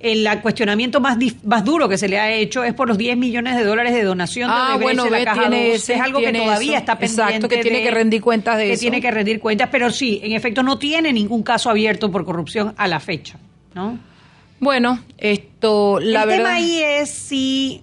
El 0.04 0.28
cuestionamiento 0.42 1.00
más, 1.00 1.18
más 1.44 1.64
duro 1.64 1.88
que 1.88 1.98
se 1.98 2.08
le 2.08 2.20
ha 2.20 2.32
hecho 2.32 2.64
es 2.64 2.74
por 2.74 2.88
los 2.88 2.98
10 2.98 3.16
millones 3.18 3.56
de 3.56 3.64
dólares 3.64 3.94
de 3.94 4.04
donación 4.04 4.50
de 4.50 4.56
Ah, 4.58 4.78
bueno, 4.82 5.04
de 5.04 5.10
la 5.12 5.24
Caja 5.24 5.42
tiene 5.42 5.68
2. 5.68 5.76
ese- 5.76 5.94
es 5.96 6.02
algo 6.02 6.20
que 6.20 6.34
todavía 6.34 6.72
eso. 6.72 6.80
está 6.80 6.98
pendiente. 6.98 7.24
Exacto, 7.24 7.48
que 7.48 7.58
tiene 7.62 7.78
de- 7.80 7.84
que 7.84 7.92
rendir 7.92 8.22
cuentas 8.22 8.58
de 8.58 8.66
que 8.66 8.74
eso. 8.74 8.82
tiene 8.82 9.00
que 9.02 9.12
rendir 9.12 9.40
cuentas, 9.40 9.70
pero 9.72 9.90
sí, 9.92 10.20
en 10.24 10.32
efecto, 10.34 10.64
no 10.64 10.78
tiene 10.80 11.14
ningún 11.14 11.44
caso 11.44 11.70
abierto 11.70 12.12
por 12.12 12.26
corrupción 12.26 12.74
a 12.78 12.88
la 12.88 13.00
fecha, 13.00 13.38
¿no? 13.76 14.00
Bueno, 14.60 15.00
esto, 15.18 16.00
la 16.00 16.24
el 16.24 16.28
verdad. 16.28 16.44
tema 16.46 16.54
ahí 16.56 16.82
es 16.84 17.10
si... 17.10 17.82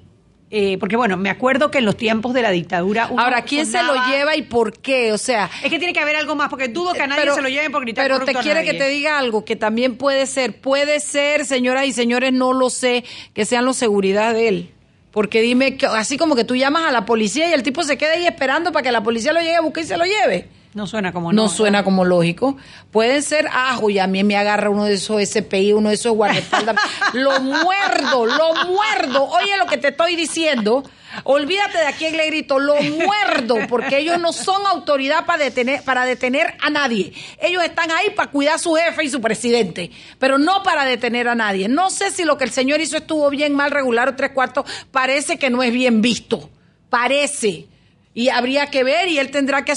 eh, 0.51 0.79
porque 0.79 0.97
bueno, 0.97 1.17
me 1.17 1.29
acuerdo 1.31 1.71
que 1.71 1.79
en 1.79 1.85
los 1.85 1.97
tiempos 1.97 2.33
de 2.33 2.41
la 2.43 2.51
dictadura... 2.51 3.11
Ahora, 3.17 3.43
¿quién 3.43 3.67
se 3.67 3.83
lo 3.83 3.95
lleva 4.07 4.35
y 4.37 4.43
por 4.43 4.73
qué? 4.79 5.13
O 5.13 5.19
sea, 5.19 5.51
Es 5.63 5.71
que 5.71 5.79
tiene 5.79 5.93
que 5.93 6.01
haber 6.01 6.17
algo 6.17 6.35
más, 6.37 6.49
porque 6.49 6.69
dudo 6.69 6.95
que 6.95 7.03
a 7.03 7.07
nadie 7.07 7.23
Pero- 7.23 7.35
se 7.35 7.43
lo 7.43 7.49
lleven 7.49 7.71
por 7.71 7.83
gritar 7.83 8.05
Pero 8.07 8.25
te 8.25 8.35
quiere 8.35 8.65
que 8.65 8.75
te 8.75 8.89
diga 8.89 9.19
algo 9.19 9.45
que 9.45 9.57
también 9.57 9.97
puede 9.97 10.27
ser, 10.27 10.59
puede 10.61 11.01
ser, 11.01 11.45
señoras 11.45 11.87
y 11.87 11.93
señores, 11.93 12.33
no 12.33 12.53
lo 12.55 12.71
sé, 12.71 13.05
que 13.35 13.45
sean 13.45 13.65
los 13.67 13.77
seguridad 13.77 14.33
de 14.35 14.49
él. 14.49 14.71
Porque 15.11 15.41
dime, 15.43 15.77
que- 15.77 15.87
así 15.87 16.17
como 16.17 16.35
que 16.37 16.45
tú 16.45 16.55
llamas 16.57 16.87
a 16.87 16.93
la 16.93 17.05
policía 17.05 17.49
y 17.49 17.53
el 17.53 17.63
tipo 17.63 17.83
se 17.83 17.99
queda 17.99 18.13
ahí 18.13 18.27
esperando 18.27 18.73
para 18.73 18.83
que 18.83 18.93
la 18.93 19.03
policía 19.03 19.33
lo 19.33 19.41
llegue 19.41 19.57
a 19.57 19.61
buscar 19.61 19.85
y 19.85 19.87
se 19.87 19.97
lo 19.97 20.05
lleve. 20.05 20.49
No 20.79 20.87
suena 20.87 21.13
como 21.13 21.33
No, 21.33 21.49
suena 21.49 21.83
como 21.83 22.05
lógico. 22.05 22.57
Pueden 22.93 23.25
ser 23.25 23.49
ajo 23.49 23.91
y 23.91 23.99
a 23.99 24.07
mí 24.07 24.23
me 24.23 24.37
agarra 24.37 24.71
uno 24.71 24.85
de 24.85 24.95
esos 24.95 25.21
SPI, 25.21 25.73
uno 25.73 25.89
de 25.89 25.97
esos 25.97 26.15
guardaespaldas. 26.15 26.77
lo 27.15 27.41
muerdo, 27.41 28.27
lo 28.27 28.55
muerdo. 28.65 29.25
Oye 29.25 29.57
lo 29.59 29.67
que 29.67 29.79
te 29.79 29.89
estoy 29.89 30.15
diciendo. 30.15 30.85
Olvídate 31.25 31.79
de 31.79 31.87
a 31.87 31.93
quién 31.95 32.17
le 32.17 32.27
grito, 32.27 32.61
lo 32.61 32.77
muerdo, 32.81 33.57
porque 33.69 33.99
ellos 33.99 34.21
no 34.21 34.33
son 34.33 34.65
autoridad 34.67 35.27
para 35.27 35.43
detener, 35.43 35.83
para 35.83 36.05
detener 36.05 36.55
a 36.61 36.71
nadie. 36.71 37.13
Ellos 37.41 37.65
están 37.65 37.91
ahí 37.91 38.11
para 38.11 38.31
cuidar 38.31 38.55
a 38.55 38.59
su 38.59 38.75
jefe 38.75 39.03
y 39.03 39.09
su 39.09 39.21
presidente, 39.21 39.91
pero 40.21 40.39
no 40.39 40.63
para 40.63 40.85
detener 40.85 41.27
a 41.27 41.35
nadie. 41.35 41.67
No 41.67 41.91
sé 41.91 42.13
si 42.13 42.23
lo 42.23 42.39
que 42.39 42.45
el 42.45 42.53
señor 42.53 42.81
hizo 42.81 42.99
estuvo 42.99 43.29
bien, 43.31 43.53
mal, 43.53 43.73
regular 43.73 44.11
o 44.11 44.15
tres 44.15 44.31
cuartos. 44.31 44.65
Parece 44.93 45.41
que 45.41 45.51
no 45.51 45.65
es 45.65 45.73
bien 45.73 46.03
visto. 46.03 46.51
Parece 46.89 47.67
y 48.15 48.31
habría 48.31 48.67
que 48.67 48.83
ver 48.83 49.09
y 49.09 49.19
él 49.19 49.31
tendrá 49.31 49.65
que 49.65 49.75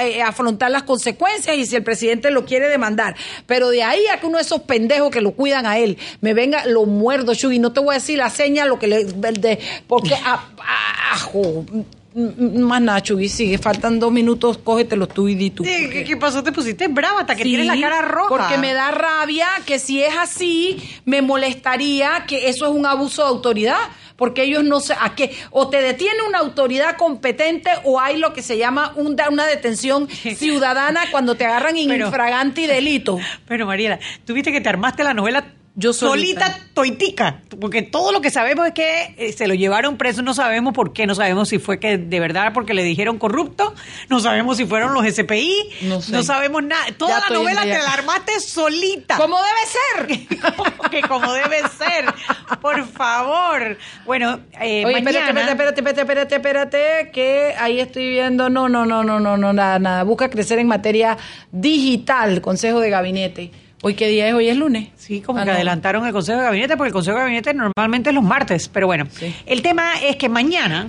eh, 0.00 0.22
afrontar 0.22 0.70
las 0.70 0.82
consecuencias 0.82 1.56
y 1.56 1.64
si 1.64 1.76
el 1.76 1.82
presidente 1.82 2.30
lo 2.30 2.44
quiere 2.44 2.68
demandar. 2.68 3.16
Pero 3.46 3.70
de 3.70 3.82
ahí 3.82 4.06
a 4.12 4.20
que 4.20 4.26
uno 4.26 4.36
de 4.38 4.42
esos 4.42 4.60
pendejos 4.62 5.10
que 5.10 5.20
lo 5.22 5.30
cuidan 5.32 5.64
a 5.64 5.78
él 5.78 5.96
me 6.20 6.34
venga, 6.34 6.66
lo 6.66 6.84
muerdo, 6.84 7.34
Chuy, 7.34 7.58
no 7.58 7.72
te 7.72 7.80
voy 7.80 7.92
a 7.92 7.98
decir 7.98 8.18
la 8.18 8.30
seña, 8.30 8.66
lo 8.66 8.78
que 8.78 8.88
le... 8.88 9.04
de- 9.04 9.58
porque, 9.86 10.14
ajo, 11.12 11.64
más 12.18 12.80
Nacho, 12.82 13.18
y 13.20 13.28
sigue, 13.28 13.58
faltan 13.58 13.98
dos 14.00 14.10
minutos, 14.12 14.58
cógetelos 14.58 15.08
tú 15.08 15.28
y 15.28 15.34
di 15.34 15.50
tú. 15.50 15.64
Sí, 15.64 15.70
porque- 15.84 16.04
¿Qué, 16.04 16.16
pasó? 16.16 16.42
Te 16.42 16.52
pusiste 16.52 16.88
brava 16.88 17.20
hasta 17.20 17.34
que 17.36 17.42
Sí, 17.44 17.50
tienes 17.50 17.66
la 17.66 17.80
cara 17.80 18.02
roja. 18.02 18.28
Porque 18.28 18.58
me 18.58 18.72
da 18.74 18.90
rabia 18.90 19.46
que 19.66 19.78
si 19.78 20.02
es 20.02 20.14
así, 20.18 20.76
me 21.04 21.22
molestaría 21.22 22.24
que 22.26 22.48
eso 22.48 22.66
es 22.66 22.72
un 22.72 22.86
abuso 22.86 23.22
de 23.22 23.28
autoridad. 23.28 23.78
Porque 24.16 24.42
ellos 24.42 24.64
no 24.64 24.80
sé 24.80 24.94
a 25.00 25.14
qué, 25.14 25.32
o 25.52 25.68
te 25.68 25.80
detiene 25.80 26.22
una 26.28 26.38
autoridad 26.40 26.96
competente 26.96 27.70
o 27.84 28.00
hay 28.00 28.16
lo 28.16 28.32
que 28.32 28.42
se 28.42 28.58
llama 28.58 28.92
un- 28.96 29.16
una 29.30 29.46
detención 29.46 30.08
ciudadana 30.36 31.02
cuando 31.12 31.36
te 31.36 31.44
agarran 31.44 31.76
en 31.76 31.86
Pero- 31.88 32.06
infraganti 32.06 32.66
delito. 32.66 33.16
Pero 33.46 33.66
Mariela, 33.66 34.00
tú 34.26 34.34
viste 34.34 34.50
que 34.50 34.60
te 34.60 34.68
armaste 34.68 35.04
la 35.04 35.14
novela 35.14 35.44
Yo 35.80 35.92
solita, 35.92 36.46
solita. 36.46 36.66
toitica, 36.74 37.42
porque 37.60 37.82
todo 37.82 38.10
lo 38.10 38.20
que 38.20 38.30
sabemos 38.30 38.66
es 38.66 38.72
que 38.74 39.14
eh, 39.16 39.32
se 39.32 39.46
lo 39.46 39.54
llevaron 39.54 39.96
preso, 39.96 40.22
no 40.22 40.34
sabemos 40.34 40.74
por 40.74 40.92
qué, 40.92 41.06
no 41.06 41.14
sabemos 41.14 41.50
si 41.50 41.60
fue 41.60 41.78
que 41.78 41.96
de 41.98 42.18
verdad 42.18 42.52
porque 42.52 42.74
le 42.74 42.82
dijeron 42.82 43.16
corrupto, 43.16 43.72
no 44.08 44.18
sabemos 44.18 44.56
si 44.56 44.66
fueron 44.66 44.92
los 44.92 45.06
SPI, 45.06 45.54
No 45.82 46.00
sé. 46.00 46.20
sabemos 46.24 46.64
nada. 46.64 46.84
Toda 46.96 47.20
Ya 47.20 47.28
la 47.30 47.38
novela 47.38 47.62
te 47.62 47.68
la 47.78 47.92
armaste 47.92 48.40
solita. 48.40 49.16
Como 49.18 49.36
debe 49.36 50.18
ser. 50.26 50.40
que 50.90 51.00
como 51.02 51.32
debe 51.32 51.58
ser, 51.78 52.12
por 52.60 52.84
favor. 52.88 53.78
Bueno, 54.04 54.40
eh, 54.60 54.84
Oye, 54.84 54.98
espérate, 54.98 55.32
mañana... 55.32 55.52
espérate, 55.52 55.80
espérate, 55.80 56.00
espérate, 56.00 56.00
espérate, 56.00 56.34
espérate, 56.80 57.10
que 57.12 57.54
ahí 57.56 57.78
estoy 57.78 58.08
viendo, 58.08 58.50
no, 58.50 58.68
no, 58.68 58.84
no, 58.84 59.04
no, 59.04 59.20
no, 59.20 59.36
no, 59.36 59.52
nada, 59.52 59.78
nada. 59.78 60.02
Busca 60.02 60.28
crecer 60.28 60.58
en 60.58 60.66
materia 60.66 61.16
digital, 61.52 62.40
Consejo 62.40 62.80
de 62.80 62.90
Gabinete. 62.90 63.52
¿Hoy 63.82 63.94
qué 63.94 64.08
día 64.08 64.28
es? 64.28 64.34
Hoy 64.34 64.48
es 64.48 64.56
lunes. 64.56 64.88
Sí, 64.96 65.20
como 65.20 65.38
Ah, 65.38 65.42
que 65.44 65.50
no. 65.50 65.54
adelantaron 65.54 66.06
el 66.06 66.12
Consejo 66.12 66.38
de 66.38 66.44
Gabinete, 66.44 66.76
porque 66.76 66.88
el 66.88 66.92
Consejo 66.92 67.16
de 67.16 67.22
Gabinete 67.22 67.54
normalmente 67.54 68.10
es 68.10 68.14
los 68.14 68.24
martes. 68.24 68.68
Pero 68.68 68.86
bueno, 68.86 69.06
Sí. 69.10 69.34
el 69.46 69.62
tema 69.62 69.92
es 70.02 70.16
que 70.16 70.28
mañana 70.28 70.88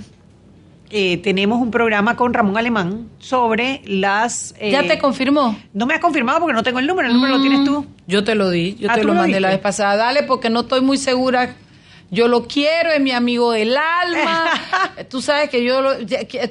eh, 0.92 1.18
tenemos 1.18 1.60
un 1.62 1.70
programa 1.70 2.16
con 2.16 2.34
Ramón 2.34 2.56
Alemán 2.58 3.06
sobre 3.20 3.80
las... 3.86 4.56
eh, 4.58 4.72
¿Ya 4.72 4.82
te 4.82 4.98
confirmó? 4.98 5.56
No 5.72 5.86
me 5.86 5.94
has 5.94 6.00
confirmado 6.00 6.40
porque 6.40 6.52
no 6.52 6.64
tengo 6.64 6.80
el 6.80 6.86
número, 6.88 7.06
el 7.06 7.14
número 7.14 7.36
lo 7.36 7.40
tienes 7.40 7.64
tú. 7.64 7.86
Yo 8.08 8.24
te 8.24 8.34
lo 8.34 8.50
di, 8.50 8.74
yo 8.74 8.88
Ah, 8.90 8.94
te 8.96 9.02
¿tú 9.02 9.06
lo 9.06 9.14
lo 9.14 9.20
mandé 9.20 9.38
la 9.38 9.50
vez 9.50 9.58
pasada. 9.60 9.94
Dale, 9.96 10.24
porque 10.24 10.50
no 10.50 10.62
estoy 10.62 10.80
muy 10.80 10.98
segura. 10.98 11.54
Yo 12.10 12.26
lo 12.28 12.46
quiero, 12.48 12.90
es 12.90 13.00
mi 13.00 13.12
amigo 13.12 13.52
del 13.52 13.76
alma. 13.76 14.50
Tú 15.08 15.22
sabes 15.22 15.48
que 15.48 15.62
yo 15.64 15.80
lo. 15.80 15.92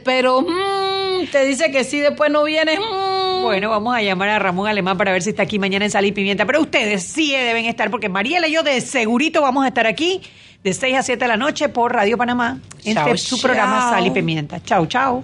Pero 0.05 0.41
mm, 0.41 1.27
te 1.31 1.43
dice 1.45 1.69
que 1.71 1.83
sí, 1.83 1.99
después 1.99 2.31
no 2.31 2.43
vienes. 2.43 2.79
mm. 2.79 3.41
Bueno, 3.43 3.69
vamos 3.69 3.95
a 3.95 4.01
llamar 4.01 4.29
a 4.29 4.39
Ramón 4.39 4.67
Alemán 4.67 4.97
para 4.97 5.11
ver 5.11 5.21
si 5.21 5.31
está 5.31 5.43
aquí 5.43 5.59
mañana 5.59 5.85
en 5.85 5.91
Sal 5.91 6.05
y 6.05 6.11
Pimienta. 6.11 6.45
Pero 6.45 6.61
ustedes 6.61 7.03
sí 7.03 7.31
deben 7.31 7.65
estar, 7.65 7.89
porque 7.91 8.09
Mariela 8.09 8.47
y 8.47 8.53
yo 8.53 8.63
de 8.63 8.79
segurito 8.81 9.41
vamos 9.41 9.65
a 9.65 9.69
estar 9.69 9.85
aquí 9.87 10.21
de 10.63 10.73
6 10.73 10.97
a 10.97 11.03
7 11.03 11.23
de 11.23 11.27
la 11.27 11.37
noche 11.37 11.69
por 11.69 11.93
Radio 11.93 12.17
Panamá 12.17 12.59
en 12.83 12.95
Chao, 12.95 13.07
este- 13.07 13.17
su 13.29 13.41
programa. 13.41 13.89
Sal 13.89 14.05
y 14.07 14.11
Pimienta. 14.11 14.61
Chao, 14.63 14.85
chao. 14.85 15.23